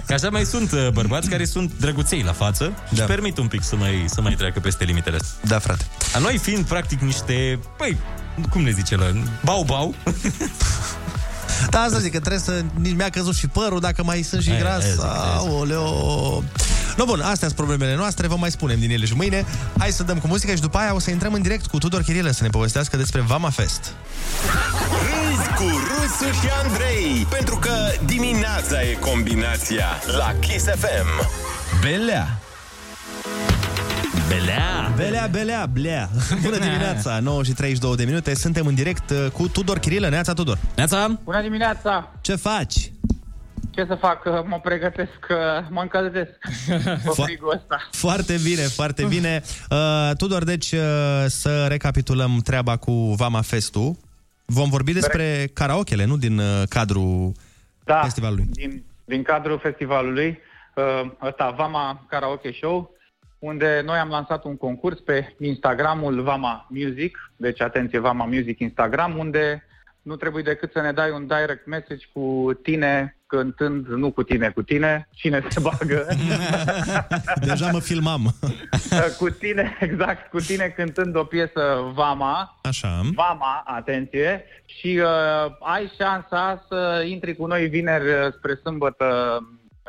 [0.05, 2.85] Că așa mai sunt uh, bărbați care sunt drăguței la față da.
[2.89, 3.03] și Da.
[3.05, 5.37] permit un pic să mai, să mai treacă peste limitele astea.
[5.47, 5.85] Da, frate.
[6.13, 7.97] A noi fiind practic niște, păi,
[8.49, 9.05] cum ne zice la
[9.43, 9.95] bau-bau,
[11.69, 12.63] Da, asta zic, că trebuie să...
[12.73, 14.83] Nici mi-a căzut și părul, dacă mai sunt și Aia, gras.
[14.83, 15.49] aia zic, aia zic.
[15.49, 16.43] Aoleo.
[16.97, 19.45] No, bun, astea sunt problemele noastre, vă mai spunem din ele și mâine.
[19.77, 22.01] Hai să dăm cu muzică și după aia o să intrăm în direct cu Tudor
[22.01, 23.93] Chirilă să ne povestească despre Vama Fest.
[24.89, 27.73] Râzi cu Rusu și Andrei, pentru că
[28.05, 29.85] dimineața e combinația
[30.17, 31.29] la Kiss FM.
[31.81, 32.39] Belea.
[34.27, 34.93] Belea.
[34.95, 36.09] Belea, belea, blea.
[36.43, 38.35] Bună dimineața, 9 și 32 de minute.
[38.35, 40.09] Suntem în direct uh, cu Tudor Chirilă.
[40.09, 40.57] Neața, Tudor.
[40.75, 41.19] Neața.
[41.23, 42.11] Bună dimineața!
[42.21, 42.91] Ce faci?
[43.77, 44.45] Ce să fac?
[44.45, 45.27] Mă pregătesc,
[45.69, 46.31] mă încălzesc
[47.05, 47.87] pe frigul ăsta.
[47.91, 49.41] Foarte bine, foarte bine.
[49.69, 50.79] Uh, Tudor, deci uh,
[51.27, 53.99] să recapitulăm treaba cu Vama Festu.
[54.45, 57.31] Vom vorbi despre karaokele, nu din uh, cadrul
[57.83, 58.45] Da, festivalului.
[58.51, 60.39] din, din cadrul festivalului,
[60.75, 62.91] uh, ăsta, Vama Karaoke Show,
[63.39, 69.17] unde noi am lansat un concurs pe Instagramul Vama Music, deci atenție Vama Music Instagram,
[69.17, 69.63] unde
[70.01, 74.49] nu trebuie decât să ne dai un direct message cu tine cântând, nu cu tine,
[74.49, 76.07] cu tine, cine se bagă,
[77.47, 78.35] Deja mă filmam.
[79.17, 83.01] cu tine, exact, cu tine cântând o piesă Vama, Așa.
[83.15, 89.37] Vama, atenție, și uh, ai șansa să intri cu noi vineri uh, spre sâmbătă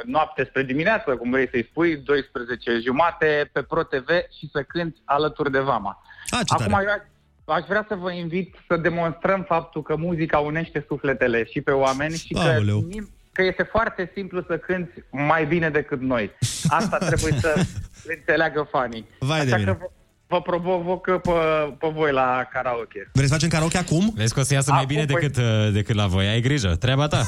[0.04, 4.08] noapte spre dimineață, cum vrei să-i spui, 12 jumate pe Pro TV
[4.38, 6.02] și să cânti alături de Vama.
[6.30, 6.84] A, ce Acum tare.
[6.86, 11.60] eu aș, aș vrea să vă invit să demonstrăm faptul că muzica unește sufletele și
[11.60, 12.80] pe oameni și că, Aoleu.
[12.88, 16.30] nim- că este foarte simplu să cânti mai bine decât noi.
[16.68, 17.64] Asta trebuie să
[18.16, 19.08] înțeleagă fanii.
[19.18, 19.72] Vai de Așa mine.
[19.80, 19.90] că
[20.28, 21.30] vă, vă provoc pe,
[21.78, 23.10] pe voi la karaoke.
[23.12, 24.12] Vreți să facem karaoke acum?
[24.16, 26.26] Vezi că o să iasă mai Acum, bine păi- decât, uh, decât la voi.
[26.26, 27.22] Ai grijă, treaba ta.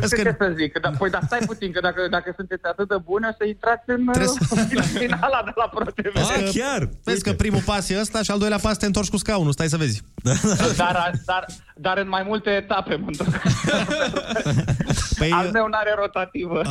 [0.00, 0.78] Nu știu ce să zic.
[0.80, 4.04] Da, păi, dar stai puțin, că dacă, dacă sunteți atât de bună, să intrați în
[4.12, 4.30] Trebuie
[4.76, 6.12] uh, finala de la ProTV.
[6.12, 9.16] Vezi că, Vezi că primul pas e ăsta și al doilea pas te întorci cu
[9.16, 10.02] scaunul, stai să vezi.
[10.76, 11.46] Dar, dar,
[11.76, 13.42] dar în mai multe etape mă întorc.
[15.18, 16.62] Păi, Al meu n-are rotativă.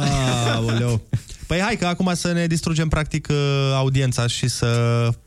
[0.55, 1.01] Aoleu.
[1.48, 3.36] Păi hai că acum să ne distrugem practic uh,
[3.76, 4.68] audiența și să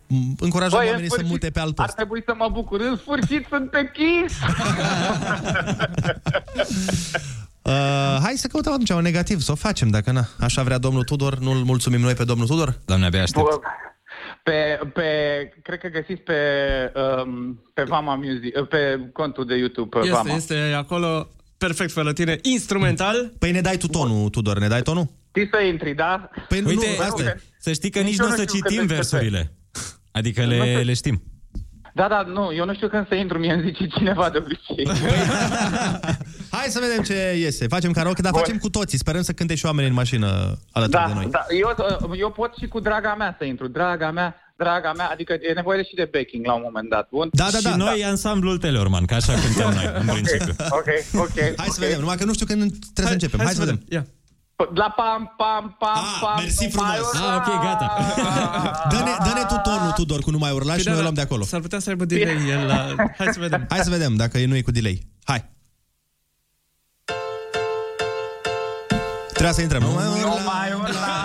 [0.07, 1.97] m, încurajăm Băi, în oamenii să sfârșit, mute pe alt Ar post.
[1.97, 2.81] trebui să mă bucur.
[2.81, 4.33] În sfârșit sunt pe chis.
[7.67, 7.73] Uh,
[8.23, 10.25] hai să căutăm atunci un negativ, să o facem dacă na.
[10.41, 12.79] Așa vrea domnul Tudor, nu-l mulțumim noi pe domnul Tudor?
[12.85, 13.45] Doamne, abia aștept.
[13.47, 13.59] Bă,
[14.43, 15.03] Pe, pe,
[15.63, 16.35] cred că găsiți pe,
[17.25, 20.35] um, pe Vama Music, pe contul de YouTube pe Este, Vama.
[20.35, 23.33] este acolo perfect fără tine, instrumental.
[23.39, 25.07] Păi ne dai tu tonul, Tudor, ne dai tonul?
[25.37, 26.31] Știi să intri, da?
[26.49, 27.41] Păi nu, Uite, nu, asta e.
[27.59, 28.95] să știi că Nici nici eu nu o nu să știu citim când începe.
[28.95, 29.53] versurile.
[30.19, 30.85] Adică Nu le, știu.
[30.85, 31.23] le știm.
[31.95, 34.89] Da, da, nu, eu nu știu când să intru, mie îmi zice cineva de obicei.
[36.57, 37.67] Hai să vedem ce iese.
[37.67, 38.99] Facem karaoke, dar facem cu toții.
[38.99, 40.27] Sperăm să cânte și oamenii în mașină
[40.73, 41.29] alături de Da, noi.
[41.31, 41.75] da, eu,
[42.19, 43.69] eu pot și cu draga mea să intru.
[43.69, 47.09] Draga mea, draga mea, adică e nevoie și de backing la un moment dat.
[47.11, 47.29] Bun?
[47.33, 47.77] Da, da, și da.
[47.77, 50.55] noi ansamblul Teleorman, că așa cântăm noi, în principiu.
[50.71, 51.39] Ok, ok.
[51.57, 53.41] Hai să vedem, numai că nu știu când trebuie să începem.
[53.45, 53.83] Hai, să vedem.
[53.89, 54.07] Ia.
[54.75, 56.35] La pam, pam, pam, Ah, pam.
[56.39, 57.13] mersi nu mai frumos.
[57.15, 57.33] urla.
[57.33, 57.87] Ah, ok, gata.
[58.91, 61.15] Dă-ne, dă-ne tu tonul, Tudor, cu nu mai urla și Păi noi o da, luăm
[61.15, 61.45] de acolo.
[61.45, 62.95] S-ar putea să aibă delay el la...
[63.19, 63.67] Hai să vedem.
[63.71, 65.07] Hai să vedem dacă nu e cu delay.
[65.25, 65.45] Hai.
[69.29, 69.83] Trebuia să intrăm.
[69.83, 70.53] Nu mai Nu urla.
[70.53, 71.17] mai urla.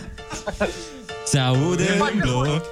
[1.30, 2.62] Se aude în bloc.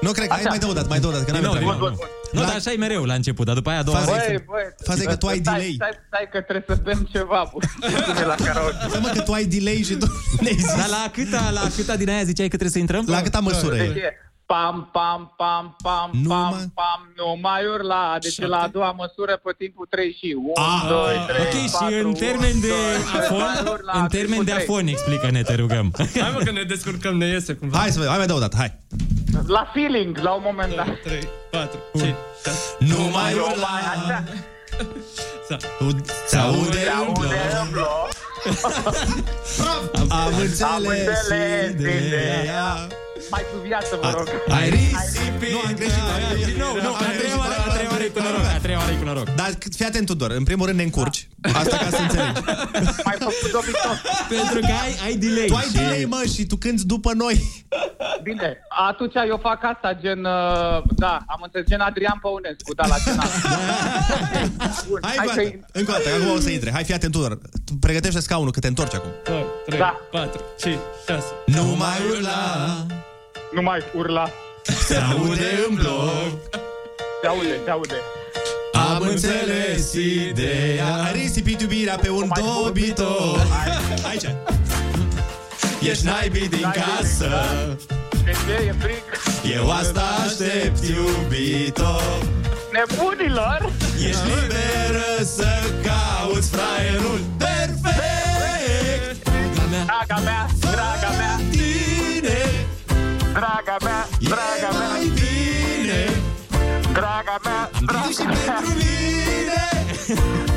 [0.00, 1.50] Nu cred că, hai mai dă o dată, mai dă o dată, că n-am Din
[1.66, 2.08] nou, intrat.
[2.34, 2.42] Din nou.
[2.44, 4.22] Nu, dar așa e mereu la început, dar după aia a doua Faza oară.
[4.22, 4.86] e- Băi, băi.
[4.88, 5.72] Faza e că tu ai stai, delay.
[5.80, 7.40] Stai, stai că trebuie să bem ceva.
[7.52, 8.76] Pune la karaoke.
[8.90, 10.06] Să mă, că tu ai delay și tu
[10.44, 10.74] ne-ai zis.
[10.80, 13.04] Dar la câta, la câta din aia ziceai că trebuie să intrăm?
[13.08, 13.98] La câta măsură Deci e?
[13.98, 14.12] e
[14.46, 18.16] pam, pam, pam, pam, Nu pam, mai- pam, nu mai urla.
[18.20, 21.54] Deci e la a doua măsură pe timpul 3 și 1, Ah, 2, 3, Ok,
[21.88, 22.72] și în termen de
[23.18, 25.92] afon, în termen de afon, explică-ne, te rugăm.
[26.20, 27.78] Hai mă că ne descurcăm, ne iese cumva.
[27.78, 28.78] Hai să vedem, hai mai dă o dată, hai.
[29.46, 30.86] La feeling, la un moment dat.
[31.02, 32.14] 3, 4, 5,
[32.44, 33.68] 6, Nu mai Nu urla.
[33.70, 34.24] mai așa.
[35.48, 37.16] Se aude Se în bloc.
[37.16, 38.08] aude în bloc.
[40.00, 42.88] Am Am înțeles înțeles ideea.
[43.26, 43.34] Ideea.
[43.34, 44.28] Mai cu viață, vă rog.
[44.58, 45.52] Ai risipit.
[45.54, 46.02] Nu, am greșit.
[46.50, 48.92] Din nou, nu, a treia oară, a treia oară e cu noroc, a treia oară
[48.92, 49.28] e cu noroc.
[49.40, 50.30] Dar fii atent, Tudor.
[50.30, 51.20] În primul rând ne încurci.
[51.60, 52.40] Asta ca să înțelegi.
[53.08, 53.96] Mai făcut dobitoc.
[54.28, 55.46] Pentru că ai, ai delay.
[55.46, 57.36] Tu ai și- delay, mă, și tu cânti după noi.
[58.22, 58.48] Bine,
[58.88, 63.24] atunci eu fac asta, gen, uh, da, am înțeles, gen Adrian Păunescu, da, la cena.
[64.88, 66.70] Bun, Hai, hai încă o să dată, încă o dată, acum o să intre.
[66.72, 67.38] Hai, fii atent, Tudor.
[67.64, 69.10] Tu Pregătește scaunul, că te întorci acum.
[69.24, 70.00] 2, 3, Da.
[70.10, 70.78] 4, 5,
[71.08, 71.24] 6.
[71.46, 72.38] Nu mai urla.
[73.54, 74.30] Nu mai urla.
[74.86, 76.38] Se aude în bloc.
[77.22, 77.94] Se aude, se aude.
[78.72, 80.94] Am înțeles ideea.
[81.04, 83.36] Ai risipit iubirea pe un dobito.
[84.10, 84.24] Aici.
[85.80, 87.30] Ești naibii din casă.
[88.24, 89.04] De ce e fric?
[89.56, 92.00] Eu asta aștept, iubito.
[92.72, 93.72] Nebunilor!
[94.08, 95.48] Ești liberă să
[95.82, 99.28] cauți fraierul perfect.
[99.86, 101.53] Draga mea, draga mea, Tine
[103.38, 106.00] draga mea, draga e mea, mai bine.
[106.92, 109.62] draga mea, Și draga mea, pentru mine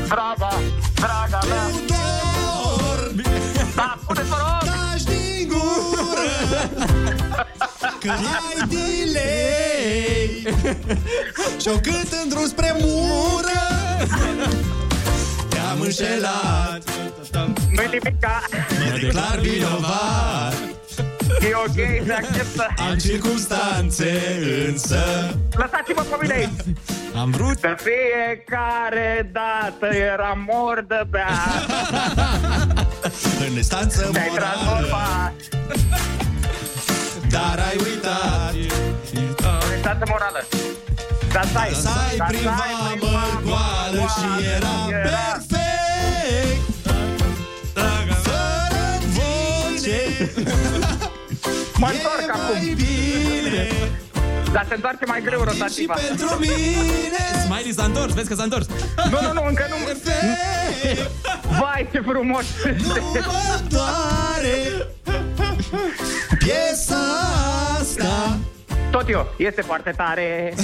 [0.08, 0.50] draga,
[0.94, 1.64] draga mea.
[1.70, 3.16] eu dorm.
[3.76, 4.62] Da, spune-ți, vă rog!
[4.68, 5.48] Taci din
[8.00, 10.54] că ai delay
[11.60, 13.60] Și-o cânt în drum spre mură
[15.48, 16.82] Te-am înșelat
[17.72, 18.42] Nu-i nimica.
[18.90, 20.54] Mă declar vinovat
[21.40, 22.66] E ok, se acceptă.
[22.90, 24.20] Am circumstanțe
[24.68, 24.98] însă.
[25.56, 26.76] Lăsați-mă pe mine aici.
[27.20, 27.60] Am vrut.
[27.60, 31.28] De fiecare dată era mor de bea.
[33.48, 34.50] În instanță Te-ai morală.
[34.64, 35.32] transformat.
[37.30, 38.52] Dar ai uitat.
[39.14, 40.46] În instanță morală.
[41.32, 46.60] Dar stai, Lăsai dar priva stai, mărgoală și era perfect.
[48.22, 50.30] Fără voce
[51.78, 52.74] Mă întorc acum.
[52.74, 53.68] bine
[54.52, 55.94] Dar se întoarce mai greu rotativa.
[55.94, 58.66] Și pentru mine Smiley s-a întors, vezi că s-a întors
[59.10, 59.76] Nu, nu, nu, încă nu.
[61.60, 62.44] Vai, ce frumos.
[62.82, 64.86] Nu mă doare
[66.38, 66.96] Piesa
[67.80, 68.38] asta
[68.90, 70.54] Tot eu, este foarte tare.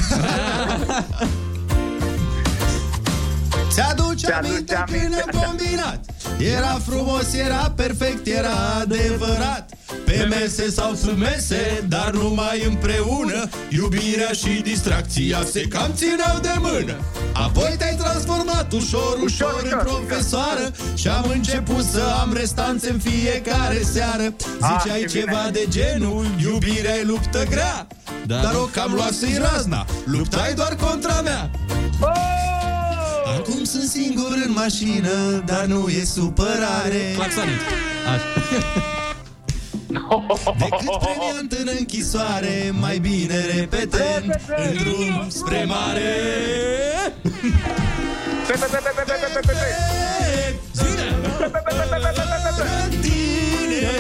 [3.69, 5.47] Ți-aduce Ți-aduce aminte aminte, când am așa.
[5.47, 6.01] combinat
[6.39, 9.71] Era frumos, era perfect, era adevărat
[10.19, 13.49] Pe mese sau sub mese, dar numai împreună.
[13.69, 16.97] Iubirea și distracția se cam țineau de mână.
[17.33, 23.83] Apoi te-ai transformat ușor, ușor în profesoară Și am început să am restanțe în fiecare
[23.93, 24.35] seară.
[24.55, 25.21] Ziceai ce bine.
[25.21, 27.87] ceva de genul, iubirea e luptă grea.
[28.27, 31.51] Dar o cam luase razna, luptai doar contra mea.
[33.39, 37.13] Acum sunt singur în mașină, dar nu e supărare.
[37.15, 37.51] Claxoane
[39.95, 46.13] De Decât premiant în închisoare Mai bine repetent În drum spre mare.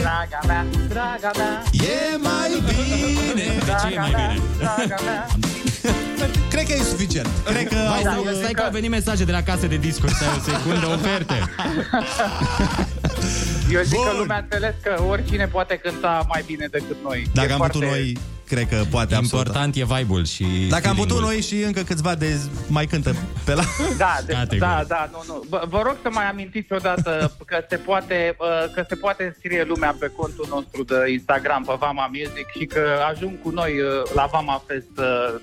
[0.01, 1.62] Draga mea, draga mea.
[1.73, 3.59] E mai bine.
[3.65, 4.41] De ce e mai bine?
[4.59, 5.27] Draga mea.
[6.51, 9.33] Cred că e suficient Cred că Mai au, stai, stai că au venit mesaje de
[9.33, 11.35] la casă de discuri Stai o secundă, oferte
[13.71, 14.05] Eu zic Bun.
[14.07, 17.27] că lumea a înțeles că oricine poate cânta mai bine decât noi.
[17.35, 18.17] Dacă E am foarte- putut noi
[18.49, 21.33] Cred că poate absolut Important e vibe-ul și Dacă am putut feeling-ul.
[21.33, 22.37] noi și încă câțiva de
[22.69, 23.15] mai cântă
[23.45, 23.63] pe la
[23.97, 24.61] Da, de, Categoric.
[24.61, 25.45] da, da, nu, nu.
[25.49, 29.65] Vă, vă rog să mai amintiți odată că se poate uh, că se poate înscrie
[29.69, 32.83] lumea pe contul nostru de Instagram pe Vama Music și că
[33.15, 35.35] ajung cu noi uh, la Vama Fest uh,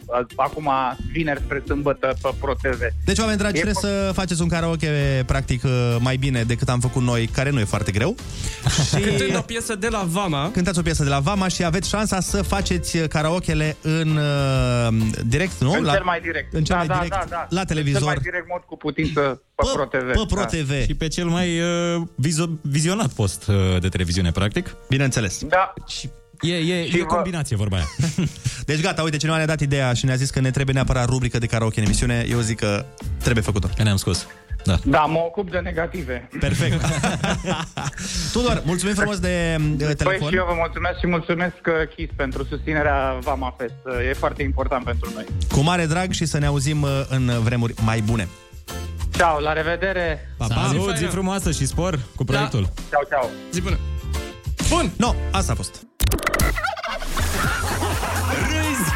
[0.71, 2.79] acum vineri spre sâmbătă pe Pro TV.
[3.05, 5.61] Deci, oameni dragi, E trebuie să faceți un karaoke practic
[5.99, 8.15] mai bine decât am făcut noi, care nu e foarte greu.
[8.95, 11.89] Și Cântând o piesă de la Vama, cântați o piesă de la Vama și aveți
[11.89, 15.71] șansa să faceți karaokele în uh, direct, nu?
[15.71, 16.53] În cel mai direct.
[16.53, 17.47] În cel da, mai da, direct, da, da.
[17.49, 17.99] la În televizor.
[17.99, 20.05] cel mai direct mod cu putință pe, Pro TV.
[20.07, 20.45] Pe Pro da.
[20.45, 20.85] TV.
[20.85, 25.43] Și pe cel mai uh, vizo- vizionat post uh, de televiziune, practic Bineînțeles.
[25.47, 25.73] Da.
[25.87, 26.09] Și
[26.41, 27.85] e, e, Și e vă- combinație vorba aia
[28.65, 31.37] Deci gata, uite, cineva ne-a dat ideea și ne-a zis că ne trebuie neapărat rubrică
[31.37, 32.25] de karaoke în emisiune.
[32.29, 32.85] Eu zic că
[33.17, 33.67] trebuie făcut-o.
[33.75, 34.27] Că ne-am scos
[34.63, 34.77] da.
[34.83, 36.29] Da, mă ocup de negative.
[36.39, 36.81] Perfect.
[38.33, 40.29] Tudor, mulțumim frumos de, de Păi telefon.
[40.29, 43.73] și eu vă mulțumesc și mulțumesc uh, Kiss pentru susținerea Vama Fest.
[43.85, 45.25] Uh, E foarte important pentru noi.
[45.51, 48.27] Cu mare drag și să ne auzim uh, în vremuri mai bune.
[49.15, 50.33] Ciao, la revedere!
[50.37, 50.65] Pa, pa.
[50.67, 53.29] Salut, zi frumoasă și spor cu proiectul Ciao, ciao!
[53.51, 53.77] zi bună.
[54.69, 54.91] Bun.
[54.97, 55.81] No, asta a fost.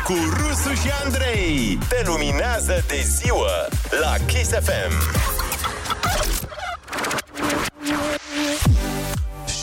[0.06, 1.77] Cu Rusu și Andrei.
[1.90, 3.68] Te luminează de ziua
[4.02, 4.94] la Kiss FM.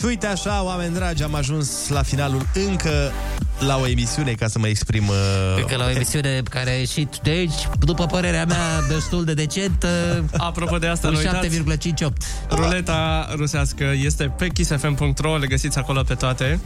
[0.03, 3.13] Și uite așa, oameni dragi, am ajuns la finalul încă
[3.59, 5.09] la o emisiune, ca să mă exprim...
[5.09, 9.25] Uh, Cred că la o emisiune care a ieșit de aici, după părerea mea, destul
[9.25, 12.07] de decent, uh, Apropo de asta, un nu uitați, 7,58.
[12.51, 16.61] ruleta rusească este pe kissfm.ro, le găsiți acolo pe toate.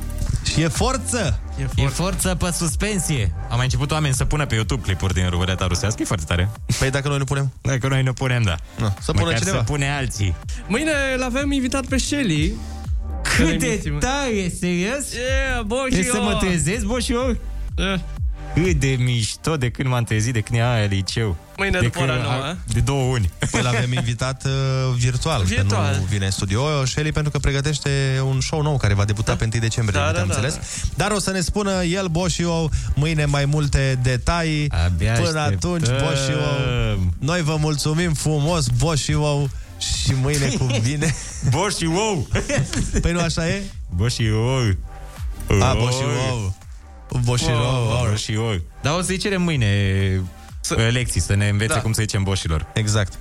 [0.52, 1.40] Și e forță!
[1.58, 3.32] E E forță pe suspensie.
[3.48, 6.50] Am mai început oameni să pună pe YouTube clipuri din ruleta rusească, e foarte tare
[6.78, 7.52] Păi dacă noi nu punem?
[7.60, 9.56] Dacă noi nu punem, da No, să pună Măcar cineva.
[9.56, 10.34] să pune alții
[10.66, 12.54] Mâine l-avem invitat pe Shelly.
[13.36, 15.12] Cât de tare, serios?
[15.12, 17.36] Yeah, bă, E să mă trezesc, bă, și eu?
[17.77, 18.01] Yeah.
[18.55, 22.03] Cât de mișto de când m-am trezit, de când e aia liceu Mâine de după
[22.03, 22.55] ora când- nouă.
[22.73, 24.51] De două uni Îl avem invitat uh,
[24.97, 25.93] virtual, Virtual.
[25.93, 26.85] Că nu vine în studio.
[26.85, 27.90] Shelly pentru că pregătește
[28.27, 30.59] un show nou care va debuta pe 1 decembrie, Da, da, da, am da, înțeles.
[30.94, 34.70] Dar o să ne spună el, Bo și eu, mâine mai multe detalii.
[34.85, 35.70] Abia Până așteptăm.
[35.73, 38.94] atunci, Bo și eu, noi vă mulțumim frumos, Bo
[39.78, 41.15] și mâine cum vine...
[41.51, 42.28] Bă și ou!
[43.01, 43.62] Păi nu așa e?
[43.97, 44.74] Bă și ou!
[45.61, 46.55] A, bă și ou!
[47.24, 48.16] Boșirou, wow.
[48.16, 48.61] și ou.
[48.82, 50.23] Dar o să-i cerem mâine
[50.66, 50.88] să...
[50.93, 51.80] lecții, să ne învețe Da.
[51.80, 53.12] cum să zicem boșilor Exact.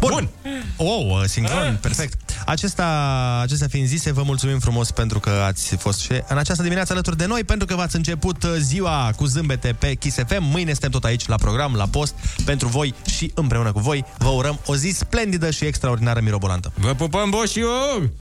[0.00, 0.10] Bun.
[0.10, 0.28] Bun.
[0.76, 2.20] Oh, sincron, perfect.
[2.46, 6.92] Acesta, acestea fiind zise, vă mulțumim frumos pentru că ați fost și în această dimineață
[6.92, 10.42] alături de noi, pentru că v-ați început uh, ziua cu zâmbete pe Kiss FM.
[10.44, 12.14] Mâine suntem tot aici la program, la post,
[12.44, 14.04] pentru voi și împreună cu voi.
[14.18, 16.72] Vă urăm o zi splendidă și extraordinară mirobolantă.
[16.74, 18.12] Vă pupăm, boșiu!